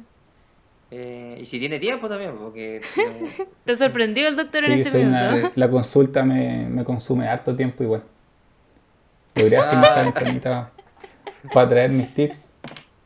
[0.94, 2.82] Eh, y si tiene tiempo también, porque
[3.66, 5.18] ¿Te sorprendió el doctor en este minuto?
[5.18, 8.04] una- la consulta me, me consume harto tiempo igual.
[9.36, 10.72] Debería hacer esta ventanita
[11.54, 12.56] para traer mis tips.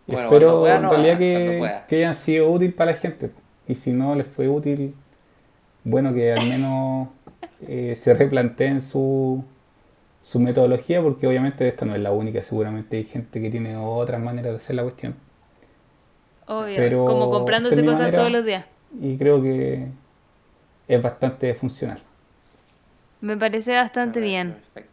[0.07, 3.32] Bueno, espero pueda, en no, realidad que, que hayan sido útil para la gente.
[3.68, 4.94] Y si no les fue útil,
[5.84, 7.10] bueno, que al menos
[7.68, 9.44] eh, se replanteen su,
[10.26, 14.19] su metodología, porque obviamente esta no es la única, seguramente hay gente que tiene otras
[14.19, 15.15] maneras de hacer la cuestión.
[16.47, 16.73] Obvio.
[16.76, 18.18] Pero como comprándose cosas manera.
[18.18, 18.65] todos los días.
[18.99, 19.88] Y creo que
[20.88, 21.99] es bastante funcional.
[23.22, 24.53] Me parece bastante Me parece bien.
[24.53, 24.91] perfecto.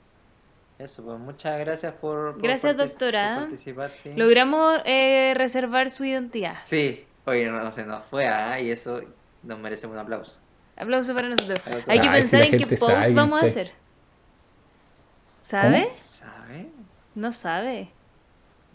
[0.78, 3.34] Eso, pues muchas gracias por, por Gracias, doctora.
[3.36, 4.12] por participar, sí.
[4.14, 6.56] Logramos eh, reservar su identidad.
[6.60, 8.60] Sí, oye, no, no se nos fue, ¿ah?
[8.60, 9.00] y eso
[9.42, 10.40] nos merecemos un aplauso.
[10.76, 11.58] Aplauso para nosotros.
[11.60, 11.90] Aplauso.
[11.90, 13.81] Hay que Ay, pensar en qué post sabe, vamos a hacer.
[15.42, 15.92] ¿Sabe?
[16.00, 16.70] ¿Sabe?
[17.14, 17.90] No sabe.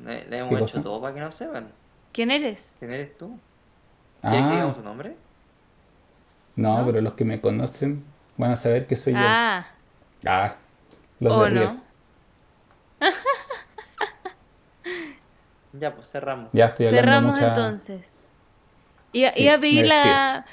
[0.04, 0.82] Le, le hemos ¿Qué hecho cosa?
[0.82, 1.70] todo para que no sepan.
[2.12, 2.74] ¿Quién eres?
[2.80, 3.38] ¿Quién eres tú?
[4.22, 5.16] ¿Quieres que Ah, digamos su nombre?
[6.56, 6.86] no, ¿no?
[6.86, 8.04] pero los que me conocen
[8.38, 9.20] van a saber que soy yo.
[9.22, 9.68] Ah,
[10.26, 10.56] Ah,
[11.20, 11.82] los o de no.
[15.74, 16.50] Ya, pues cerramos.
[16.54, 17.48] Ya estoy hablando Cerramos mucha...
[17.50, 18.12] entonces.
[19.12, 20.46] Iba, Sí, iba a pedir la...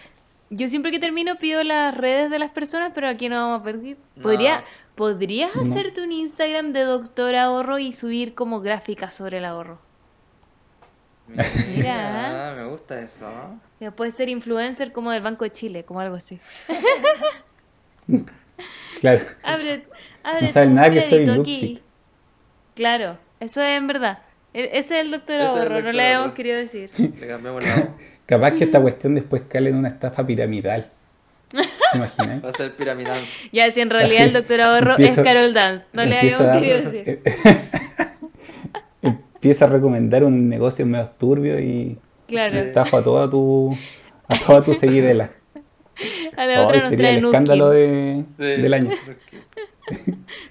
[0.50, 3.64] Yo siempre que termino pido las redes de las personas, pero aquí no vamos a
[3.64, 3.96] pedir.
[4.22, 4.64] ¿Podría, No.
[4.94, 5.62] ¿Podrías No.
[5.62, 9.78] hacerte un Instagram de Doctor Ahorro y subir como gráficas sobre el ahorro?
[11.26, 12.54] Mira.
[12.56, 13.28] me gusta eso.
[13.28, 13.60] ¿no?
[13.78, 16.38] Que Puedes ser influencer como del Banco de Chile, como algo así.
[19.00, 19.24] Claro.
[19.42, 19.86] Abre,
[20.22, 21.82] abre No nada que soy.
[22.74, 24.18] Claro, eso es en verdad.
[24.52, 26.90] E- Ese es el Doctor Ese es el Ahorro, no le habíamos querido decir.
[26.98, 27.88] Le cambiamos la.
[28.26, 30.90] Capaz que esta cuestión después cale en una estafa piramidal.
[31.92, 32.44] ¿Te imaginas?
[32.44, 33.20] Va a ser piramidal.
[33.52, 37.22] Ya, si en realidad el Doctor Ahorro es Carol Dance, no le habíamos querido decir.
[39.02, 43.76] Empieza a recomendar un negocio medio turbio y Claro, estafa a toda tu
[44.26, 45.30] a toda tu seguidela.
[46.36, 48.42] a la otra Hoy nos sería trae el escándalo de, Sí.
[48.42, 48.90] del año.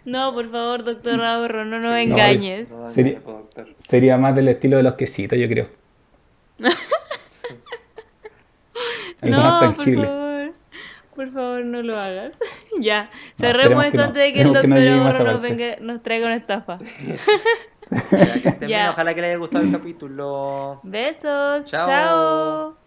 [0.06, 2.72] No, por favor, Doctor Ahorro, no nos Sí, engañes.
[2.72, 2.88] No,
[3.78, 5.70] Sería- más del estilo de los quesitos, yo creo.
[9.22, 10.06] Algo más No, por tangible.
[10.08, 10.23] favor.
[11.16, 12.38] Por favor, no lo hagas.
[12.80, 14.08] ya, cerremos que esto no.
[14.08, 16.78] antes de que el que no Doctor Ahorro nos, venga, nos traiga una estafa.
[18.12, 18.80] Ya, que estén bien.
[18.80, 18.90] Ya.
[18.90, 20.80] Ojalá que les haya gustado el capítulo.
[20.84, 21.66] Besos.
[21.66, 21.86] Chao.
[21.86, 22.78] Chao.